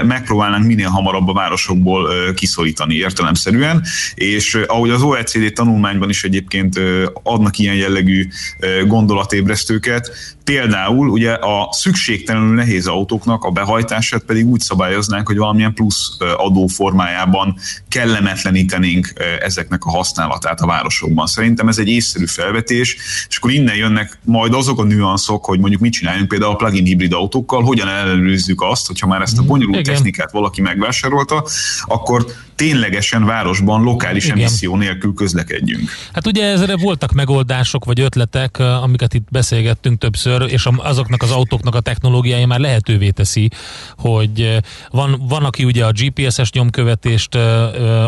megpróbálnánk 0.03 0.65
minél 0.65 0.89
hamarabb 0.89 1.28
a 1.28 1.34
városokból 1.34 2.34
kiszorítani 2.34 2.95
értelemszerűen, 2.95 3.84
és 4.13 4.57
ahogy 4.67 4.89
az 4.89 5.01
OECD 5.01 5.53
tanulmányban 5.53 6.09
is 6.09 6.24
egyébként 6.24 6.80
adnak 7.24 7.57
ilyen 7.57 7.76
jellegű 7.76 8.28
gondolatébresztőket, 8.88 10.11
például 10.43 11.09
ugye 11.09 11.32
a 11.32 11.67
szükségtelenül 11.72 12.55
nehéz 12.55 12.88
autóknak 12.88 13.43
a 13.43 13.51
behajtását 13.51 14.24
pedig 14.24 14.45
úgy 14.45 14.59
szabályoznánk, 14.59 15.28
hogy 15.28 15.38
valamilyen 15.38 15.74
plusz 15.74 16.17
adó 16.38 16.67
formájában 16.67 17.55
kellemetlenítenénk 17.88 19.13
ezeknek 19.39 19.86
a 19.86 19.89
használatát 19.89 20.61
a 20.61 20.65
városokban. 20.65 21.28
Szerintem 21.28 21.67
ez 21.67 21.78
egy 21.78 21.88
észszerű 21.88 22.26
felvetés, 22.26 22.95
és 23.30 23.38
akkor 23.38 23.51
innen 23.51 23.76
jönnek 23.76 24.20
majd 24.26 24.53
azok 24.53 24.80
a 24.80 24.84
nüanszok, 24.84 25.09
hogy 25.45 25.60
mondjuk 25.60 25.82
mit 25.82 25.91
csináljunk 25.91 26.28
például 26.28 26.51
a 26.51 26.55
plug-in 26.55 26.86
hibrid 26.86 27.14
autókkal, 27.14 27.64
hogyan 27.64 27.88
ellenőrizzük 27.88 28.62
azt, 28.62 28.88
hogyha 28.88 29.07
már 29.07 29.22
ezt 29.22 29.38
a 29.38 29.41
bonyolult 29.41 29.70
bonyolult 29.70 29.88
Igen. 29.88 29.93
technikát 29.93 30.32
valaki 30.32 30.62
megvásárolta, 30.62 31.45
akkor 31.86 32.26
ténylegesen 32.55 33.26
városban 33.26 33.84
lokális 33.84 34.26
Igen. 34.26 34.38
emisszió 34.38 34.76
nélkül 34.76 35.14
közlekedjünk. 35.14 35.89
Hát 36.14 36.28
ugye 36.28 36.45
ezre 36.45 36.78
voltak 36.78 37.12
megoldások 37.12 37.86
vagy 37.86 37.99
ötletek, 37.99 38.60
amiket 38.60 39.14
itt 39.14 39.28
beszélgettünk 39.32 39.99
többször, 39.99 40.45
és 40.51 40.68
azoknak 40.78 41.22
az 41.22 41.32
autóknak 41.32 41.76
a 41.76 41.80
technológiája 41.80 42.47
már 42.47 42.60
lehetővé 42.60 43.10
teszi, 43.10 43.49
hogy 43.97 44.41
ö, 44.41 44.57
van, 44.89 45.24
van 45.28 45.43
aki 45.43 45.64
ugye 45.64 45.86
a 45.86 45.91
GPS-es 45.91 46.51
nyomkövetést, 46.51 47.36
ö, 47.36 47.39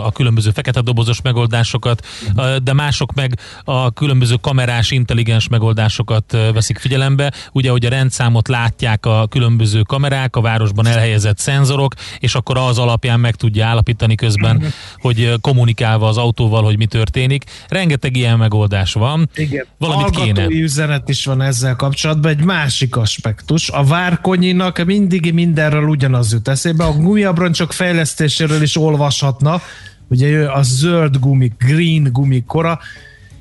a 0.03 0.11
különböző 0.11 0.51
fekete 0.51 0.81
dobozos 0.81 1.21
megoldásokat, 1.21 2.05
ö, 2.35 2.55
de 2.63 2.73
mások 2.73 3.13
meg 3.13 3.39
a 3.63 3.91
különböző 3.91 4.35
kamerás, 4.41 4.91
intelligens 4.91 5.47
megoldásokat 5.47 6.31
veszik 6.53 6.77
figyelembe. 6.81 7.31
Ugye, 7.51 7.69
hogy 7.69 7.85
a 7.85 7.89
rendszámot 7.89 8.47
látják 8.47 9.05
a 9.05 9.27
különböző 9.29 9.81
kamerák, 9.81 10.35
a 10.35 10.41
városban 10.41 10.87
elhelyezett 10.87 11.37
szenzorok, 11.37 11.93
és 12.19 12.35
akkor 12.35 12.57
az 12.57 12.77
alapján 12.77 13.19
meg 13.19 13.35
tudja 13.35 13.65
állapítani 13.65 14.15
közben, 14.15 14.63
hogy 14.97 15.21
ö, 15.21 15.33
kommunikálva 15.41 16.07
az 16.07 16.17
autóval, 16.17 16.63
hogy 16.63 16.77
mi 16.77 16.85
történik. 16.85 17.43
Rengeteg 17.67 18.15
ilyen 18.15 18.37
megoldás 18.37 18.93
van. 18.93 19.29
Igen. 19.35 19.65
Valamit 19.77 20.15
Hallgatói 20.15 20.47
kéne. 20.47 20.61
üzenet 20.61 21.09
is 21.09 21.25
van 21.25 21.41
ezzel 21.41 21.75
kapcsolatban, 21.75 22.31
egy 22.31 22.43
másik 22.43 22.95
aspektus. 22.95 23.69
A 23.69 23.83
Várkonyinak 23.83 24.85
mindig 24.85 25.33
mindenről 25.33 25.83
ugyanaz 25.87 26.31
jut 26.33 26.47
eszébe. 26.47 26.83
A 26.83 26.93
gumiabroncsok 26.93 27.73
fejlesztéséről 27.73 28.61
is 28.61 28.77
olvashatna, 28.77 29.61
ugye 30.07 30.51
a 30.51 30.61
zöld 30.61 31.17
gumi, 31.19 31.51
green 31.57 32.09
gumi 32.11 32.43
kora, 32.47 32.79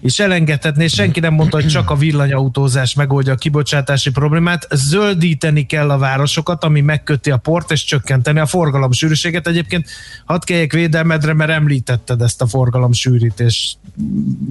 és 0.00 0.18
elengedhetné, 0.18 0.86
senki 0.86 1.20
nem 1.20 1.34
mondta, 1.34 1.56
hogy 1.56 1.66
csak 1.66 1.90
a 1.90 1.96
villanyautózás 1.96 2.94
megoldja 2.94 3.32
a 3.32 3.36
kibocsátási 3.36 4.10
problémát, 4.10 4.68
zöldíteni 4.70 5.66
kell 5.66 5.90
a 5.90 5.98
városokat, 5.98 6.64
ami 6.64 6.80
megköti 6.80 7.30
a 7.30 7.36
port, 7.36 7.70
és 7.70 7.84
csökkenteni 7.84 8.38
a 8.38 8.46
forgalomsűrűséget. 8.46 9.46
Egyébként 9.46 9.88
hadd 10.24 10.40
kelljek 10.44 10.72
védelmedre, 10.72 11.34
mert 11.34 11.50
említetted 11.50 12.20
ezt 12.20 12.42
a 12.42 12.46
forgalomsűrítés. 12.46 13.76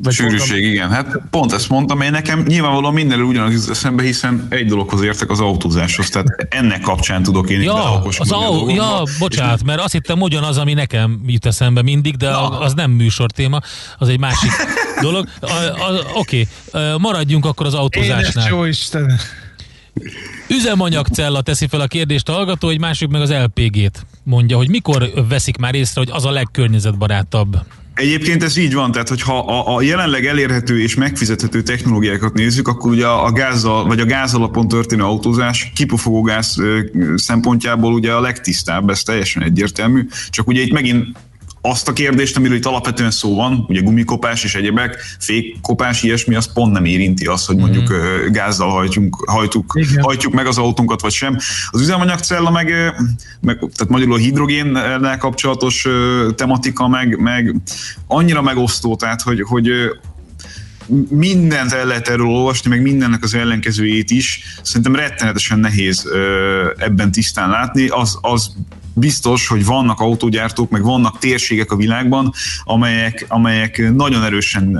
vagy 0.04 0.14
Sűrűség, 0.14 0.64
igen. 0.64 0.90
Hát 0.90 1.22
pont 1.30 1.54
ezt 1.54 1.70
mondtam, 1.70 2.02
én 2.02 2.12
nekem 2.12 2.44
nyilvánvalóan 2.48 2.94
mindenről 2.94 3.26
ugyanaz 3.26 3.70
eszembe, 3.70 4.04
hiszen 4.04 4.46
egy 4.50 4.68
dologhoz 4.68 5.04
értek 5.04 5.30
az 5.30 5.40
autózáshoz, 5.40 6.10
tehát 6.10 6.28
ennek 6.50 6.82
kapcsán 6.82 7.24
tudok 7.24 7.50
én 7.50 7.62
Ja, 7.62 7.74
az 7.74 7.84
beleokoskodni 7.84 8.34
a 8.34 8.38
au, 8.38 8.70
ja, 8.70 9.04
bocsánat, 9.20 9.64
mert 9.64 9.80
azt 9.82 9.94
hittem 9.94 10.22
ugyanaz, 10.22 10.58
ami 10.58 10.74
nekem 10.74 11.22
jut 11.26 11.46
eszembe 11.46 11.82
mindig, 11.82 12.16
de 12.16 12.30
az 12.60 12.74
nem 12.74 12.92
műsor 12.92 13.32
téma, 13.32 13.60
az 13.98 14.08
egy 14.08 14.20
másik 14.20 14.52
dolog. 15.02 15.28
Oké, 16.14 16.48
okay. 16.72 16.98
maradjunk 16.98 17.46
akkor 17.46 17.66
az 17.66 17.74
Édes 17.74 17.84
autózásnál. 17.84 18.50
jó 18.50 18.64
Isten! 18.64 19.20
Üzemanyagcella 20.50 21.42
teszi 21.42 21.68
fel 21.68 21.82
a 21.82 21.88
kérdést 21.88 22.30
a 22.30 22.32
hallgató, 22.32 22.68
hogy 22.68 22.80
másik 22.80 23.10
meg 23.10 23.22
az 23.22 23.32
LPG-t 23.32 24.06
mondja, 24.24 24.58
hogy 24.58 24.70
mikor 24.70 25.12
veszik 25.30 25.58
már 25.58 25.76
észre, 25.76 26.02
hogy 26.02 26.10
az 26.12 26.26
a 26.26 26.32
legkörnyezetbarátabb. 26.32 27.58
Egyébként 27.94 28.44
ez 28.44 28.58
így 28.58 28.74
van, 28.74 28.92
tehát 28.92 29.10
hogyha 29.10 29.38
a, 29.40 29.76
a 29.76 29.82
jelenleg 29.82 30.26
elérhető 30.26 30.82
és 30.82 30.96
megfizethető 30.96 31.62
technológiákat 31.62 32.34
nézzük, 32.34 32.68
akkor 32.68 32.92
ugye 32.92 33.08
a 33.08 33.32
gázzal, 33.32 33.86
vagy 33.86 34.00
a 34.00 34.06
gáz 34.06 34.34
alapon 34.34 34.68
történő 34.68 35.04
autózás 35.04 35.72
kipufogó 35.76 36.22
gáz 36.22 36.60
ö, 36.60 36.80
szempontjából 37.16 37.94
ugye 37.94 38.12
a 38.12 38.20
legtisztább, 38.20 38.90
ez 38.90 39.04
teljesen 39.04 39.44
egyértelmű, 39.44 40.08
csak 40.30 40.48
ugye 40.48 40.62
itt 40.62 40.72
megint 40.72 41.08
azt 41.62 41.88
a 41.88 41.94
kérdést, 41.94 42.38
amiről 42.38 42.58
itt 42.58 42.66
alapvetően 42.66 43.12
szó 43.12 43.36
van, 43.36 43.66
ugye 43.68 43.82
gumikopás 43.82 44.44
és 44.44 44.56
egyebek, 44.56 44.98
fékkopás, 45.20 46.04
ilyesmi, 46.04 46.36
az 46.36 46.54
pont 46.54 46.72
nem 46.72 46.86
érinti 46.86 47.26
azt, 47.26 47.46
hogy 47.46 47.56
mondjuk 47.56 47.94
mm. 47.94 48.32
gázzal 48.32 48.70
hajtjuk, 48.70 49.24
hajtjuk, 49.30 49.74
hajtjuk 50.02 50.34
meg 50.34 50.48
az 50.48 50.58
autónkat, 50.58 51.02
vagy 51.02 51.12
sem. 51.12 51.38
Az 51.70 51.82
üzemanyagcella 51.82 52.52
meg, 52.52 52.68
meg 53.42 53.58
tehát 53.58 53.88
magyarul 53.90 54.14
a 54.14 54.18
hidrogénnel 54.18 55.18
kapcsolatos 55.18 55.88
tematika 56.36 56.88
meg, 56.88 57.20
meg 57.20 57.56
annyira 58.08 58.42
megosztó, 58.42 58.96
tehát 58.96 59.22
hogy, 59.22 59.42
hogy 59.42 59.70
mindent 61.10 61.72
el 61.72 61.86
lehet 61.86 62.08
erről 62.08 62.28
olvasni, 62.28 62.70
meg 62.70 62.82
mindennek 62.82 63.24
az 63.24 63.34
ellenkezőjét 63.34 64.12
is. 64.12 64.42
Szerintem 64.62 64.96
rettenetesen 64.96 65.60
nehéz 65.60 66.08
ebben 66.78 67.12
tisztán 67.12 67.50
látni. 67.50 67.88
Az, 67.88 68.18
az 68.22 68.56
biztos, 68.94 69.48
hogy 69.48 69.66
vannak 69.66 70.00
autógyártók, 70.00 70.70
meg 70.70 70.84
vannak 70.84 71.20
térségek 71.20 71.72
a 71.72 71.76
világban, 71.76 72.34
amelyek, 72.64 73.26
amelyek 73.28 73.94
nagyon 73.94 74.24
erősen 74.24 74.80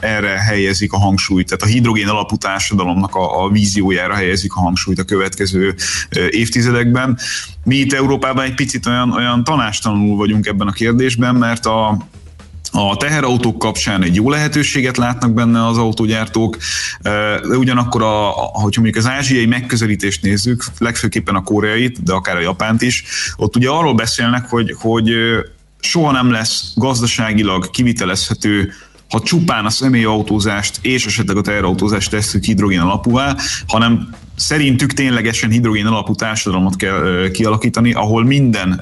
erre 0.00 0.42
helyezik 0.48 0.92
a 0.92 0.98
hangsúlyt, 0.98 1.46
tehát 1.46 1.62
a 1.62 1.66
hidrogén 1.66 2.08
alapú 2.08 2.36
társadalomnak 2.36 3.14
a, 3.14 3.44
a 3.44 3.50
víziójára 3.50 4.14
helyezik 4.14 4.54
a 4.54 4.60
hangsúlyt 4.60 4.98
a 4.98 5.04
következő 5.04 5.74
évtizedekben. 6.30 7.18
Mi 7.64 7.76
itt 7.76 7.92
Európában 7.92 8.44
egy 8.44 8.54
picit 8.54 8.86
olyan, 8.86 9.12
olyan 9.12 9.44
tanástalanul 9.44 10.16
vagyunk 10.16 10.46
ebben 10.46 10.66
a 10.66 10.72
kérdésben, 10.72 11.34
mert 11.34 11.66
a, 11.66 11.98
a 12.72 12.96
teherautók 12.96 13.58
kapcsán 13.58 14.02
egy 14.02 14.14
jó 14.14 14.30
lehetőséget 14.30 14.96
látnak 14.96 15.32
benne 15.32 15.66
az 15.66 15.78
autógyártók, 15.78 16.56
de 17.48 17.56
ugyanakkor, 17.56 18.02
a, 18.02 18.30
hogyha 18.32 18.80
mondjuk 18.80 19.04
az 19.04 19.10
ázsiai 19.10 19.46
megközelítést 19.46 20.22
nézzük, 20.22 20.64
legfőképpen 20.78 21.34
a 21.34 21.42
koreait, 21.42 22.02
de 22.02 22.12
akár 22.12 22.36
a 22.36 22.40
japánt 22.40 22.82
is, 22.82 23.04
ott 23.36 23.56
ugye 23.56 23.68
arról 23.68 23.94
beszélnek, 23.94 24.48
hogy, 24.48 24.74
hogy 24.78 25.10
soha 25.80 26.12
nem 26.12 26.30
lesz 26.30 26.72
gazdaságilag 26.74 27.70
kivitelezhető 27.70 28.72
ha 29.08 29.20
csupán 29.20 29.64
a 29.64 29.70
személyautózást 29.70 30.78
és 30.82 31.06
esetleg 31.06 31.36
a 31.36 31.40
teherautózást 31.40 32.10
tesszük 32.10 32.44
hidrogén 32.44 32.80
alapúvá, 32.80 33.36
hanem 33.66 34.14
szerintük 34.38 34.92
ténylegesen 34.92 35.50
hidrogén 35.50 35.86
alapú 35.86 36.14
társadalmat 36.14 36.76
kell 36.76 37.28
kialakítani, 37.32 37.92
ahol 37.92 38.24
minden 38.24 38.80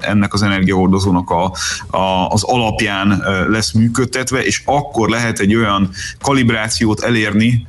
ennek 0.00 0.34
az 0.34 0.42
energiahordozónak 0.42 1.30
a, 1.30 1.52
a, 1.96 2.28
az 2.28 2.42
alapján 2.42 3.22
lesz 3.48 3.72
működtetve, 3.72 4.44
és 4.44 4.62
akkor 4.64 5.08
lehet 5.08 5.38
egy 5.38 5.54
olyan 5.54 5.90
kalibrációt 6.20 7.00
elérni, 7.00 7.66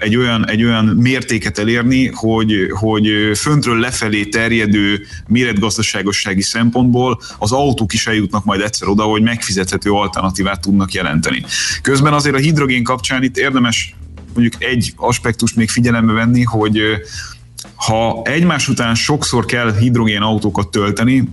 egy 0.00 0.16
olyan, 0.16 0.48
egy 0.48 0.64
olyan 0.64 0.84
mértéket 0.84 1.58
elérni, 1.58 2.06
hogy, 2.14 2.70
hogy 2.70 3.08
föntről 3.34 3.78
lefelé 3.78 4.24
terjedő 4.24 5.06
méretgazdaságossági 5.26 6.42
szempontból 6.42 7.20
az 7.38 7.52
autók 7.52 7.92
is 7.92 8.06
eljutnak 8.06 8.44
majd 8.44 8.60
egyszer 8.60 8.88
oda, 8.88 9.02
hogy 9.02 9.22
megfizethető 9.22 9.90
alternatívát 9.90 10.60
tudnak 10.60 10.92
jelenteni. 10.92 11.44
Közben 11.82 12.12
azért 12.12 12.34
a 12.34 12.38
hidrogén 12.38 12.82
kapcsán 12.82 13.22
itt 13.22 13.36
érdemes 13.36 13.94
mondjuk 14.36 14.62
egy 14.62 14.92
aspektust 14.96 15.56
még 15.56 15.70
figyelembe 15.70 16.12
venni, 16.12 16.42
hogy 16.42 16.80
ha 17.74 18.22
egymás 18.24 18.68
után 18.68 18.94
sokszor 18.94 19.44
kell 19.44 19.74
hidrogén 19.74 20.22
autókat 20.22 20.70
tölteni, 20.70 21.28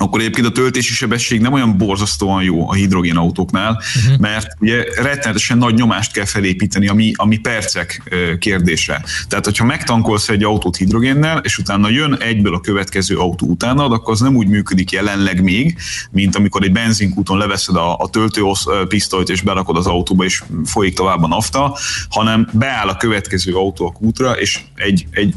akkor 0.00 0.20
egyébként 0.20 0.46
a 0.46 0.52
töltési 0.52 0.92
sebesség 0.92 1.40
nem 1.40 1.52
olyan 1.52 1.76
borzasztóan 1.76 2.42
jó 2.42 2.70
a 2.70 2.74
hidrogén 2.74 3.16
autóknál, 3.16 3.82
uh-huh. 4.04 4.18
mert 4.18 4.46
ugye 4.60 4.84
rettenetesen 4.96 5.58
nagy 5.58 5.74
nyomást 5.74 6.12
kell 6.12 6.24
felépíteni, 6.24 6.88
ami, 6.88 7.12
ami 7.16 7.38
percek 7.38 8.02
kérdése. 8.38 9.04
Tehát, 9.28 9.44
hogyha 9.44 9.64
megtankolsz 9.64 10.28
egy 10.28 10.42
autót 10.42 10.76
hidrogénnel, 10.76 11.38
és 11.38 11.58
utána 11.58 11.88
jön 11.88 12.16
egyből 12.20 12.54
a 12.54 12.60
következő 12.60 13.16
autó 13.16 13.46
utána, 13.46 13.84
akkor 13.84 14.12
az 14.12 14.20
nem 14.20 14.36
úgy 14.36 14.48
működik 14.48 14.90
jelenleg 14.90 15.42
még, 15.42 15.78
mint 16.10 16.36
amikor 16.36 16.62
egy 16.62 16.72
benzinkúton 16.72 17.38
leveszed 17.38 17.76
a, 17.76 17.96
a 17.96 18.08
töltőpisztolyt, 18.08 19.28
és 19.28 19.42
berakod 19.42 19.76
az 19.76 19.86
autóba, 19.86 20.24
és 20.24 20.42
folyik 20.64 20.94
tovább 20.94 21.22
a 21.22 21.28
nafta, 21.28 21.76
hanem 22.08 22.48
beáll 22.52 22.88
a 22.88 22.96
következő 22.96 23.54
autó 23.54 23.86
a 23.86 23.92
kútra, 23.92 24.32
és 24.32 24.60
egy, 24.74 25.06
egy 25.10 25.34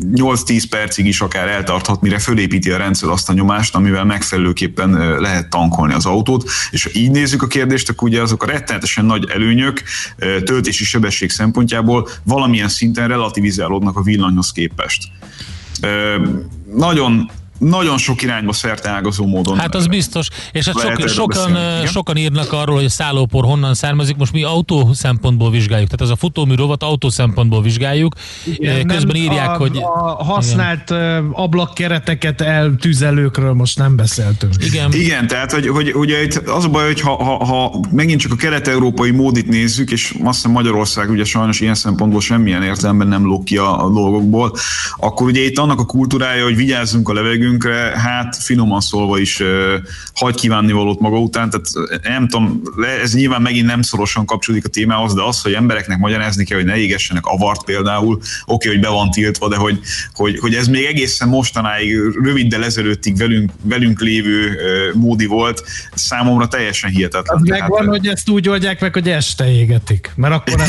8-10 0.00 0.62
percig 0.70 1.06
is 1.06 1.20
akár 1.20 1.48
eltarthat, 1.48 2.00
mire 2.00 2.18
fölépíti 2.18 2.70
a 2.70 2.76
rendszer 2.76 3.08
azt 3.08 3.28
a 3.28 3.32
nyomást, 3.32 3.74
amivel 3.74 4.04
megfelelőképpen 4.04 5.20
lehet 5.20 5.50
tankolni 5.50 5.94
az 5.94 6.06
autót. 6.06 6.50
És 6.70 6.84
ha 6.84 6.90
így 6.92 7.10
nézzük 7.10 7.42
a 7.42 7.46
kérdést, 7.46 7.88
akkor 7.88 8.08
ugye 8.08 8.22
azok 8.22 8.42
a 8.42 8.46
rettenetesen 8.46 9.04
nagy 9.04 9.30
előnyök 9.30 9.82
töltési 10.44 10.84
sebesség 10.84 11.30
szempontjából 11.30 12.08
valamilyen 12.24 12.68
szinten 12.68 13.08
relativizálódnak 13.08 13.96
a 13.96 14.02
villanyhoz 14.02 14.52
képest. 14.52 15.02
Nagyon 16.74 17.30
nagyon 17.62 17.98
sok 17.98 18.22
irányba 18.22 18.52
szerteágazó 18.52 19.26
módon. 19.26 19.58
Hát 19.58 19.74
az 19.74 19.86
biztos, 19.86 20.28
és 20.52 20.66
hát 20.66 20.80
sok, 20.80 21.08
sokan, 21.08 21.52
beszélni. 21.52 21.86
Sokan 21.86 22.16
írnak 22.16 22.52
arról, 22.52 22.76
hogy 22.76 22.84
a 22.84 22.88
szállópor 22.88 23.44
honnan 23.44 23.74
származik, 23.74 24.16
most 24.16 24.32
mi 24.32 24.42
autó 24.42 24.92
szempontból 24.92 25.50
vizsgáljuk, 25.50 25.88
tehát 25.88 26.06
ez 26.06 26.16
a 26.16 26.16
futómű 26.16 26.54
rovat 26.54 26.82
autó 26.82 27.08
szempontból 27.08 27.62
vizsgáljuk, 27.62 28.14
Igen, 28.44 28.86
közben 28.86 29.16
nem 29.16 29.22
írják, 29.22 29.48
a, 29.48 29.56
hogy... 29.56 29.78
A 29.78 30.24
használt 30.24 30.90
igen. 30.90 31.30
ablakkereteket 31.32 32.40
eltüzelőkről 32.40 33.52
most 33.52 33.78
nem 33.78 33.96
beszéltünk. 33.96 34.54
Igen. 34.64 34.92
Igen, 34.92 35.26
tehát 35.26 35.52
hogy, 35.52 35.68
hogy 35.68 35.94
ugye 35.94 36.22
itt 36.22 36.34
az 36.34 36.64
a 36.64 36.68
baj, 36.68 36.86
hogy 36.86 37.00
ha, 37.00 37.24
ha, 37.24 37.44
ha 37.44 37.80
megint 37.90 38.20
csak 38.20 38.32
a 38.32 38.36
kelet-európai 38.36 39.10
módit 39.10 39.48
nézzük, 39.48 39.90
és 39.90 40.14
azt 40.24 40.36
hiszem 40.36 40.50
Magyarország 40.50 41.10
ugye 41.10 41.24
sajnos 41.24 41.60
ilyen 41.60 41.74
szempontból 41.74 42.20
semmilyen 42.20 42.62
értelemben 42.62 43.08
nem 43.08 43.24
lóg 43.24 43.44
ki 43.44 43.56
a, 43.56 43.84
a 43.84 43.90
dolgokból, 43.90 44.56
akkor 44.96 45.26
ugye 45.26 45.44
itt 45.44 45.58
annak 45.58 45.80
a 45.80 45.84
kultúrája, 45.84 46.44
hogy 46.44 46.56
vigyázzunk 46.56 47.08
a 47.08 47.12
levegőnkre, 47.52 48.00
hát 48.00 48.36
finoman 48.36 48.80
szólva 48.80 49.18
is 49.18 49.40
uh, 49.40 49.74
hagy 50.14 50.34
kívánni 50.34 50.72
valót 50.72 51.00
maga 51.00 51.18
után, 51.18 51.50
tehát 51.50 51.66
eh, 52.02 52.12
nem 52.12 52.28
tudom, 52.28 52.62
ez 53.02 53.14
nyilván 53.14 53.42
megint 53.42 53.66
nem 53.66 53.82
szorosan 53.82 54.26
kapcsolódik 54.26 54.66
a 54.66 54.68
témához, 54.68 55.14
de 55.14 55.22
az, 55.22 55.42
hogy 55.42 55.52
embereknek 55.52 55.98
magyarázni 55.98 56.44
kell, 56.44 56.56
hogy 56.56 56.66
ne 56.66 56.76
égessenek 56.76 57.26
avart 57.26 57.64
például, 57.64 58.20
oké, 58.44 58.68
hogy 58.68 58.80
be 58.80 58.88
van 58.88 59.10
tiltva, 59.10 59.48
de 59.48 59.56
hogy, 59.56 59.80
hogy, 60.14 60.38
hogy 60.38 60.54
ez 60.54 60.68
még 60.68 60.84
egészen 60.84 61.28
mostanáig, 61.28 61.96
röviddel 62.22 62.64
ezelőttig 62.64 63.16
velünk, 63.16 63.50
velünk 63.62 64.00
lévő 64.00 64.46
uh, 64.46 65.00
módi 65.00 65.26
volt, 65.26 65.62
számomra 65.94 66.48
teljesen 66.48 66.90
hihetetlen. 66.90 67.36
Az 67.36 67.48
megvan, 67.48 67.86
hogy 67.86 68.06
ezt 68.06 68.28
úgy 68.28 68.48
oldják 68.48 68.80
meg, 68.80 68.92
hogy 68.92 69.08
este 69.08 69.50
égetik, 69.52 70.12
mert 70.16 70.34
akkor 70.34 70.56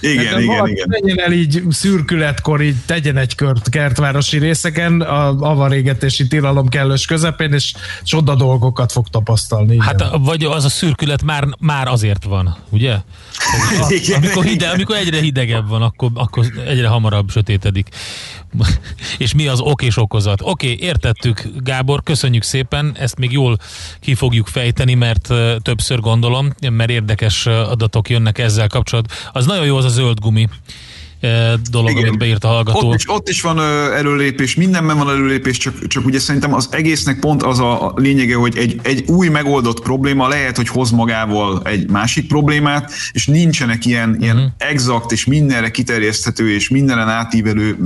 Igen, 0.00 0.24
Nekem 0.24 0.40
igen, 0.40 0.66
igen. 0.66 0.86
Menjen 0.88 1.18
el 1.18 1.32
így 1.32 1.62
szürkületkor, 1.70 2.60
így 2.60 2.76
tegyen 2.86 3.16
egy 3.16 3.34
kört 3.34 3.68
kertvárosi 3.68 4.38
részeken, 4.38 5.00
a 5.00 5.28
avarégetési 5.28 6.26
tilalom 6.26 6.68
kellős 6.68 7.06
közepén, 7.06 7.52
és 7.52 7.74
csoda 8.02 8.34
dolgokat 8.34 8.92
fog 8.92 9.08
tapasztalni. 9.08 9.74
Igen. 9.74 9.86
Hát 9.86 10.16
vagy 10.18 10.44
az 10.44 10.64
a 10.64 10.68
szürkület 10.68 11.22
már, 11.22 11.44
már 11.58 11.88
azért 11.88 12.24
van, 12.24 12.56
ugye? 12.68 12.96
Igen, 13.88 14.22
amikor, 14.22 14.44
hide, 14.44 14.64
igen. 14.64 14.74
amikor 14.74 14.96
egyre 14.96 15.20
hidegebb 15.20 15.68
van, 15.68 15.82
akkor, 15.82 16.10
akkor 16.14 16.46
egyre 16.66 16.88
hamarabb 16.88 17.30
sötétedik. 17.30 17.88
És 19.18 19.34
mi 19.34 19.46
az 19.46 19.60
ok 19.60 19.82
és 19.82 19.96
okozat? 19.96 20.40
Oké, 20.42 20.76
értettük, 20.80 21.42
Gábor, 21.56 22.02
köszönjük 22.02 22.42
szépen, 22.42 22.96
ezt 22.98 23.18
még 23.18 23.32
jól 23.32 23.56
ki 24.00 24.14
fogjuk 24.14 24.46
fejteni, 24.46 24.94
mert 24.94 25.28
többször 25.62 26.00
gondolom, 26.00 26.52
mert 26.70 26.90
érdekes 26.90 27.46
adatok 27.46 28.08
jönnek 28.08 28.38
ezzel 28.38 28.68
kapcsolatban. 28.68 29.16
Az 29.32 29.46
nagyon 29.46 29.64
jó 29.64 29.76
az 29.76 29.84
a 29.84 29.88
zöld 29.88 30.20
gumi 30.20 30.48
dolog, 31.70 31.96
amit 31.96 32.18
beírt 32.18 32.44
a 32.44 32.48
hallgató. 32.48 32.88
Ott 32.88 32.94
is, 32.94 33.10
ott 33.10 33.28
is 33.28 33.40
van 33.40 33.60
előlépés, 33.92 34.54
mindenben 34.54 34.98
van 34.98 35.08
előlépés, 35.08 35.56
csak, 35.56 35.86
csak 35.86 36.04
ugye 36.04 36.18
szerintem 36.18 36.54
az 36.54 36.68
egésznek 36.70 37.18
pont 37.18 37.42
az 37.42 37.58
a 37.58 37.92
lényege, 37.96 38.34
hogy 38.34 38.56
egy, 38.56 38.80
egy 38.82 39.04
új 39.06 39.28
megoldott 39.28 39.82
probléma 39.82 40.28
lehet, 40.28 40.56
hogy 40.56 40.68
hoz 40.68 40.90
magával 40.90 41.62
egy 41.64 41.88
másik 41.90 42.26
problémát, 42.26 42.92
és 43.12 43.26
nincsenek 43.26 43.86
ilyen, 43.86 44.16
ilyen 44.20 44.36
Mhm. 44.40 44.68
exakt 44.70 45.12
és 45.12 45.24
mindenre 45.24 45.70
kiterjeszthető 45.70 46.54
és 46.54 46.68
mindenen 46.68 47.08
átívelő 47.08 47.76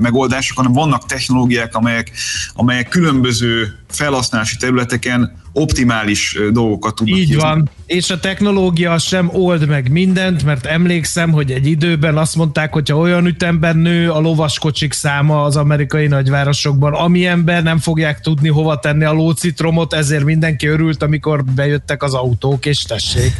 megoldások, 0.00 0.56
hanem 0.56 0.72
vannak 0.72 1.06
technológiák, 1.06 1.74
amelyek, 1.74 2.10
amelyek 2.54 2.88
különböző 2.88 3.78
felhasználási 3.88 4.56
területeken 4.56 5.44
optimális 5.52 6.38
dolgokat 6.52 6.94
tudnak 6.94 7.18
Így 7.18 7.26
kihozni. 7.26 7.48
van. 7.48 7.70
És 7.86 8.10
a 8.10 8.20
technológia 8.20 8.98
sem 8.98 9.30
old 9.32 9.66
meg 9.68 9.90
mindent, 9.90 10.44
mert 10.44 10.66
emlékszem, 10.66 11.30
hogy 11.30 11.50
egy 11.52 11.66
időben 11.66 12.16
azt 12.16 12.36
mondták, 12.36 12.72
hogyha 12.72 12.96
olyan 12.96 13.26
ütemben 13.26 13.76
nő 13.76 14.10
a 14.10 14.20
lovaskocsik 14.20 14.92
száma 14.92 15.42
az 15.42 15.56
amerikai 15.56 16.06
nagyvárosokban, 16.06 16.92
ami 16.92 17.26
ember 17.26 17.62
nem 17.62 17.78
fogják 17.78 18.20
tudni 18.20 18.48
hova 18.48 18.78
tenni 18.78 19.04
a 19.04 19.12
lócitromot, 19.12 19.94
ezért 19.94 20.24
mindenki 20.24 20.66
örült, 20.66 21.02
amikor 21.02 21.44
bejöttek 21.44 22.02
az 22.02 22.14
autók, 22.14 22.66
és 22.66 22.82
tessék. 22.82 23.32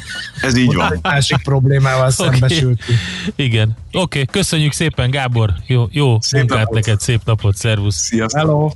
Ez 0.42 0.56
így 0.56 0.74
van. 0.74 0.92
egy 0.92 0.98
Másik 1.02 1.42
problémával 1.42 2.10
Oké. 2.18 2.28
szembesültünk. 2.28 2.98
Igen. 3.36 3.76
Oké, 3.86 3.98
okay, 3.98 4.24
köszönjük 4.24 4.72
szépen, 4.72 5.10
Gábor. 5.10 5.52
Jó, 5.66 5.86
jó 5.90 6.20
szép 6.20 6.40
munkát 6.40 6.58
napot. 6.58 6.74
neked, 6.74 7.00
szép 7.00 7.20
napot, 7.24 7.56
szervusz. 7.56 7.96
Sziasztok. 7.96 8.40
Hello. 8.40 8.70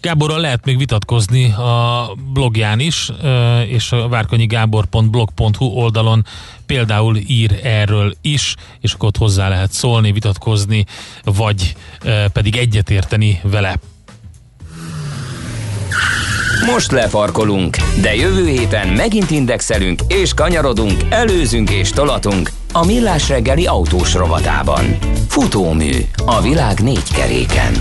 Gáborral 0.00 0.40
lehet 0.40 0.64
még 0.64 0.78
vitatkozni 0.78 1.52
a 1.52 2.10
blogján 2.32 2.80
is, 2.80 3.10
és 3.66 3.92
a 3.92 4.08
várkonyigábor.blog.hu 4.08 5.64
oldalon 5.64 6.24
például 6.66 7.16
ír 7.26 7.60
erről 7.62 8.14
is, 8.20 8.54
és 8.80 8.92
akkor 8.92 9.08
ott 9.08 9.16
hozzá 9.16 9.48
lehet 9.48 9.72
szólni, 9.72 10.12
vitatkozni, 10.12 10.84
vagy 11.24 11.76
pedig 12.32 12.56
egyetérteni 12.56 13.40
vele. 13.42 13.78
Most 16.66 16.90
lefarkolunk, 16.90 17.76
de 18.00 18.14
jövő 18.14 18.46
héten 18.46 18.88
megint 18.88 19.30
indexelünk 19.30 20.02
és 20.08 20.34
kanyarodunk, 20.34 21.00
előzünk 21.08 21.70
és 21.70 21.90
tolatunk 21.90 22.50
a 22.72 22.84
Millás 22.84 23.28
reggeli 23.28 23.66
autós 23.66 24.14
rovatában. 24.14 24.98
Futómű 25.28 25.92
a 26.24 26.40
világ 26.40 26.80
négy 26.80 27.12
keréken. 27.12 27.72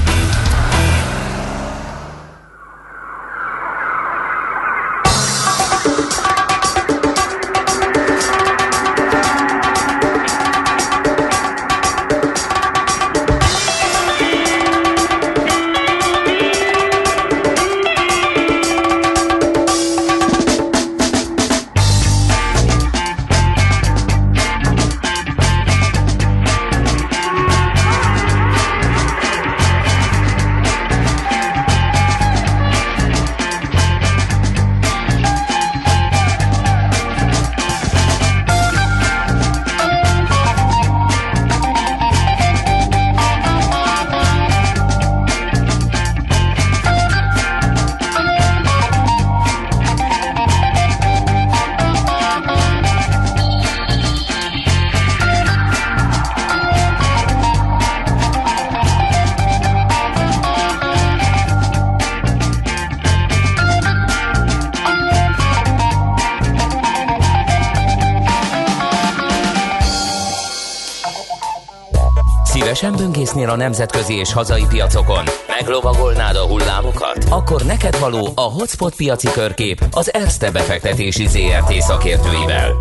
A 73.49 73.55
nemzetközi 73.55 74.13
és 74.13 74.33
hazai 74.33 74.65
piacokon? 74.69 75.23
Meglovagolnád 75.47 76.35
a 76.35 76.45
hullámokat? 76.45 77.25
Akkor 77.29 77.61
neked 77.61 77.99
való 77.99 78.31
a 78.35 78.41
Hotspot 78.41 78.95
piaci 78.95 79.27
körkép 79.31 79.85
az 79.91 80.13
Erste 80.13 80.51
befektetési 80.51 81.27
ZRT 81.27 81.73
szakértőivel. 81.81 82.71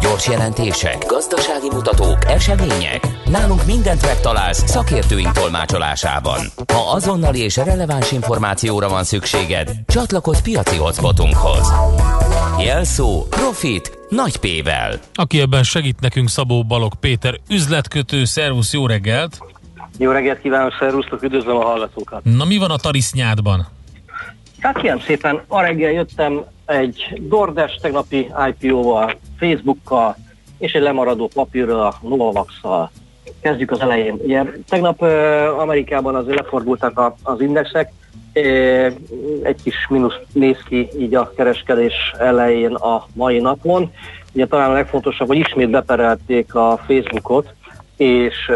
Gyors 0.00 0.26
jelentések, 0.26 1.06
gazdasági 1.06 1.68
mutatók, 1.72 2.18
események. 2.24 3.06
Nálunk 3.24 3.66
mindent 3.66 4.02
megtalálsz 4.02 4.62
szakértőink 4.66 5.32
tolmácsolásában. 5.32 6.40
Ha 6.72 6.90
azonnali 6.92 7.40
és 7.40 7.56
releváns 7.56 8.12
információra 8.12 8.88
van 8.88 9.04
szükséged, 9.04 9.70
csatlakozz 9.86 10.40
piaci 10.40 10.76
hotspotunkhoz. 10.76 11.72
Jelszó 12.58 13.26
Profit 13.30 13.98
nagy 14.08 14.36
P-vel. 14.36 14.98
Aki 15.14 15.40
ebben 15.40 15.62
segít 15.62 16.00
nekünk 16.00 16.28
Szabó 16.28 16.64
Balog 16.64 16.94
Péter, 16.94 17.40
üzletkötő, 17.48 18.24
szervusz, 18.24 18.72
jó 18.72 18.86
reggelt! 18.86 19.38
Jó 19.98 20.10
reggelt 20.10 20.40
kívánok, 20.40 20.76
szervusztok, 20.78 21.22
üdvözlöm 21.22 21.56
a 21.56 21.64
hallgatókat. 21.64 22.24
Na 22.24 22.44
mi 22.44 22.58
van 22.58 22.70
a 22.70 22.76
tarisznyádban? 22.76 23.66
Hát 24.60 24.78
kérem 24.78 25.00
szépen, 25.00 25.42
a 25.48 25.60
reggel 25.60 25.92
jöttem 25.92 26.44
egy 26.66 27.20
DoorDash 27.28 27.80
tegnapi 27.80 28.30
IPO-val, 28.48 29.18
Facebookkal 29.38 30.16
és 30.58 30.72
egy 30.72 30.82
lemaradó 30.82 31.30
papírral, 31.34 31.80
a 31.80 31.94
Novavax-szal. 32.02 32.90
Kezdjük 33.40 33.70
az 33.70 33.80
elején. 33.80 34.18
Ugye, 34.22 34.44
tegnap 34.68 35.02
uh, 35.02 35.08
Amerikában 35.58 36.14
azért 36.14 36.38
lefordultak 36.38 36.98
a, 36.98 37.16
az 37.22 37.40
indexek, 37.40 37.92
uh, 38.34 38.92
egy 39.42 39.62
kis 39.62 39.86
mínusz 39.88 40.18
néz 40.32 40.58
ki 40.68 40.88
így 40.98 41.14
a 41.14 41.32
kereskedés 41.36 41.94
elején 42.18 42.74
a 42.74 43.06
mai 43.12 43.38
napon. 43.38 43.92
Ugye 44.32 44.46
talán 44.46 44.70
a 44.70 44.72
legfontosabb, 44.72 45.26
hogy 45.26 45.36
ismét 45.36 45.70
beperelték 45.70 46.54
a 46.54 46.80
Facebookot, 46.86 47.54
és 47.98 48.48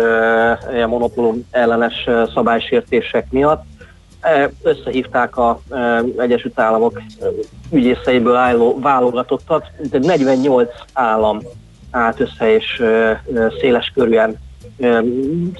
a 0.83 0.87
monopólum 0.87 1.47
ellenes 1.51 2.09
szabálysértések 2.35 3.27
miatt. 3.31 3.65
Uh, 4.25 4.53
összehívták 4.63 5.37
a 5.37 5.61
uh, 5.69 5.99
Egyesült 6.19 6.59
Államok 6.61 7.03
ügyészeiből 7.71 8.37
álló 8.37 8.79
válogatottat, 8.81 9.71
de 9.91 9.99
48 9.99 10.69
állam 10.93 11.41
állt 11.91 12.21
össze, 12.21 12.55
és 12.55 12.81
uh, 12.81 13.53
széles 13.61 13.93
körűen 13.95 14.39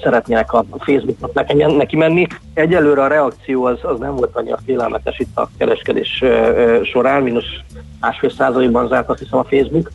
szeretnének 0.01 0.53
a 0.53 0.65
Facebooknak 0.77 1.33
neki, 1.33 1.53
neki 1.53 1.95
menni. 1.95 2.27
Egyelőre 2.53 3.03
a 3.03 3.07
reakció 3.07 3.63
az, 3.65 3.77
az 3.81 3.99
nem 3.99 4.15
volt 4.15 4.35
annyira 4.35 4.59
félelmetes 4.65 5.19
itt 5.19 5.37
a 5.37 5.49
kereskedés 5.57 6.23
során, 6.83 7.23
mínusz 7.23 7.59
másfél 7.99 8.29
százalékban 8.29 8.87
zárt 8.87 9.09
azt 9.09 9.19
hiszem 9.19 9.39
a 9.39 9.43
Facebook, 9.43 9.91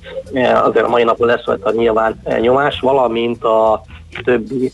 azért 0.63 0.85
a 0.85 0.89
mai 0.89 1.03
napon 1.03 1.27
lesz 1.27 1.45
rajta 1.45 1.73
nyilván 1.73 2.21
nyomás, 2.41 2.81
valamint 2.81 3.45
a 3.45 3.83
többi 4.25 4.73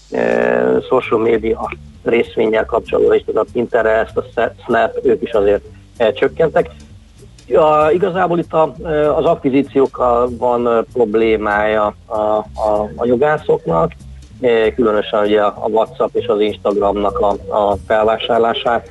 social 0.88 1.20
media 1.20 1.70
részvényel 2.04 2.64
kapcsolatban 2.64 3.16
is, 3.16 3.24
tehát 3.24 3.46
a 3.46 3.50
Pinterest, 3.52 4.16
a 4.16 4.24
Snap, 4.64 4.98
ők 5.02 5.22
is 5.22 5.30
azért 5.30 5.64
csökkentek. 6.14 6.70
Ja, 7.46 7.88
igazából 7.92 8.38
itt 8.38 8.52
a, 8.52 8.74
az 9.16 9.24
akvizíciókkal 9.24 10.28
van 10.38 10.86
problémája 10.92 11.94
a, 12.06 12.16
a, 12.54 12.90
a 12.96 13.06
jogászoknak, 13.06 13.92
különösen 14.74 15.24
ugye 15.24 15.42
a 15.42 15.66
WhatsApp 15.68 16.14
és 16.14 16.26
az 16.26 16.40
Instagramnak 16.40 17.18
a, 17.18 17.30
a 17.54 17.76
felvásárlását 17.86 18.90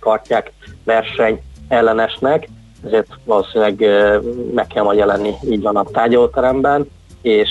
tartják 0.00 0.52
verseny 0.84 1.42
ellenesnek, 1.68 2.48
ezért 2.84 3.08
valószínűleg 3.24 3.84
meg 4.54 4.66
kell 4.66 4.82
majd 4.82 4.98
jelenni 4.98 5.34
így 5.50 5.62
van 5.62 5.76
a 5.76 5.84
tárgyalóteremben. 5.84 6.86
és 7.22 7.48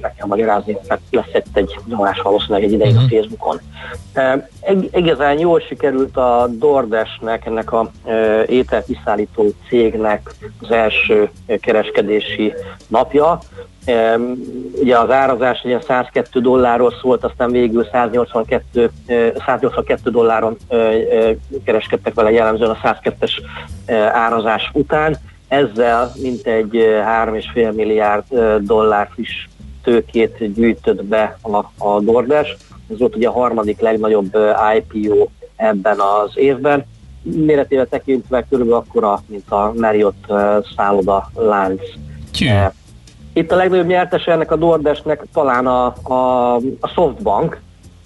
meg 0.00 0.14
kell 0.16 0.26
magyarázni, 0.26 0.76
mert 0.88 1.00
lesz 1.10 1.32
egy, 1.32 1.44
egy 1.52 1.76
nyomás 1.86 2.20
valószínűleg 2.20 2.62
egy 2.62 2.72
ideig 2.72 2.96
a 2.96 3.00
Facebookon. 3.00 3.60
E, 4.12 4.48
igazán 4.92 5.38
jól 5.38 5.60
sikerült 5.60 6.16
a 6.16 6.48
DoorDash-nek, 6.50 7.46
ennek 7.46 7.72
a 7.72 7.90
e, 8.04 8.44
ételkiszállító 8.44 9.52
cégnek 9.68 10.34
az 10.60 10.70
első 10.70 11.30
kereskedési 11.60 12.52
napja. 12.88 13.38
Ugye 14.80 14.98
az 14.98 15.10
árazás 15.10 15.62
ugye 15.64 15.80
102 15.80 16.40
dollárról 16.40 16.94
szólt, 17.00 17.24
aztán 17.24 17.50
végül 17.50 17.88
182, 17.92 18.90
e, 19.06 19.32
182 19.46 20.10
dolláron 20.10 20.56
kereskedtek 21.64 22.14
vele 22.14 22.30
jellemzően 22.30 22.70
a 22.70 22.78
102-es 22.82 23.32
e, 23.86 23.94
árazás 23.96 24.70
után. 24.72 25.16
Ezzel 25.48 26.12
mintegy 26.22 26.70
3,5 26.74 27.74
milliárd 27.74 28.24
dollár 28.60 29.08
friss 29.14 29.46
tőkét 29.82 30.54
gyűjtött 30.54 31.04
be 31.04 31.36
a, 31.42 31.56
a 31.88 32.00
DoorDash. 32.00 32.50
Ez 32.90 32.98
volt 32.98 33.16
ugye 33.16 33.28
a 33.28 33.32
harmadik 33.32 33.80
legnagyobb 33.80 34.36
IPO 34.76 35.28
ebben 35.56 35.98
az 35.98 36.30
évben. 36.34 36.84
Méretével 37.22 37.86
tekintve 37.86 38.46
körülbelül 38.48 38.78
akkora, 38.78 39.22
mint 39.26 39.50
a 39.50 39.72
Marriott 39.76 40.32
szálloda 40.76 41.30
lánc. 41.34 41.80
Eh, 42.40 42.70
Itt 43.36 43.52
a 43.52 43.56
legnagyobb 43.56 43.86
nyertese 43.86 44.32
ennek 44.32 44.50
a 44.50 44.56
DoorDashnek 44.56 45.22
talán 45.32 45.66
a, 45.66 45.94
a, 46.02 46.54
a 46.80 46.88
Softbank, 46.94 47.60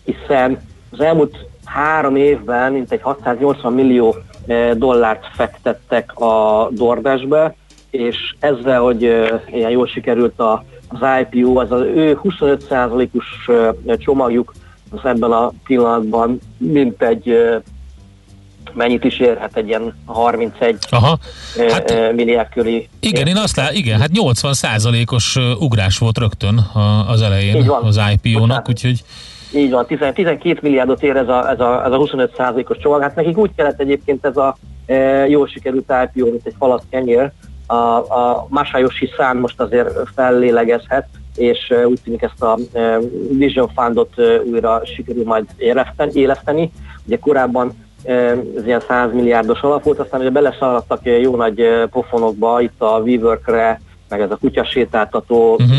hiszen 0.05 0.61
az 0.91 1.01
elmúlt 1.01 1.37
három 1.65 2.17
évben 2.17 2.73
mintegy 2.73 3.01
680 3.03 3.73
millió 3.73 4.17
eh, 4.47 4.71
dollárt 4.75 5.27
fektettek 5.35 6.21
a 6.21 6.69
DoorDashbe, 6.73 7.55
és 7.91 8.35
ezzel, 8.39 8.81
hogy 8.81 9.05
eh, 9.05 9.41
ilyen 9.47 9.71
jól 9.71 9.87
sikerült 9.87 10.41
a, 10.41 10.65
az 10.89 11.09
IPO, 11.21 11.61
az 11.61 11.73
az 11.73 11.81
ő 11.81 12.19
25%-os 12.23 13.49
eh, 13.87 13.97
csomagjuk 13.97 14.55
az 14.91 15.05
ebben 15.05 15.33
a 15.33 15.53
pillanatban 15.65 16.39
mintegy 16.57 17.37
mennyit 18.75 19.05
is 19.05 19.19
érhet 19.19 19.57
egy 19.57 19.69
ilyen 19.69 19.95
31 20.05 20.77
Aha. 20.91 21.19
hát, 21.69 22.13
milliárd 22.15 22.49
köré. 22.53 22.89
Igen, 23.01 23.27
én 23.27 23.37
azt 23.37 23.57
lát, 23.57 23.73
igen, 23.73 24.01
hát 24.01 24.11
80 24.11 24.53
százalékos 24.53 25.37
ugrás 25.59 25.99
volt 25.99 26.19
rögtön 26.19 26.67
az 27.07 27.23
elején 27.23 27.71
az 27.83 28.01
IPO-nak, 28.13 28.69
úgyhogy 28.69 29.03
Így 29.55 29.71
van, 29.71 29.87
10 29.87 29.99
12 30.15 30.59
milliárdot 30.63 31.03
ér 31.03 31.17
ez 31.17 31.29
a, 31.29 31.51
ez 31.51 31.61
a, 31.61 31.85
ez 31.85 31.93
a 31.93 31.97
25 31.97 32.35
százalékos 32.37 32.79
csomag. 32.79 33.03
Hát 33.03 33.15
nekik 33.15 33.37
úgy 33.37 33.51
kellett 33.57 33.81
egyébként 33.81 34.25
ez 34.25 34.37
a 34.37 34.57
e, 34.87 35.27
jól 35.29 35.47
sikerült 35.47 35.93
IPO, 36.15 36.31
mint 36.31 36.47
egy 36.47 36.55
falat 36.59 36.83
kenyér. 36.91 37.31
A, 37.67 37.75
a 37.75 38.47
Masayoshi 38.49 39.11
szám 39.17 39.39
most 39.39 39.61
azért 39.61 39.89
fellélegezhet, 40.15 41.09
és 41.37 41.71
e, 41.71 41.87
úgy 41.87 42.01
tűnik 42.05 42.23
ezt 42.23 42.43
a 42.43 42.59
e, 42.73 42.99
Vision 43.31 43.71
Fundot 43.75 44.19
e, 44.19 44.41
újra 44.51 44.83
sikerül 44.85 45.25
majd 45.25 45.45
éleszteni. 46.13 46.71
Ugye 47.07 47.19
korábban 47.19 47.73
ez 48.03 48.67
ilyen 48.67 48.81
100 48.89 49.13
milliárdos 49.13 49.61
alap 49.61 49.83
volt, 49.83 49.99
aztán 49.99 50.21
ugye 50.21 50.31
beleszaladtak 50.31 51.07
e, 51.07 51.11
jó 51.11 51.37
nagy 51.37 51.61
e, 51.61 51.87
pofonokba, 51.87 52.61
itt 52.61 52.83
a 52.83 53.01
WeWork-re, 53.05 53.81
meg 54.09 54.21
ez 54.21 54.31
a 54.31 54.37
kutyasétáltató 54.37 55.53
uh-huh. 55.53 55.79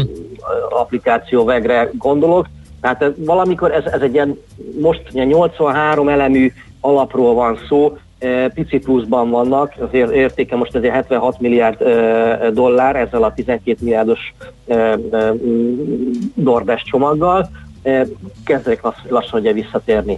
applikáció 0.70 1.44
vegre 1.44 1.90
gondolok. 1.94 2.46
Tehát 2.82 3.02
ez, 3.02 3.12
valamikor 3.18 3.72
ez, 3.72 3.86
ez 3.86 4.02
egy 4.02 4.14
ilyen, 4.14 4.40
most 4.82 5.02
ilyen 5.12 5.28
83 5.28 6.10
elemű 6.10 6.52
alapról 6.80 7.34
van 7.34 7.58
szó, 7.68 7.98
e, 8.20 8.50
pici 8.50 8.80
pluszban 8.80 9.30
vannak, 9.30 9.74
az 9.80 9.88
ér- 9.92 10.12
értéke 10.12 10.56
most 10.56 10.76
ezért 10.76 10.94
76 10.94 11.40
milliárd 11.40 11.82
e, 11.82 12.50
dollár 12.52 12.96
ezzel 12.96 13.24
a 13.24 13.34
12 13.34 13.78
milliárdos 13.82 14.34
e, 14.68 14.76
e, 14.76 14.98
mm, 15.34 16.12
DoorDash 16.36 16.84
csomaggal, 16.84 17.50
e, 17.84 18.06
kezdek 18.46 18.82
lass, 18.82 18.96
lassan 19.10 19.40
ugye 19.40 19.54
visszatérni. 19.54 20.18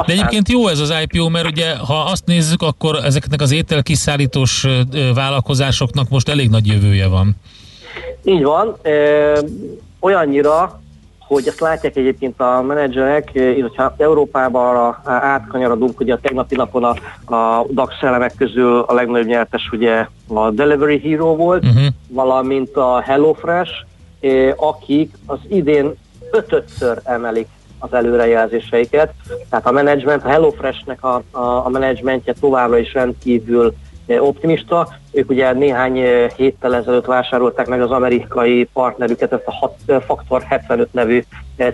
E, 0.00 0.04
De 0.06 0.12
egyébként 0.12 0.48
jó 0.48 0.68
ez 0.68 0.78
az 0.78 0.92
IPO, 1.02 1.28
mert 1.28 1.46
ugye 1.46 1.76
ha 1.76 2.00
azt 2.00 2.26
nézzük, 2.26 2.62
akkor 2.62 2.96
ezeknek 3.04 3.40
az 3.40 3.52
ételkiszállítós 3.52 4.64
ö, 4.64 4.80
ö, 4.92 5.12
vállalkozásoknak 5.14 6.08
most 6.08 6.28
elég 6.28 6.48
nagy 6.50 6.66
jövője 6.66 7.06
van. 7.08 7.36
Így 8.24 8.42
van, 8.42 8.76
e, 8.82 8.92
olyannyira, 10.00 10.82
hogy 11.26 11.46
ezt 11.46 11.60
látják 11.60 11.96
egyébként 11.96 12.40
a 12.40 12.62
menedzserek, 12.62 13.30
és 13.32 13.60
hogyha 13.60 13.94
Európában 13.98 14.66
arra 14.66 15.00
átkanyarodunk, 15.04 16.00
ugye 16.00 16.12
a 16.12 16.18
tegnapi 16.22 16.54
napon 16.54 16.84
a, 16.84 16.90
a 17.34 17.66
DAX 17.70 17.94
elemek 18.00 18.34
közül 18.38 18.78
a 18.78 18.94
legnagyobb 18.94 19.26
nyertes 19.26 19.68
ugye 19.72 20.06
a 20.26 20.50
Delivery 20.50 20.98
Hero 20.98 21.36
volt, 21.36 21.64
uh-huh. 21.64 21.84
valamint 22.08 22.76
a 22.76 23.00
HelloFresh, 23.00 23.72
akik 24.56 25.14
az 25.26 25.38
idén 25.48 25.94
ötödször 26.30 27.00
emelik 27.04 27.48
az 27.84 27.92
előrejelzéseiket. 27.92 29.12
Tehát 29.50 29.66
a 29.66 29.70
menedzsment, 29.70 30.24
a 30.24 30.28
HelloFreshnek 30.28 31.04
a, 31.04 31.22
a, 31.30 31.40
a 31.40 31.68
menedzsmentje 31.68 32.32
továbbra 32.40 32.78
is 32.78 32.92
rendkívül 32.92 33.74
eh, 34.06 34.22
optimista. 34.22 34.88
Ők 35.12 35.30
ugye 35.30 35.52
néhány 35.52 35.98
eh, 35.98 36.30
héttel 36.36 36.74
ezelőtt 36.74 37.04
vásárolták 37.04 37.66
meg 37.66 37.82
az 37.82 37.90
amerikai 37.90 38.68
partnerüket, 38.72 39.32
ezt 39.32 39.46
a 39.46 39.52
hat, 39.52 39.76
eh, 39.86 40.00
Faktor 40.00 40.42
75 40.42 40.92
nevű 40.92 41.24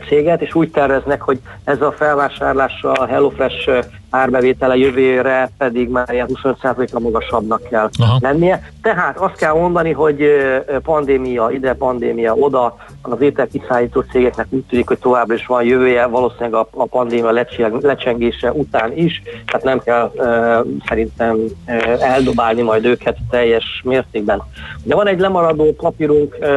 céget, 0.09 0.43
és 0.43 0.55
úgy 0.55 0.71
terveznek, 0.71 1.23
hogy 1.23 1.39
ezzel 1.65 1.87
a 1.87 1.93
felvásárlással 1.93 2.95
a 2.95 3.07
HelloFresh 3.07 3.69
eh, 3.69 3.79
árbevétele 4.11 4.77
jövőre 4.77 5.51
pedig 5.59 5.89
már 5.89 6.13
ilyen 6.13 6.29
25%-a 6.43 6.99
magasabbnak 6.99 7.63
kell 7.71 7.89
Aha. 7.99 8.19
lennie. 8.21 8.63
Tehát 8.83 9.19
azt 9.19 9.37
kell 9.37 9.53
mondani, 9.53 9.93
hogy 9.93 10.23
eh, 10.23 10.63
pandémia 10.83 11.51
ide, 11.51 11.73
pandémia 11.75 12.35
oda, 12.35 12.77
az 13.03 13.21
ételkiszállító 13.21 14.01
cégeknek 14.01 14.47
úgy 14.51 14.65
tűnik, 14.69 14.89
hogy 14.89 14.99
továbbra 14.99 15.35
is 15.35 15.47
van 15.47 15.65
jövője, 15.65 16.07
valószínűleg 16.07 16.55
a, 16.55 16.69
a 16.71 16.85
pandémia 16.85 17.31
lecseng- 17.31 17.83
lecsengése 17.83 18.53
után 18.53 18.97
is, 18.97 19.23
tehát 19.47 19.65
nem 19.65 19.79
kell 19.79 20.13
uh, 20.15 20.67
szerintem 20.89 21.37
uh, 21.67 22.13
eldobálni 22.13 22.63
majd 22.63 22.85
őket 22.85 23.17
teljes 23.31 23.81
mértékben. 23.85 24.43
De 24.83 24.95
van 24.95 25.07
egy 25.07 25.19
lemaradó 25.19 25.73
papírunk, 25.73 26.37
uh, 26.41 26.49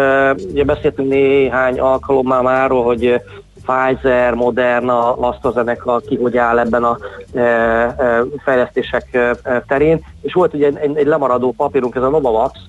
ugye 0.51 0.63
beszéltünk 0.63 1.09
néhány 1.09 1.79
alkalommal 1.79 2.41
már 2.41 2.63
arról, 2.63 2.83
hogy 3.13 3.41
Pfizer, 3.65 4.33
Moderna, 4.33 5.13
AstraZeneca 5.13 6.01
ki 6.07 6.15
hogy 6.15 6.37
áll 6.37 6.59
ebben 6.59 6.83
a 6.83 6.97
e, 7.33 7.39
e, 7.39 8.23
fejlesztések 8.43 9.13
e, 9.13 9.35
e, 9.43 9.63
terén, 9.67 10.05
és 10.21 10.33
volt 10.33 10.53
ugye 10.53 10.67
egy, 10.67 10.97
egy 10.97 11.07
lemaradó 11.07 11.51
papírunk, 11.51 11.95
ez 11.95 12.01
a 12.01 12.09
Novavax, 12.09 12.59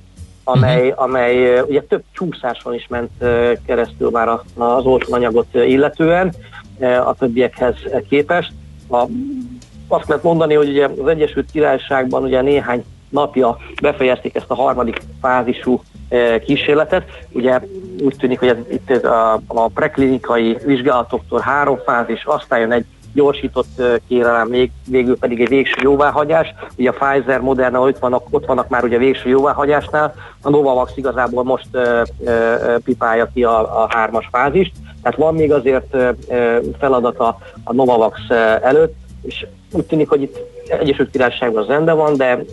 amely, 0.44 0.92
amely 0.96 1.58
uh, 1.58 1.68
ugye 1.68 1.82
több 1.82 2.02
csúszáson 2.12 2.74
is 2.74 2.86
ment 2.88 3.10
uh, 3.20 3.52
keresztül 3.66 4.10
már 4.10 4.28
az 4.56 4.84
oltóanyagot 4.84 5.54
illetően 5.54 6.34
uh, 6.78 7.08
a 7.08 7.14
többiekhez 7.18 7.74
képest. 8.08 8.52
A, 8.90 9.04
azt 9.88 10.08
lehet 10.08 10.22
mondani, 10.22 10.54
hogy 10.54 10.68
ugye 10.68 10.88
az 11.02 11.08
Egyesült 11.08 11.50
Királyságban 11.50 12.22
ugye 12.22 12.40
néhány 12.40 12.84
napja 13.14 13.56
befejezték 13.82 14.34
ezt 14.34 14.50
a 14.50 14.54
harmadik 14.54 15.00
fázisú 15.20 15.82
uh, 16.10 16.38
kísérletet. 16.38 17.04
Ugye 17.32 17.60
úgy 18.04 18.16
tűnik, 18.16 18.38
hogy 18.38 18.48
ez, 18.48 18.56
itt 18.70 18.90
ez 18.90 19.04
a, 19.04 19.40
a 19.46 19.68
preklinikai 19.68 20.56
vizsgálatoktól 20.64 21.40
három 21.40 21.78
fázis, 21.84 22.24
aztán 22.24 22.60
jön 22.60 22.72
egy 22.72 22.84
gyorsított 23.14 23.68
ö, 23.76 23.94
kérelem, 24.08 24.48
még, 24.48 24.70
végül 24.86 25.18
pedig 25.18 25.40
egy 25.40 25.48
végső 25.48 25.80
jóváhagyás. 25.82 26.54
Ugye 26.76 26.90
a 26.90 26.92
Pfizer, 26.92 27.40
Moderna 27.40 27.80
ott 27.80 27.98
vannak, 27.98 28.26
ott 28.30 28.46
vannak 28.46 28.68
már 28.68 28.84
ugye 28.84 28.98
végső 28.98 29.28
jóváhagyásnál, 29.28 30.14
a 30.42 30.50
Novavax 30.50 30.92
igazából 30.96 31.44
most 31.44 31.68
ö, 31.72 32.02
ö, 32.24 32.30
ö, 32.30 32.78
pipálja 32.84 33.30
ki 33.34 33.44
a, 33.44 33.82
a 33.82 33.86
hármas 33.90 34.28
fázist, 34.32 34.72
tehát 35.02 35.18
van 35.18 35.34
még 35.34 35.52
azért 35.52 35.94
ö, 35.94 36.10
feladata 36.78 37.38
a 37.64 37.72
Novavax 37.72 38.18
előtt, 38.62 38.94
és 39.22 39.46
úgy 39.72 39.84
tűnik, 39.84 40.08
hogy 40.08 40.22
itt 40.22 40.38
Egyesült 40.68 41.10
Királyságban 41.10 41.62
az 41.62 41.68
rendben 41.68 41.96
van, 41.96 42.16
de 42.16 42.44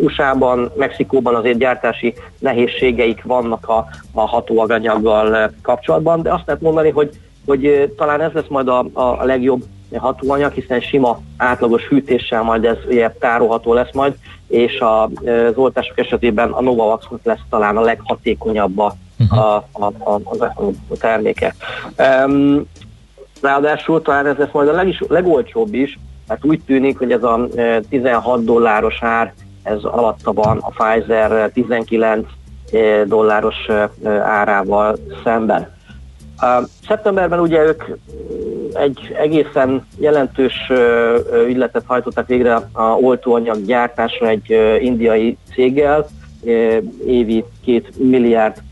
USA-ban, 0.00 0.72
Mexikóban 0.76 1.34
azért 1.34 1.58
gyártási 1.58 2.14
nehézségeik 2.38 3.22
vannak 3.24 3.68
a, 3.68 3.86
a 4.12 4.20
hatóanyaggal 4.20 5.32
ö, 5.32 5.44
kapcsolatban, 5.62 6.22
de 6.22 6.32
azt 6.32 6.46
lehet 6.46 6.62
mondani, 6.62 6.90
hogy 6.90 7.10
hogy 7.46 7.66
ö, 7.66 7.84
talán 7.96 8.20
ez 8.20 8.32
lesz 8.32 8.48
majd 8.48 8.68
a, 8.68 8.86
a, 8.92 9.24
legjobb 9.24 9.64
hatóanyag, 9.96 10.52
hiszen 10.52 10.80
sima 10.80 11.20
átlagos 11.36 11.82
hűtéssel 11.82 12.42
majd 12.42 12.64
ez 12.64 12.76
ugye 12.88 13.10
tárolható 13.10 13.72
lesz 13.74 13.92
majd, 13.92 14.14
és 14.48 14.80
a, 14.80 15.02
az 15.02 15.54
oltások 15.54 15.98
esetében 15.98 16.50
a 16.50 16.60
Novavax 16.60 17.06
lesz 17.22 17.40
talán 17.50 17.76
a 17.76 17.80
leghatékonyabb 17.80 18.78
a, 18.78 18.94
a, 19.30 19.36
a, 19.72 19.84
a, 19.98 20.10
a, 20.14 20.44
a 20.88 20.96
terméke. 21.00 21.54
Um, 22.26 22.66
ráadásul 23.40 24.02
talán 24.02 24.26
ez 24.26 24.36
lesz 24.36 24.52
majd 24.52 24.68
a 24.68 24.72
legis, 24.72 25.02
legolcsóbb 25.08 25.74
is, 25.74 25.98
mert 26.28 26.44
úgy 26.44 26.60
tűnik, 26.66 26.98
hogy 26.98 27.12
ez 27.12 27.22
a 27.22 27.48
e, 27.56 27.80
16 27.80 28.44
dolláros 28.44 28.98
ár, 29.00 29.34
ez 29.62 29.84
alatta 29.84 30.32
van 30.32 30.58
a 30.58 30.70
Pfizer 30.70 31.50
19 31.52 32.26
e, 32.72 33.04
dolláros 33.04 33.68
e, 33.68 33.90
árával 34.10 34.96
szemben. 35.24 35.78
Szeptemberben 36.86 37.40
ugye 37.40 37.62
ők 37.62 37.84
egy 38.72 39.16
egészen 39.18 39.86
jelentős 39.98 40.72
ügyletet 41.46 41.82
hajtottak 41.86 42.26
végre 42.26 42.54
a 42.72 42.82
oltóanyag 42.82 43.64
gyártásra 43.64 44.28
egy 44.28 44.78
indiai 44.80 45.36
céggel, 45.54 46.06
évi 47.06 47.44
két 47.64 47.98
milliárd 47.98 48.62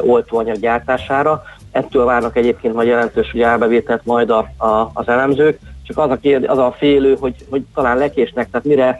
oltóanyag 0.00 0.56
gyártására. 0.56 1.42
Ettől 1.70 2.04
várnak 2.04 2.36
egyébként 2.36 2.74
majd 2.74 2.88
jelentős 2.88 3.32
ugye, 3.34 3.46
elbevételt 3.46 4.04
majd 4.04 4.30
a, 4.30 4.38
a, 4.56 4.90
az 4.92 5.08
elemzők, 5.08 5.58
csak 5.86 5.98
az 5.98 6.10
a, 6.10 6.16
kérd, 6.16 6.44
az 6.48 6.58
a 6.58 6.74
félő, 6.78 7.16
hogy, 7.20 7.34
hogy 7.50 7.62
talán 7.74 7.98
lekésnek, 7.98 8.50
tehát 8.50 8.66
mire 8.66 8.98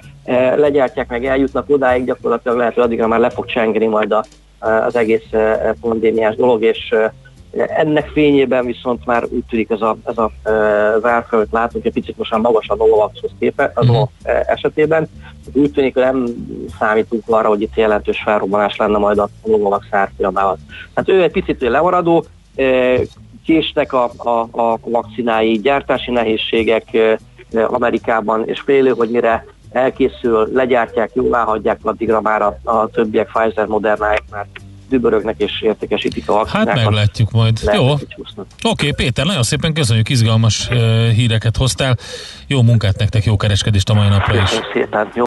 legyártják 0.56 1.08
meg, 1.08 1.24
eljutnak 1.24 1.68
odáig, 1.68 2.04
gyakorlatilag 2.04 2.56
lehet, 2.56 2.74
hogy 2.74 2.82
addigra 2.82 3.06
már 3.06 3.20
le 3.20 3.30
fog 3.30 3.46
csengeni 3.46 3.86
majd 3.86 4.12
a, 4.12 4.24
az 4.58 4.96
egész 4.96 5.32
e, 5.32 5.74
pandémiás 5.80 6.36
dolog, 6.36 6.62
és 6.62 6.90
e, 6.90 7.12
ennek 7.56 8.08
fényében 8.08 8.66
viszont 8.66 9.06
már 9.06 9.24
úgy 9.24 9.44
tűnik 9.48 9.70
ez 9.70 9.80
a, 9.80 9.96
ez 10.04 10.18
a 10.18 10.30
várfelőt 11.00 11.52
látunk, 11.52 11.84
egy 11.84 11.92
picit 11.92 12.18
most 12.18 12.30
már 12.30 12.40
magas 12.40 12.68
a 12.68 12.74
Novavaxhoz 12.74 13.30
képe, 13.38 13.72
a 13.74 13.84
Novavax 13.84 14.12
esetében. 14.46 15.08
Úgy 15.52 15.72
tűnik, 15.72 15.94
hogy 15.94 16.02
nem 16.02 16.26
számítunk 16.78 17.22
arra, 17.26 17.48
hogy 17.48 17.60
itt 17.60 17.76
jelentős 17.76 18.22
felrobbanás 18.24 18.76
lenne 18.76 18.98
majd 18.98 19.18
a 19.18 19.28
Novavax 19.44 19.86
árfolyamával. 19.90 20.58
Tehát 20.94 21.20
ő 21.20 21.22
egy 21.22 21.32
picit 21.32 21.60
lemaradó, 21.60 22.24
késnek 23.44 23.92
a, 23.92 24.10
a, 24.16 24.48
a 24.50 24.78
vakcinái, 24.84 25.60
gyártási 25.60 26.10
nehézségek 26.10 26.86
Amerikában, 27.52 28.48
és 28.48 28.60
félő, 28.60 28.90
hogy 28.90 29.10
mire 29.10 29.46
elkészül, 29.74 30.48
legyártják, 30.52 31.10
jóvá 31.14 31.44
hagyják, 31.44 31.78
addigra 31.82 32.20
már 32.20 32.42
a, 32.42 32.58
a 32.62 32.86
többiek 32.86 33.30
Pfizer, 33.32 33.66
Modernáik 33.66 34.22
már 34.30 34.46
dübörögnek 34.88 35.34
és 35.38 35.62
értékesítik 35.62 36.28
a 36.28 36.32
vakcinákat. 36.32 36.68
Hát 36.68 36.84
meglátjuk 36.84 37.30
majd. 37.30 37.58
Lehet, 37.62 37.80
Jó. 37.80 37.90
Oké, 37.90 38.06
okay, 38.62 38.92
Péter, 38.92 39.26
nagyon 39.26 39.42
szépen 39.42 39.72
köszönjük, 39.72 40.08
izgalmas 40.08 40.68
uh, 40.68 40.76
híreket 41.08 41.56
hoztál. 41.56 41.96
Jó 42.46 42.62
munkát 42.62 42.98
nektek, 42.98 43.24
jó 43.24 43.36
kereskedést 43.36 43.88
a 43.90 43.94
mai 43.94 44.08
napra 44.08 44.34
is. 44.34 44.40
Köszönöm 44.40 44.70
szépen. 44.72 45.08
Jó. 45.14 45.22